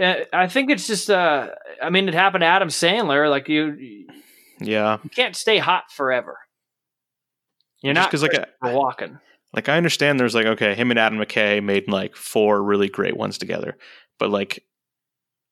Uh, 0.00 0.14
I 0.32 0.46
think 0.46 0.70
it's 0.70 0.86
just. 0.86 1.10
Uh, 1.10 1.48
I 1.82 1.90
mean, 1.90 2.08
it 2.08 2.14
happened 2.14 2.42
to 2.42 2.46
Adam 2.46 2.68
Sandler. 2.68 3.28
Like 3.28 3.48
you, 3.48 3.72
you 3.72 4.06
Yeah, 4.60 4.98
can't 5.14 5.36
stay 5.36 5.58
hot 5.58 5.84
forever. 5.92 6.38
You're 7.82 7.94
Just 7.94 8.04
not 8.04 8.10
'cause, 8.10 8.22
like, 8.22 8.30
Christopher 8.32 8.48
Walken. 8.62 9.20
Like 9.52 9.68
I 9.68 9.76
understand. 9.76 10.18
There's 10.20 10.34
like 10.34 10.46
okay, 10.46 10.74
him 10.74 10.90
and 10.90 10.98
Adam 10.98 11.18
McKay 11.18 11.62
made 11.62 11.88
like 11.88 12.16
four 12.16 12.62
really 12.62 12.88
great 12.88 13.16
ones 13.16 13.38
together, 13.38 13.76
but 14.18 14.30
like 14.30 14.64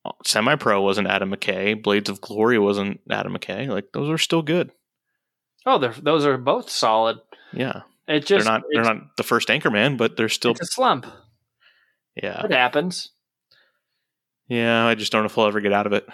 uh, 0.04 0.12
Semi 0.24 0.56
Pro 0.56 0.80
wasn't 0.82 1.08
Adam 1.08 1.30
McKay. 1.30 1.80
Blades 1.82 2.08
of 2.08 2.20
Glory 2.20 2.58
wasn't 2.58 3.00
Adam 3.10 3.34
McKay. 3.36 3.68
Like 3.68 3.86
those 3.92 4.08
are 4.10 4.18
still 4.18 4.42
good. 4.42 4.70
Oh, 5.66 5.78
they're, 5.78 5.94
those 6.00 6.24
are 6.24 6.38
both 6.38 6.70
solid. 6.70 7.18
Yeah, 7.52 7.82
It 8.06 8.20
just 8.26 8.44
they're 8.44 8.52
not 8.52 8.62
they're 8.72 8.84
not 8.84 9.16
the 9.16 9.22
first 9.22 9.48
Anchorman, 9.48 9.96
but 9.96 10.16
they're 10.16 10.28
still 10.28 10.52
it's 10.52 10.60
a 10.62 10.66
slump. 10.66 11.06
yeah 12.14 12.44
It 12.44 12.52
happens. 12.52 13.10
yeah. 14.48 14.86
I 14.86 14.94
just 14.94 15.12
don't 15.12 15.22
know 15.22 15.26
if 15.26 15.36
I'll 15.36 15.46
ever 15.46 15.60
get 15.60 15.72
out 15.72 15.86
of 15.86 15.92
it. 15.92 16.06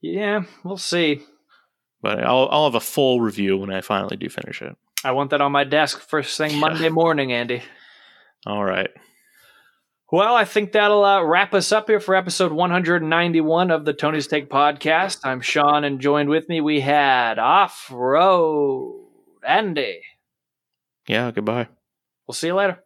Yeah, 0.00 0.42
we'll 0.64 0.76
see. 0.76 1.22
But 2.02 2.22
I'll 2.22 2.48
I'll 2.50 2.64
have 2.64 2.74
a 2.74 2.80
full 2.80 3.20
review 3.20 3.56
when 3.56 3.72
I 3.72 3.80
finally 3.80 4.16
do 4.16 4.28
finish 4.28 4.60
it. 4.62 4.76
I 5.06 5.12
want 5.12 5.30
that 5.30 5.40
on 5.40 5.52
my 5.52 5.62
desk 5.62 6.00
first 6.00 6.36
thing. 6.36 6.58
Monday 6.58 6.88
morning, 6.88 7.32
Andy. 7.32 7.62
All 8.44 8.64
right. 8.64 8.90
Well, 10.10 10.34
I 10.34 10.44
think 10.44 10.72
that'll 10.72 11.04
uh, 11.04 11.22
wrap 11.22 11.54
us 11.54 11.70
up 11.70 11.86
here 11.86 12.00
for 12.00 12.16
episode 12.16 12.50
191 12.50 13.70
of 13.70 13.84
the 13.84 13.92
Tony's 13.92 14.26
Take 14.26 14.50
podcast. 14.50 15.18
I'm 15.22 15.40
Sean, 15.40 15.84
and 15.84 16.00
joined 16.00 16.28
with 16.28 16.48
me 16.48 16.60
we 16.60 16.80
had 16.80 17.38
Off 17.38 17.88
Road 17.88 19.06
Andy. 19.46 20.00
Yeah. 21.06 21.30
Goodbye. 21.30 21.68
We'll 22.26 22.34
see 22.34 22.48
you 22.48 22.54
later. 22.56 22.82